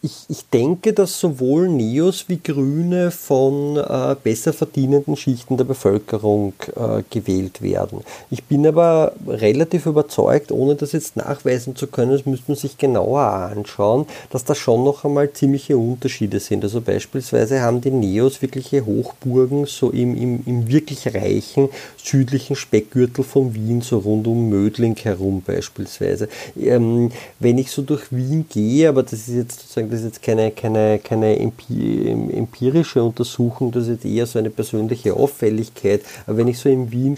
ich, 0.04 0.26
ich 0.28 0.48
denke, 0.50 0.92
dass 0.92 1.18
sowohl 1.18 1.66
Neos 1.68 2.26
wie 2.28 2.38
Grüne 2.38 3.10
von 3.10 3.78
äh, 3.78 4.14
besser 4.22 4.52
verdienenden 4.52 5.16
Schichten 5.16 5.56
der 5.56 5.64
Bevölkerung 5.64 6.52
äh, 6.76 7.02
gewählt 7.08 7.62
werden. 7.62 8.02
Ich 8.30 8.44
bin 8.44 8.66
aber 8.66 9.14
relativ 9.26 9.86
überzeugt, 9.86 10.52
ohne 10.52 10.74
das 10.74 10.92
jetzt 10.92 11.16
nachweisen 11.16 11.74
zu 11.74 11.86
können, 11.86 12.12
das 12.12 12.26
müsste 12.26 12.52
man 12.52 12.58
sich 12.58 12.76
genauer 12.76 13.22
anschauen, 13.22 14.04
dass 14.28 14.44
da 14.44 14.54
schon 14.54 14.84
noch 14.84 15.06
einmal 15.06 15.32
ziemliche 15.32 15.78
Unterschiede 15.78 16.38
sind. 16.38 16.64
Also 16.64 16.82
beispielsweise 16.82 17.62
haben 17.62 17.80
die 17.80 17.90
Neos 17.90 18.42
wirkliche 18.42 18.84
Hochburgen 18.84 19.64
so 19.64 19.88
im, 19.88 20.14
im, 20.14 20.42
im 20.44 20.68
wirklich 20.68 21.14
reichen 21.14 21.70
südlichen 21.96 22.56
Speckgürtel 22.56 23.24
von 23.24 23.54
Wien, 23.54 23.80
so 23.80 23.98
rund 23.98 24.26
um 24.26 24.50
Mödling 24.50 24.96
herum 24.96 25.42
beispielsweise. 25.44 26.28
Ähm, 26.60 27.10
wenn 27.40 27.56
ich 27.56 27.70
so 27.70 27.80
durch 27.80 28.02
Wien 28.10 28.44
gehe, 28.50 28.90
aber 28.90 29.02
das 29.02 29.14
ist 29.14 29.28
jetzt 29.28 29.60
sozusagen 29.60 29.93
das 29.94 30.02
ist 30.02 30.06
jetzt 30.16 30.22
keine, 30.22 30.50
keine, 30.50 30.98
keine 30.98 31.38
empirische 31.38 33.02
Untersuchung, 33.02 33.70
das 33.70 33.86
ist 33.86 34.04
eher 34.04 34.26
so 34.26 34.38
eine 34.38 34.50
persönliche 34.50 35.14
Auffälligkeit. 35.14 36.02
Aber 36.26 36.38
wenn 36.38 36.48
ich 36.48 36.58
so 36.58 36.68
in 36.68 36.90
Wien 36.90 37.16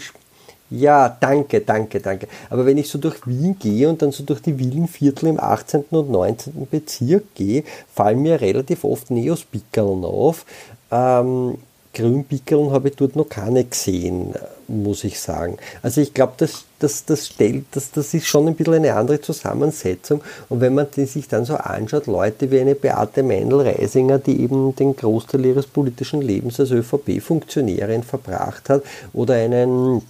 ja, 0.69 1.07
danke, 1.07 1.61
danke, 1.61 2.01
danke. 2.01 2.27
Aber 2.49 2.65
wenn 2.65 2.77
ich 2.77 2.89
so 2.89 2.99
durch 2.99 3.25
Wien 3.25 3.57
gehe 3.57 3.87
und 3.87 4.01
dann 4.01 4.11
so 4.11 4.23
durch 4.23 4.41
die 4.41 4.59
Villenviertel 4.59 5.29
im 5.29 5.39
18. 5.39 5.85
und 5.91 6.11
19. 6.11 6.67
Bezirk 6.69 7.33
gehe, 7.35 7.63
fallen 7.93 8.21
mir 8.21 8.41
relativ 8.41 8.83
oft 8.83 9.09
Neospickeln 9.09 10.03
auf. 10.03 10.45
Ähm, 10.91 11.57
Grünpickeln 11.93 12.71
habe 12.71 12.89
ich 12.89 12.95
dort 12.97 13.15
noch 13.15 13.29
keine 13.29 13.63
gesehen, 13.63 14.35
muss 14.67 15.03
ich 15.03 15.19
sagen. 15.19 15.57
Also 15.81 16.01
ich 16.01 16.13
glaube, 16.13 16.33
das, 16.37 16.65
das, 16.79 17.05
das, 17.05 17.27
stellt, 17.27 17.65
das, 17.71 17.91
das 17.91 18.13
ist 18.13 18.27
schon 18.27 18.47
ein 18.47 18.55
bisschen 18.55 18.75
eine 18.75 18.93
andere 18.95 19.21
Zusammensetzung. 19.21 20.21
Und 20.49 20.61
wenn 20.61 20.75
man 20.75 20.87
sich 20.91 21.27
dann 21.27 21.45
so 21.45 21.55
anschaut, 21.55 22.07
Leute 22.07 22.51
wie 22.51 22.59
eine 22.59 22.75
Beate 22.75 23.23
Meindl-Reisinger, 23.23 24.19
die 24.19 24.41
eben 24.41 24.75
den 24.75 24.95
Großteil 24.95 25.45
ihres 25.45 25.67
politischen 25.67 26.21
Lebens 26.21 26.59
als 26.59 26.71
ÖVP-Funktionärin 26.71 28.03
verbracht 28.03 28.69
hat, 28.69 28.83
oder 29.13 29.35
einen 29.35 30.01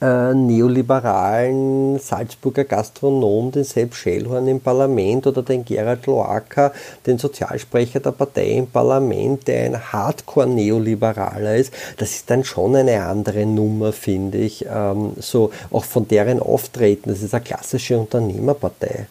äh, 0.00 0.34
neoliberalen 0.34 1.98
Salzburger 1.98 2.64
Gastronom, 2.64 3.50
den 3.50 3.64
Sepp 3.64 3.94
Schellhorn 3.94 4.46
im 4.48 4.60
Parlament 4.60 5.26
oder 5.26 5.42
den 5.42 5.64
Gerhard 5.64 6.06
Loacker, 6.06 6.72
den 7.06 7.18
Sozialsprecher 7.18 8.00
der 8.00 8.12
Partei 8.12 8.52
im 8.52 8.66
Parlament, 8.66 9.48
der 9.48 9.64
ein 9.64 9.92
Hardcore-Neoliberaler 9.92 11.56
ist, 11.56 11.72
das 11.96 12.12
ist 12.12 12.30
dann 12.30 12.44
schon 12.44 12.76
eine 12.76 13.04
andere 13.04 13.46
Nummer, 13.46 13.92
finde 13.92 14.38
ich. 14.38 14.66
Ähm, 14.66 15.12
so 15.18 15.50
auch 15.70 15.84
von 15.84 16.06
deren 16.06 16.40
Auftreten, 16.40 17.10
das 17.10 17.22
ist 17.22 17.34
eine 17.34 17.44
klassische 17.44 17.98
Unternehmerpartei. 17.98 19.06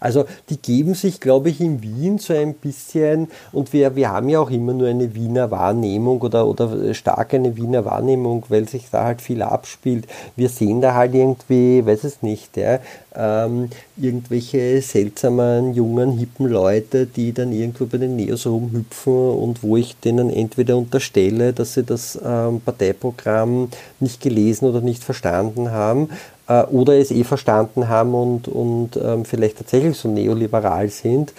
Also 0.00 0.24
die 0.48 0.56
geben 0.56 0.94
sich, 0.94 1.20
glaube 1.20 1.50
ich, 1.50 1.60
in 1.60 1.82
Wien 1.82 2.18
so 2.18 2.34
ein 2.34 2.54
bisschen, 2.54 3.28
und 3.52 3.72
wir, 3.72 3.94
wir 3.94 4.10
haben 4.10 4.28
ja 4.28 4.40
auch 4.40 4.50
immer 4.50 4.72
nur 4.72 4.88
eine 4.88 5.14
Wiener 5.14 5.50
Wahrnehmung 5.50 6.20
oder, 6.22 6.46
oder 6.46 6.94
stark 6.94 7.34
eine 7.34 7.56
Wiener 7.56 7.84
Wahrnehmung, 7.84 8.44
weil 8.48 8.68
sich 8.68 8.88
da 8.90 9.04
halt 9.04 9.20
viel 9.20 9.42
abspielt. 9.42 10.06
Wir 10.36 10.48
sehen 10.48 10.80
da 10.80 10.94
halt 10.94 11.14
irgendwie, 11.14 11.84
weiß 11.84 12.04
es 12.04 12.22
nicht, 12.22 12.56
ja, 12.56 12.80
ähm, 13.14 13.68
irgendwelche 13.96 14.80
seltsamen, 14.80 15.74
jungen, 15.74 16.16
hippen 16.16 16.46
Leute, 16.46 17.06
die 17.06 17.32
dann 17.32 17.52
irgendwo 17.52 17.86
bei 17.86 17.98
den 17.98 18.16
Neos 18.16 18.46
rumhüpfen 18.46 19.12
und 19.12 19.62
wo 19.62 19.76
ich 19.76 19.96
denen 19.96 20.30
entweder 20.30 20.76
unterstelle, 20.76 21.52
dass 21.52 21.74
sie 21.74 21.82
das 21.82 22.18
ähm, 22.24 22.60
Parteiprogramm 22.60 23.68
nicht 23.98 24.20
gelesen 24.20 24.68
oder 24.68 24.80
nicht 24.80 25.04
verstanden 25.04 25.70
haben 25.70 26.08
äh, 26.08 26.39
oder 26.70 26.98
es 26.98 27.10
eh 27.10 27.24
verstanden 27.24 27.88
haben 27.88 28.14
und, 28.14 28.48
und 28.48 28.96
ähm, 28.96 29.24
vielleicht 29.24 29.58
tatsächlich 29.58 29.96
so 29.96 30.08
neoliberal 30.08 30.88
sind. 30.88 31.32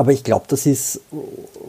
Aber 0.00 0.12
ich 0.12 0.24
glaube, 0.24 0.46
das 0.48 0.64
ist 0.64 1.02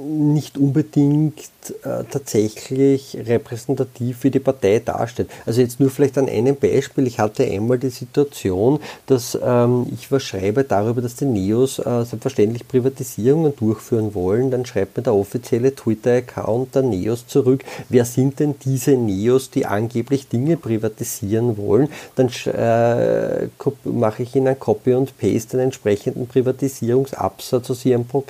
nicht 0.01 0.57
unbedingt 0.57 1.41
äh, 1.84 2.05
tatsächlich 2.09 3.17
repräsentativ, 3.27 4.23
wie 4.23 4.32
die 4.32 4.39
Partei 4.39 4.79
darstellt. 4.79 5.29
Also 5.45 5.59
jetzt 5.59 5.82
nur 5.82 5.89
vielleicht 5.89 6.17
an 6.17 6.29
einem 6.29 6.55
Beispiel. 6.55 7.07
Ich 7.07 7.19
hatte 7.19 7.43
einmal 7.43 7.77
die 7.77 7.89
Situation, 7.89 8.79
dass 9.05 9.38
ähm, 9.43 9.86
ich 9.93 10.13
was 10.13 10.23
schreibe 10.23 10.63
darüber, 10.63 11.01
dass 11.01 11.15
die 11.15 11.25
Neos 11.25 11.79
äh, 11.79 12.05
selbstverständlich 12.05 12.65
Privatisierungen 12.69 13.53
durchführen 13.53 14.15
wollen. 14.15 14.49
Dann 14.49 14.65
schreibt 14.65 14.95
mir 14.95 15.03
der 15.03 15.13
offizielle 15.13 15.75
Twitter-Account 15.75 16.73
der 16.73 16.84
Neos 16.84 17.27
zurück, 17.27 17.65
wer 17.89 18.05
sind 18.05 18.39
denn 18.39 18.55
diese 18.63 18.91
Neos, 18.91 19.49
die 19.49 19.65
angeblich 19.65 20.29
Dinge 20.29 20.55
privatisieren 20.55 21.57
wollen. 21.57 21.89
Dann 22.15 22.29
äh, 22.45 23.49
mache 23.84 24.23
ich 24.23 24.34
ihnen 24.38 24.57
Copy 24.57 24.93
und 24.93 25.17
Paste 25.17 25.57
einen 25.57 25.65
entsprechenden 25.65 26.27
Privatisierungsabsatz 26.27 27.69
aus 27.69 27.86
ihrem 27.86 28.05
Programm 28.05 28.20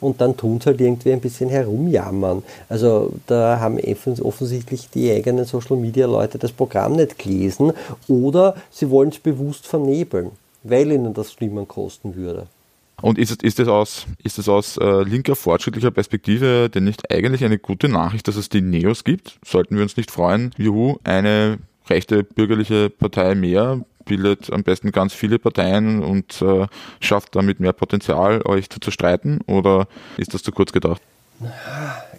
und 0.00 0.20
dann 0.20 0.36
tun 0.36 0.60
sie 0.60 0.66
halt 0.66 0.80
irgendwie 0.80 1.12
ein 1.12 1.20
bisschen 1.20 1.48
herumjammern. 1.48 2.42
Also 2.68 3.12
da 3.26 3.60
haben 3.60 3.78
offensichtlich 4.20 4.88
die 4.90 5.10
eigenen 5.10 5.44
Social 5.44 5.76
Media 5.76 6.06
Leute 6.06 6.38
das 6.38 6.52
Programm 6.52 6.94
nicht 6.94 7.18
gelesen 7.18 7.72
oder 8.08 8.54
sie 8.70 8.90
wollen 8.90 9.10
es 9.10 9.18
bewusst 9.18 9.66
vernebeln, 9.66 10.30
weil 10.62 10.92
ihnen 10.92 11.14
das 11.14 11.32
Stimmen 11.32 11.66
kosten 11.68 12.14
würde. 12.16 12.46
Und 13.00 13.18
ist 13.18 13.42
ist 13.42 13.58
es 13.58 13.68
aus, 13.68 14.06
ist 14.22 14.38
es 14.38 14.48
aus 14.48 14.76
äh, 14.76 15.02
linker 15.02 15.34
fortschrittlicher 15.34 15.90
Perspektive 15.90 16.70
denn 16.70 16.84
nicht 16.84 17.10
eigentlich 17.10 17.44
eine 17.44 17.58
gute 17.58 17.88
Nachricht, 17.88 18.28
dass 18.28 18.36
es 18.36 18.48
die 18.48 18.60
Neos 18.60 19.02
gibt? 19.02 19.38
Sollten 19.44 19.74
wir 19.74 19.82
uns 19.82 19.96
nicht 19.96 20.10
freuen, 20.10 20.52
juhu, 20.56 20.98
eine 21.02 21.58
rechte 21.88 22.22
bürgerliche 22.22 22.90
Partei 22.90 23.34
mehr, 23.34 23.80
bildet 24.04 24.52
am 24.52 24.62
besten 24.62 24.92
ganz 24.92 25.12
viele 25.12 25.38
Parteien 25.38 26.02
und 26.02 26.42
äh, 26.42 26.66
schafft 27.00 27.34
damit 27.36 27.60
mehr 27.60 27.72
Potenzial, 27.72 28.42
euch 28.46 28.70
zu 28.70 28.80
zerstreiten? 28.80 29.40
Oder 29.46 29.86
ist 30.16 30.34
das 30.34 30.42
zu 30.42 30.52
kurz 30.52 30.72
gedacht? 30.72 31.00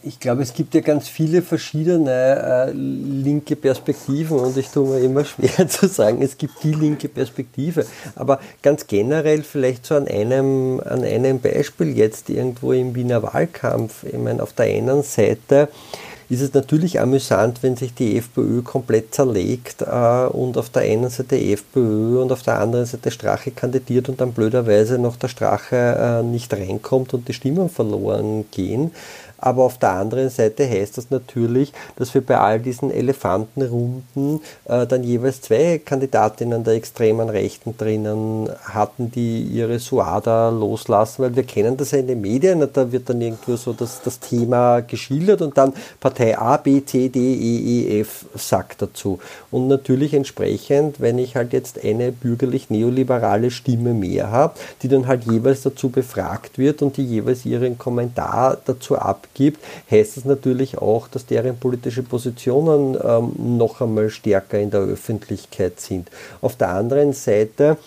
Ich 0.05 0.19
glaube, 0.19 0.41
es 0.41 0.53
gibt 0.53 0.73
ja 0.73 0.81
ganz 0.81 1.07
viele 1.07 1.41
verschiedene 1.41 2.11
äh, 2.11 2.71
linke 2.71 3.55
Perspektiven 3.55 4.37
und 4.37 4.57
ich 4.57 4.67
tue 4.67 4.89
mir 4.89 4.99
immer 4.99 5.23
schwer 5.25 5.67
zu 5.69 5.87
sagen, 5.87 6.21
es 6.21 6.37
gibt 6.37 6.61
die 6.63 6.73
linke 6.73 7.07
Perspektive. 7.07 7.85
Aber 8.15 8.41
ganz 8.61 8.85
generell 8.87 9.43
vielleicht 9.43 9.85
so 9.85 9.95
an 9.95 10.07
einem, 10.07 10.81
an 10.81 11.05
einem 11.05 11.39
Beispiel 11.39 11.97
jetzt 11.97 12.29
irgendwo 12.29 12.73
im 12.73 12.95
Wiener 12.95 13.23
Wahlkampf. 13.23 14.03
Ich 14.03 14.17
meine, 14.17 14.43
auf 14.43 14.51
der 14.51 14.65
einen 14.65 15.03
Seite 15.03 15.69
ist 16.29 16.41
es 16.41 16.53
natürlich 16.53 16.99
amüsant, 16.99 17.63
wenn 17.63 17.75
sich 17.75 17.93
die 17.93 18.17
FPÖ 18.17 18.61
komplett 18.61 19.13
zerlegt 19.13 19.81
äh, 19.81 20.25
und 20.27 20.57
auf 20.57 20.69
der 20.69 20.83
einen 20.83 21.09
Seite 21.09 21.37
FPÖ 21.37 22.21
und 22.21 22.31
auf 22.31 22.43
der 22.43 22.59
anderen 22.59 22.85
Seite 22.85 23.11
Strache 23.11 23.51
kandidiert 23.51 24.09
und 24.09 24.21
dann 24.21 24.33
blöderweise 24.33 24.97
noch 24.97 25.15
der 25.15 25.27
Strache 25.27 25.75
äh, 25.75 26.23
nicht 26.23 26.53
reinkommt 26.53 27.13
und 27.13 27.27
die 27.27 27.33
Stimmen 27.33 27.69
verloren 27.69 28.45
gehen. 28.51 28.91
Aber 29.43 29.63
auf 29.63 29.77
der 29.77 29.89
anderen 29.89 30.29
Seite 30.29 30.65
heißt 30.65 30.97
das 30.97 31.11
natürlich, 31.11 31.73
dass 31.97 32.13
wir 32.13 32.21
bei 32.25 32.37
all 32.37 32.61
diesen 32.61 32.89
Elefantenrunden 32.89 34.39
äh, 34.63 34.87
dann 34.87 35.03
jeweils 35.03 35.41
zwei 35.41 35.81
Kandidatinnen 35.83 36.63
der 36.63 36.75
extremen 36.75 37.27
Rechten 37.27 37.75
drinnen 37.77 38.49
hatten, 38.63 39.11
die 39.11 39.41
ihre 39.41 39.79
Suada 39.79 40.47
loslassen, 40.47 41.23
weil 41.23 41.35
wir 41.35 41.43
kennen 41.43 41.75
das 41.75 41.91
ja 41.91 41.97
in 41.97 42.07
den 42.07 42.21
Medien, 42.21 42.65
da 42.71 42.89
wird 42.93 43.09
dann 43.09 43.19
irgendwo 43.19 43.57
so 43.57 43.73
das, 43.73 44.01
das 44.01 44.21
Thema 44.21 44.79
geschildert 44.79 45.41
und 45.41 45.57
dann 45.57 45.73
Partei 45.99 46.37
A, 46.37 46.55
B, 46.55 46.81
C, 46.85 47.09
D, 47.09 47.19
E, 47.19 47.97
E, 47.97 47.99
F 47.99 48.25
sagt 48.35 48.81
dazu. 48.81 49.19
Und 49.51 49.67
natürlich 49.67 50.13
entsprechend, 50.13 51.01
wenn 51.01 51.17
ich 51.17 51.35
halt 51.35 51.51
jetzt 51.51 51.83
eine 51.83 52.13
bürgerlich-neoliberale 52.13 53.51
Stimme 53.51 53.93
mehr 53.93 54.31
habe, 54.31 54.53
die 54.81 54.87
dann 54.87 55.05
halt 55.05 55.25
jeweils 55.25 55.63
dazu 55.63 55.89
befragt 55.89 56.57
wird 56.57 56.81
und 56.81 56.95
die 56.95 57.03
jeweils 57.03 57.45
ihren 57.45 57.77
Kommentar 57.77 58.57
dazu 58.63 58.97
abgibt, 58.97 59.32
gibt, 59.33 59.63
heißt 59.89 60.17
es 60.17 60.25
natürlich 60.25 60.77
auch, 60.77 61.07
dass 61.07 61.25
deren 61.25 61.57
politische 61.57 62.03
Positionen 62.03 62.97
ähm, 63.03 63.57
noch 63.57 63.81
einmal 63.81 64.09
stärker 64.09 64.59
in 64.59 64.71
der 64.71 64.81
Öffentlichkeit 64.81 65.79
sind. 65.79 66.09
Auf 66.41 66.55
der 66.55 66.69
anderen 66.69 67.13
Seite 67.13 67.77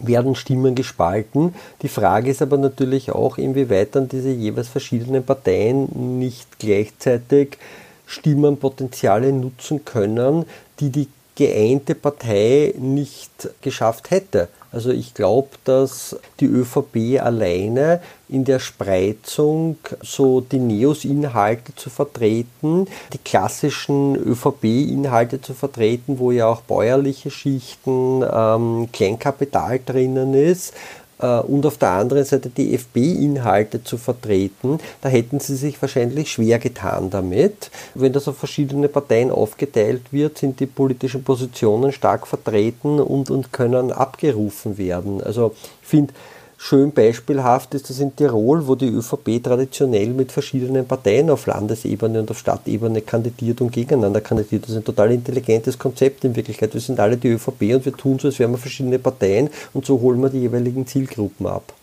werden 0.00 0.34
Stimmen 0.34 0.74
gespalten. 0.74 1.54
Die 1.82 1.88
Frage 1.88 2.30
ist 2.30 2.42
aber 2.42 2.56
natürlich 2.56 3.12
auch, 3.12 3.38
inwieweit 3.38 3.94
dann 3.94 4.08
diese 4.08 4.30
jeweils 4.30 4.68
verschiedenen 4.68 5.24
Parteien 5.24 6.18
nicht 6.18 6.58
gleichzeitig 6.58 7.58
Stimmenpotenziale 8.06 9.32
nutzen 9.32 9.84
können, 9.84 10.44
die 10.80 10.90
die 10.90 11.08
geeinte 11.34 11.94
Partei 11.94 12.74
nicht 12.78 13.48
geschafft 13.60 14.10
hätte. 14.10 14.48
Also 14.74 14.90
ich 14.90 15.14
glaube, 15.14 15.50
dass 15.64 16.16
die 16.40 16.46
ÖVP 16.46 17.20
alleine 17.20 18.00
in 18.28 18.44
der 18.44 18.58
Spreizung 18.58 19.76
so 20.02 20.40
die 20.40 20.58
Neos-Inhalte 20.58 21.76
zu 21.76 21.90
vertreten, 21.90 22.88
die 23.12 23.18
klassischen 23.18 24.16
ÖVP-Inhalte 24.16 25.40
zu 25.40 25.54
vertreten, 25.54 26.18
wo 26.18 26.32
ja 26.32 26.48
auch 26.48 26.62
bäuerliche 26.62 27.30
Schichten, 27.30 28.24
ähm, 28.28 28.88
Kleinkapital 28.92 29.80
drinnen 29.86 30.34
ist, 30.34 30.74
und 31.26 31.66
auf 31.66 31.78
der 31.78 31.90
anderen 31.90 32.24
Seite 32.24 32.50
die 32.50 32.74
FB-Inhalte 32.74 33.82
zu 33.82 33.96
vertreten, 33.98 34.78
da 35.00 35.08
hätten 35.08 35.40
sie 35.40 35.56
sich 35.56 35.80
wahrscheinlich 35.80 36.30
schwer 36.30 36.58
getan 36.58 37.10
damit. 37.10 37.70
Wenn 37.94 38.12
das 38.12 38.28
auf 38.28 38.38
verschiedene 38.38 38.88
Parteien 38.88 39.30
aufgeteilt 39.30 40.12
wird, 40.12 40.38
sind 40.38 40.60
die 40.60 40.66
politischen 40.66 41.24
Positionen 41.24 41.92
stark 41.92 42.26
vertreten 42.26 43.00
und, 43.00 43.30
und 43.30 43.52
können 43.52 43.92
abgerufen 43.92 44.78
werden. 44.78 45.22
Also 45.22 45.54
ich 45.82 45.88
finde, 45.88 46.14
schön 46.66 46.92
beispielhaft 46.92 47.74
ist 47.74 47.90
das 47.90 48.00
in 48.00 48.16
Tirol, 48.16 48.66
wo 48.66 48.74
die 48.74 48.88
ÖVP 48.88 49.42
traditionell 49.42 50.08
mit 50.08 50.32
verschiedenen 50.32 50.86
Parteien 50.86 51.28
auf 51.28 51.44
Landesebene 51.44 52.20
und 52.20 52.30
auf 52.30 52.38
Stadtebene 52.38 53.02
kandidiert 53.02 53.60
und 53.60 53.70
gegeneinander 53.70 54.22
kandidiert. 54.22 54.62
Das 54.62 54.70
ist 54.70 54.76
ein 54.78 54.84
total 54.84 55.12
intelligentes 55.12 55.78
Konzept 55.78 56.24
in 56.24 56.34
Wirklichkeit. 56.34 56.72
Wir 56.72 56.80
sind 56.80 56.98
alle 57.00 57.18
die 57.18 57.28
ÖVP 57.28 57.74
und 57.74 57.84
wir 57.84 57.92
tun 57.92 58.18
so, 58.18 58.28
als 58.28 58.38
wären 58.38 58.52
wir 58.52 58.58
verschiedene 58.58 58.98
Parteien 58.98 59.50
und 59.74 59.84
so 59.84 60.00
holen 60.00 60.22
wir 60.22 60.30
die 60.30 60.40
jeweiligen 60.40 60.86
Zielgruppen 60.86 61.46
ab. 61.46 61.74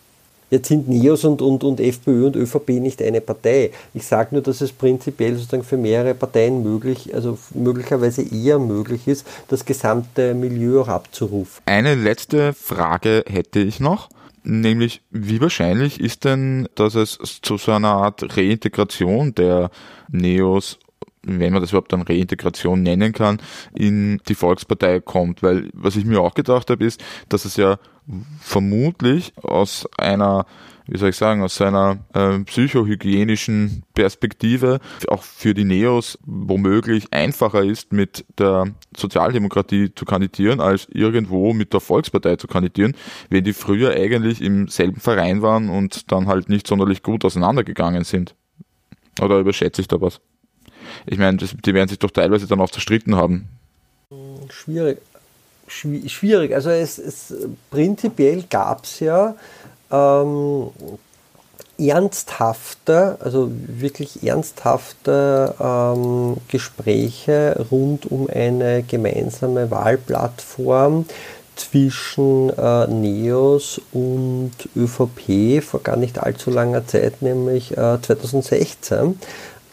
Jetzt 0.49 0.67
sind 0.67 0.89
NEOS 0.89 1.25
und, 1.25 1.43
und, 1.43 1.63
und 1.63 1.79
FPÖ 1.79 2.25
und 2.25 2.35
ÖVP 2.35 2.69
nicht 2.81 3.03
eine 3.03 3.21
Partei. 3.21 3.71
Ich 3.93 4.07
sage 4.07 4.29
nur, 4.31 4.41
dass 4.41 4.61
es 4.61 4.71
prinzipiell 4.71 5.35
sozusagen 5.35 5.63
für 5.63 5.77
mehrere 5.77 6.15
Parteien 6.15 6.63
möglich, 6.63 7.13
also 7.13 7.37
möglicherweise 7.53 8.23
eher 8.23 8.57
möglich 8.57 9.07
ist, 9.07 9.27
das 9.47 9.63
gesamte 9.63 10.33
Milieu 10.33 10.81
auch 10.81 10.87
abzurufen. 10.87 11.61
Eine 11.67 11.93
letzte 11.93 12.53
Frage 12.53 13.23
hätte 13.27 13.59
ich 13.59 13.79
noch. 13.79 14.09
Nämlich, 14.43 15.01
wie 15.11 15.39
wahrscheinlich 15.39 15.99
ist 15.99 16.25
denn, 16.25 16.67
dass 16.75 16.95
es 16.95 17.19
zu 17.41 17.57
so 17.57 17.71
einer 17.71 17.89
Art 17.89 18.37
Reintegration 18.37 19.35
der 19.35 19.69
Neos 20.09 20.79
wenn 21.23 21.53
man 21.53 21.61
das 21.61 21.71
überhaupt 21.71 21.93
dann 21.93 22.01
Reintegration 22.01 22.81
nennen 22.81 23.13
kann, 23.13 23.39
in 23.75 24.19
die 24.27 24.35
Volkspartei 24.35 24.99
kommt. 25.01 25.43
Weil 25.43 25.69
was 25.73 25.95
ich 25.95 26.05
mir 26.05 26.19
auch 26.19 26.33
gedacht 26.33 26.69
habe, 26.69 26.83
ist, 26.83 27.03
dass 27.29 27.45
es 27.45 27.57
ja 27.57 27.77
vermutlich 28.39 29.33
aus 29.37 29.87
einer 29.97 30.45
wie 30.91 30.97
soll 30.97 31.09
ich 31.09 31.15
sagen, 31.15 31.41
aus 31.41 31.55
seiner 31.55 31.99
äh, 32.13 32.39
psychohygienischen 32.39 33.83
Perspektive 33.93 34.81
auch 35.07 35.23
für 35.23 35.53
die 35.53 35.63
Neos 35.63 36.19
womöglich 36.25 37.13
einfacher 37.13 37.63
ist, 37.63 37.93
mit 37.93 38.25
der 38.37 38.67
Sozialdemokratie 38.97 39.95
zu 39.95 40.03
kandidieren, 40.03 40.59
als 40.59 40.89
irgendwo 40.91 41.53
mit 41.53 41.71
der 41.71 41.79
Volkspartei 41.79 42.35
zu 42.35 42.47
kandidieren, 42.47 42.93
wenn 43.29 43.45
die 43.45 43.53
früher 43.53 43.91
eigentlich 43.91 44.41
im 44.41 44.67
selben 44.67 44.99
Verein 44.99 45.41
waren 45.41 45.69
und 45.69 46.11
dann 46.11 46.27
halt 46.27 46.49
nicht 46.49 46.67
sonderlich 46.67 47.03
gut 47.03 47.23
auseinandergegangen 47.23 48.03
sind. 48.03 48.35
Oder 49.21 49.39
überschätze 49.39 49.79
ich 49.79 49.87
da 49.87 50.01
was? 50.01 50.19
Ich 51.05 51.17
meine, 51.17 51.37
die 51.37 51.73
werden 51.73 51.87
sich 51.87 51.99
doch 51.99 52.11
teilweise 52.11 52.47
dann 52.47 52.59
auch 52.59 52.69
zerstritten 52.69 53.15
haben. 53.15 53.47
Schwierig. 54.49 54.97
Schwierig. 55.69 56.53
Also 56.53 56.69
es, 56.69 56.97
es 56.97 57.33
prinzipiell 57.69 58.43
gab 58.49 58.83
es 58.83 58.99
ja 58.99 59.35
ähm, 59.91 60.69
ernsthafte, 61.77 63.17
also 63.19 63.49
wirklich 63.51 64.23
ernsthafte 64.23 65.55
ähm, 65.59 66.37
Gespräche 66.47 67.65
rund 67.71 68.09
um 68.11 68.29
eine 68.29 68.83
gemeinsame 68.83 69.71
Wahlplattform 69.71 71.05
zwischen 71.55 72.49
äh, 72.57 72.87
NEOS 72.87 73.81
und 73.91 74.51
ÖVP 74.75 75.63
vor 75.63 75.81
gar 75.81 75.97
nicht 75.97 76.19
allzu 76.19 76.49
langer 76.49 76.87
Zeit, 76.87 77.21
nämlich 77.21 77.77
äh, 77.77 78.01
2016. 78.01 79.19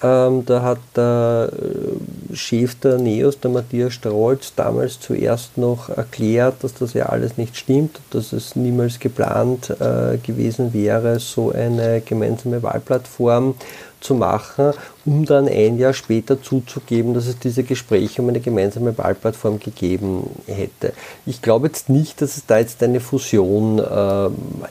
Ähm, 0.01 0.45
da 0.47 0.63
hat 0.63 0.79
der 0.95 1.51
äh, 1.53 2.37
Chef 2.37 2.77
der 2.77 2.99
NEOS, 2.99 3.41
der 3.41 3.51
Matthias 3.51 3.95
Strolz, 3.95 4.53
damals 4.55 5.01
zuerst 5.01 5.59
noch 5.59 5.89
erklärt, 5.89 6.63
dass 6.63 6.75
das 6.75 6.93
ja 6.95 7.07
alles 7.07 7.37
nicht 7.37 7.57
stimmt, 7.57 7.99
dass 8.11 8.33
es 8.33 8.55
niemals 8.55 9.01
geplant 9.01 9.71
äh, 9.71 10.19
gewesen 10.19 10.73
wäre, 10.73 11.19
so 11.19 11.51
eine 11.51 12.01
gemeinsame 12.01 12.63
Wahlplattform 12.63 13.57
zu 14.01 14.15
machen, 14.15 14.73
um 15.05 15.25
dann 15.25 15.49
ein 15.49 15.79
Jahr 15.79 15.93
später 15.93 16.41
zuzugeben, 16.41 17.15
dass 17.15 17.27
es 17.27 17.41
diese 17.41 17.65
Gespräche 17.65 18.23
um 18.23 18.29
eine 18.29 18.39
gemeinsame 18.39 18.97
Wahlplattform 18.97 19.59
gegeben 19.59 20.31
hätte. 20.47 20.93
Ich 21.27 21.43
glaube 21.43 21.67
jetzt 21.67 21.89
nicht, 21.89 22.23
dass 22.23 22.37
es 22.37 22.47
da 22.47 22.59
jetzt 22.59 22.81
eine 22.85 23.01
Fusion 23.01 23.81
äh, 23.81 24.27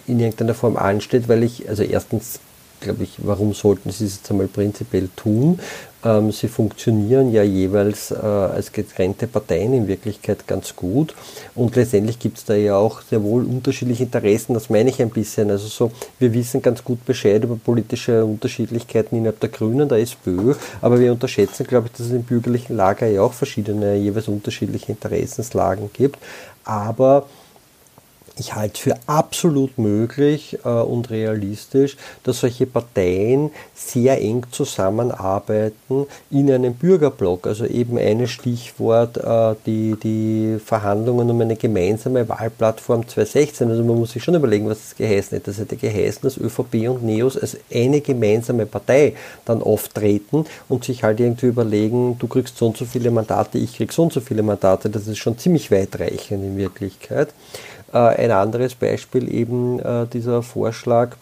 in 0.09 0.21
irgendeiner 0.21 0.53
Form 0.53 0.77
ansteht, 0.77 1.27
weil 1.27 1.43
ich, 1.43 1.67
also 1.67 1.83
erstens 1.83 2.39
glaube 2.79 3.03
ich, 3.03 3.15
warum 3.17 3.53
sollten 3.53 3.91
sie 3.91 4.05
es 4.05 4.17
jetzt 4.17 4.31
einmal 4.31 4.47
prinzipiell 4.47 5.09
tun? 5.15 5.59
Ähm, 6.05 6.31
sie 6.31 6.47
funktionieren 6.47 7.31
ja 7.31 7.43
jeweils 7.43 8.11
äh, 8.11 8.15
als 8.15 8.71
getrennte 8.71 9.27
Parteien 9.27 9.73
in 9.73 9.87
Wirklichkeit 9.87 10.47
ganz 10.47 10.75
gut 10.75 11.15
und 11.55 11.75
letztendlich 11.75 12.19
gibt 12.19 12.37
es 12.37 12.45
da 12.45 12.53
ja 12.53 12.75
auch 12.75 13.01
sehr 13.01 13.23
wohl 13.23 13.43
unterschiedliche 13.45 14.03
Interessen, 14.03 14.53
das 14.53 14.69
meine 14.69 14.89
ich 14.89 15.01
ein 15.01 15.09
bisschen. 15.09 15.49
Also 15.49 15.67
so, 15.67 15.91
wir 16.19 16.33
wissen 16.33 16.61
ganz 16.61 16.83
gut 16.83 17.03
Bescheid 17.05 17.43
über 17.43 17.55
politische 17.55 18.23
Unterschiedlichkeiten 18.23 19.17
innerhalb 19.17 19.39
der 19.39 19.49
Grünen, 19.49 19.89
der 19.89 19.99
SPÖ, 19.99 20.53
aber 20.81 20.99
wir 20.99 21.11
unterschätzen, 21.11 21.65
glaube 21.65 21.87
ich, 21.87 21.93
dass 21.93 22.07
es 22.07 22.11
im 22.11 22.23
bürgerlichen 22.23 22.75
Lager 22.75 23.07
ja 23.07 23.21
auch 23.21 23.33
verschiedene, 23.33 23.95
jeweils 23.95 24.27
unterschiedliche 24.27 24.91
Interessenslagen 24.91 25.89
gibt. 25.93 26.19
Aber 26.63 27.27
ich 28.39 28.55
halte 28.55 28.79
für 28.79 28.95
absolut 29.07 29.77
möglich 29.77 30.59
äh, 30.63 30.69
und 30.69 31.09
realistisch, 31.09 31.97
dass 32.23 32.41
solche 32.41 32.65
Parteien 32.65 33.51
sehr 33.73 34.21
eng 34.21 34.45
zusammenarbeiten 34.51 36.05
in 36.29 36.51
einem 36.51 36.73
Bürgerblock. 36.73 37.47
Also 37.47 37.65
eben 37.65 37.97
ein 37.97 38.27
Stichwort, 38.27 39.17
äh, 39.17 39.55
die, 39.65 39.95
die 40.01 40.57
Verhandlungen 40.63 41.29
um 41.29 41.41
eine 41.41 41.55
gemeinsame 41.55 42.27
Wahlplattform 42.27 43.07
2016. 43.07 43.69
Also 43.69 43.83
man 43.83 43.97
muss 43.97 44.11
sich 44.11 44.23
schon 44.23 44.35
überlegen, 44.35 44.67
was 44.67 44.79
das 44.79 44.95
geheißen 44.95 45.37
hätte. 45.37 45.51
Das 45.51 45.59
hätte 45.59 45.75
geheißen, 45.75 46.21
dass 46.23 46.37
ÖVP 46.37 46.89
und 46.89 47.03
NEOS 47.03 47.37
als 47.37 47.57
eine 47.73 48.01
gemeinsame 48.01 48.65
Partei 48.65 49.15
dann 49.45 49.61
auftreten 49.61 50.45
und 50.69 50.83
sich 50.83 51.03
halt 51.03 51.19
irgendwie 51.19 51.47
überlegen, 51.47 52.17
du 52.19 52.27
kriegst 52.27 52.57
so 52.57 52.67
und 52.67 52.77
so 52.77 52.85
viele 52.85 53.11
Mandate, 53.11 53.57
ich 53.57 53.75
krieg 53.75 53.91
so 53.91 54.03
und 54.03 54.13
so 54.13 54.21
viele 54.21 54.43
Mandate. 54.43 54.89
Das 54.89 55.07
ist 55.07 55.17
schon 55.17 55.37
ziemlich 55.37 55.71
weitreichend 55.71 56.43
in 56.43 56.57
Wirklichkeit. 56.57 57.29
Äh, 57.93 57.97
ein 57.97 58.31
anderes 58.31 58.75
Beispiel 58.75 59.33
eben 59.33 59.79
äh, 59.79 60.07
dieser 60.07 60.43
Vorschlag 60.43 61.15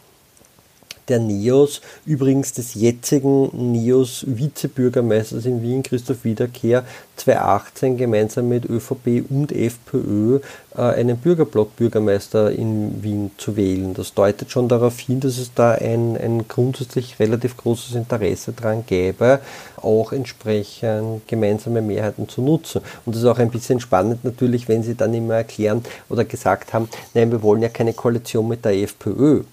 der 1.08 1.20
NEOS, 1.20 1.82
übrigens 2.06 2.54
des 2.54 2.74
jetzigen 2.74 3.72
NEOS 3.72 4.26
Vizebürgermeisters 4.28 5.46
in 5.46 5.62
Wien, 5.62 5.84
Christoph 5.84 6.24
Wiederkehr, 6.24 6.84
2018 7.18 7.98
gemeinsam 7.98 8.50
mit 8.50 8.66
ÖVP 8.66 9.24
und 9.30 9.52
FPÖ 9.52 10.40
äh, 10.76 10.82
einen 10.82 11.18
Bürgerblock-Bürgermeister 11.18 12.52
in 12.52 13.02
Wien 13.04 13.32
zu 13.38 13.56
wählen. 13.56 13.94
Das 13.94 14.14
deutet 14.14 14.52
schon 14.52 14.68
darauf 14.68 15.00
hin, 15.00 15.20
dass 15.20 15.38
es 15.38 15.54
da 15.54 15.74
ein, 15.74 16.18
ein 16.18 16.48
grundsätzlich 16.48 17.20
relativ 17.20 17.58
großes 17.58 17.96
Interesse 17.96 18.52
daran 18.52 18.86
gäbe, 18.86 19.40
auch 19.78 20.12
entsprechend 20.12 21.28
gemeinsame 21.28 21.82
Mehrheiten 21.82 22.28
zu 22.28 22.42
nutzen. 22.42 22.82
Und 23.06 23.16
das 23.16 23.24
ist 23.24 23.28
auch 23.28 23.40
ein 23.40 23.52
bisschen 23.52 23.80
spannend 23.80 24.24
natürlich, 24.24 24.68
wenn 24.68 24.84
Sie 24.84 24.96
dann 24.96 25.14
immer 25.14 25.36
erklären 25.36 25.84
oder 26.10 26.26
gesagt 26.26 26.74
haben, 26.74 26.90
nein, 27.14 27.32
wir 27.32 27.42
wollen 27.42 27.62
ja 27.62 27.70
keine 27.70 27.94
Koalition 27.94 28.48
mit 28.48 28.66
der 28.66 28.74
FPÖ. 28.74 29.44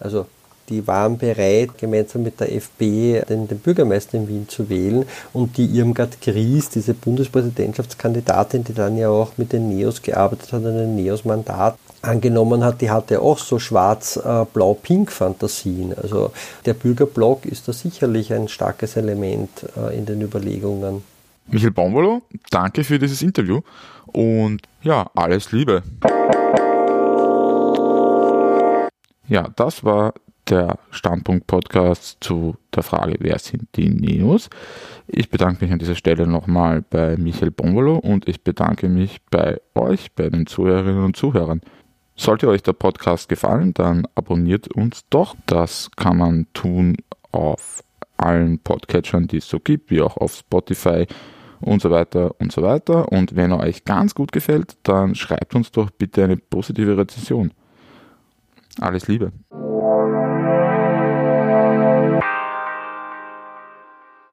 Also 0.00 0.26
die 0.68 0.86
waren 0.86 1.18
bereit, 1.18 1.78
gemeinsam 1.78 2.22
mit 2.22 2.38
der 2.40 2.54
FP 2.54 3.22
den, 3.28 3.48
den 3.48 3.58
Bürgermeister 3.58 4.18
in 4.18 4.28
Wien 4.28 4.48
zu 4.48 4.68
wählen 4.68 5.04
und 5.32 5.56
die 5.56 5.66
Irmgard 5.66 6.20
Gries, 6.20 6.70
diese 6.70 6.94
Bundespräsidentschaftskandidatin, 6.94 8.62
die 8.64 8.74
dann 8.74 8.96
ja 8.96 9.08
auch 9.08 9.32
mit 9.36 9.52
den 9.52 9.68
Neos 9.68 10.02
gearbeitet 10.02 10.52
hat, 10.52 10.64
ein 10.64 10.96
Neos-Mandat 10.96 11.76
angenommen 12.02 12.62
hat, 12.64 12.80
die 12.80 12.90
hatte 12.90 13.20
auch 13.20 13.38
so 13.38 13.58
schwarz-blau-pink-Fantasien. 13.58 15.94
Also 16.00 16.30
der 16.66 16.74
Bürgerblock 16.74 17.46
ist 17.46 17.66
da 17.68 17.72
sicherlich 17.72 18.32
ein 18.32 18.46
starkes 18.48 18.96
Element 18.96 19.50
äh, 19.76 19.96
in 19.96 20.06
den 20.06 20.20
Überlegungen. 20.20 21.04
Michael 21.46 21.72
Baumwollo, 21.72 22.22
danke 22.50 22.84
für 22.84 22.98
dieses 22.98 23.22
Interview 23.22 23.60
und 24.06 24.60
ja, 24.82 25.08
alles 25.14 25.52
Liebe. 25.52 25.82
Ja, 29.28 29.48
das 29.56 29.84
war 29.84 30.14
der 30.52 30.78
Standpunkt-Podcast 30.90 32.18
zu 32.20 32.56
der 32.74 32.82
Frage, 32.82 33.16
wer 33.20 33.38
sind 33.38 33.68
die 33.74 33.88
Neos. 33.88 34.50
Ich 35.06 35.30
bedanke 35.30 35.64
mich 35.64 35.72
an 35.72 35.78
dieser 35.78 35.94
Stelle 35.94 36.26
nochmal 36.26 36.82
bei 36.82 37.16
Michael 37.16 37.50
Bonvolo 37.50 37.96
und 37.96 38.28
ich 38.28 38.44
bedanke 38.44 38.90
mich 38.90 39.22
bei 39.30 39.62
euch, 39.74 40.12
bei 40.12 40.28
den 40.28 40.46
Zuhörerinnen 40.46 41.04
und 41.04 41.16
Zuhörern. 41.16 41.62
Sollte 42.16 42.48
euch 42.48 42.62
der 42.62 42.74
Podcast 42.74 43.30
gefallen, 43.30 43.72
dann 43.72 44.06
abonniert 44.14 44.68
uns 44.68 45.06
doch. 45.08 45.34
Das 45.46 45.90
kann 45.96 46.18
man 46.18 46.46
tun 46.52 46.98
auf 47.32 47.82
allen 48.18 48.58
Podcatchern, 48.58 49.28
die 49.28 49.38
es 49.38 49.48
so 49.48 49.58
gibt, 49.58 49.90
wie 49.90 50.02
auch 50.02 50.18
auf 50.18 50.34
Spotify 50.34 51.06
und 51.62 51.80
so 51.80 51.90
weiter 51.90 52.38
und 52.38 52.52
so 52.52 52.60
weiter. 52.60 53.10
Und 53.10 53.34
wenn 53.36 53.52
er 53.52 53.60
euch 53.60 53.86
ganz 53.86 54.14
gut 54.14 54.32
gefällt, 54.32 54.76
dann 54.82 55.14
schreibt 55.14 55.54
uns 55.54 55.70
doch 55.70 55.88
bitte 55.90 56.24
eine 56.24 56.36
positive 56.36 56.98
Rezension. 56.98 57.52
Alles 58.78 59.08
Liebe. 59.08 59.32